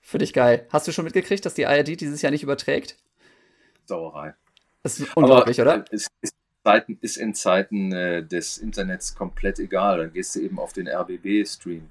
[0.00, 0.66] Für dich geil.
[0.70, 2.96] Hast du schon mitgekriegt, dass die ARD dieses Jahr nicht überträgt?
[3.84, 4.34] Sauerei.
[4.82, 5.84] Das ist unglaublich, Aber, oder?
[5.90, 6.34] Es ist,
[6.64, 9.98] Zeiten, ist in Zeiten äh, des Internets komplett egal.
[9.98, 11.88] Dann gehst du eben auf den RBB-Stream.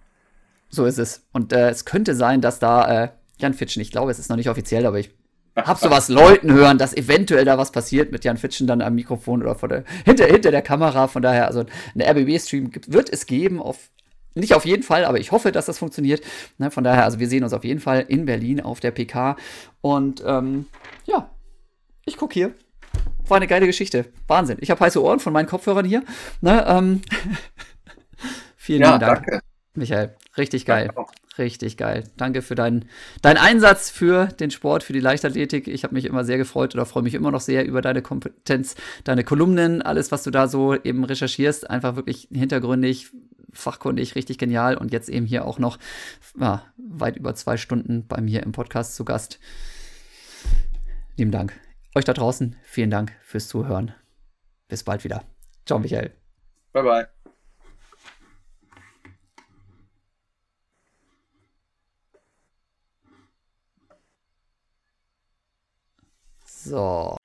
[0.70, 1.26] So ist es.
[1.32, 3.10] Und äh, es könnte sein, dass da äh,
[3.40, 5.12] Jan Fitschen, ich glaube, es ist noch nicht offiziell, aber ich
[5.56, 9.42] hab sowas Leuten hören, dass eventuell da was passiert mit Jan Fitschen dann am Mikrofon
[9.42, 11.08] oder vor der, hinter, hinter der Kamera.
[11.08, 11.66] Von daher, also
[11.96, 13.90] ein RBB-Stream wird es geben, auf,
[14.36, 16.22] nicht auf jeden Fall, aber ich hoffe, dass das funktioniert.
[16.60, 19.36] Ne, von daher, also wir sehen uns auf jeden Fall in Berlin auf der PK.
[19.82, 20.68] Und ähm,
[21.06, 21.32] ja,
[22.06, 22.54] ich gucke hier.
[23.30, 24.06] War eine geile Geschichte.
[24.28, 24.58] Wahnsinn.
[24.62, 26.04] Ich habe heiße Ohren von meinen Kopfhörern hier.
[26.42, 27.02] Ne, ähm,
[28.56, 29.26] vielen ja, Dank.
[29.26, 29.42] Danke.
[29.76, 30.92] Michael, richtig geil.
[31.38, 32.04] Richtig geil.
[32.18, 32.86] Danke für deinen,
[33.22, 35.70] deinen Einsatz für den Sport, für die Leichtathletik.
[35.70, 38.76] Ich habe mich immer sehr gefreut oder freue mich immer noch sehr über deine Kompetenz,
[39.06, 41.70] deine Kolumnen, alles, was du da so eben recherchierst.
[41.70, 43.12] Einfach wirklich hintergründig,
[43.54, 44.76] fachkundig, richtig genial.
[44.76, 45.80] Und jetzt eben hier auch noch
[46.38, 49.40] ja, weit über zwei Stunden bei mir im Podcast zu Gast.
[51.16, 51.54] Lieben Dank.
[52.00, 53.94] Euch da draußen, vielen Dank fürs Zuhören.
[54.70, 55.26] Bis bald wieder.
[55.66, 56.14] Ciao, Michael.
[56.72, 57.08] Bye, bye.
[66.46, 67.19] So.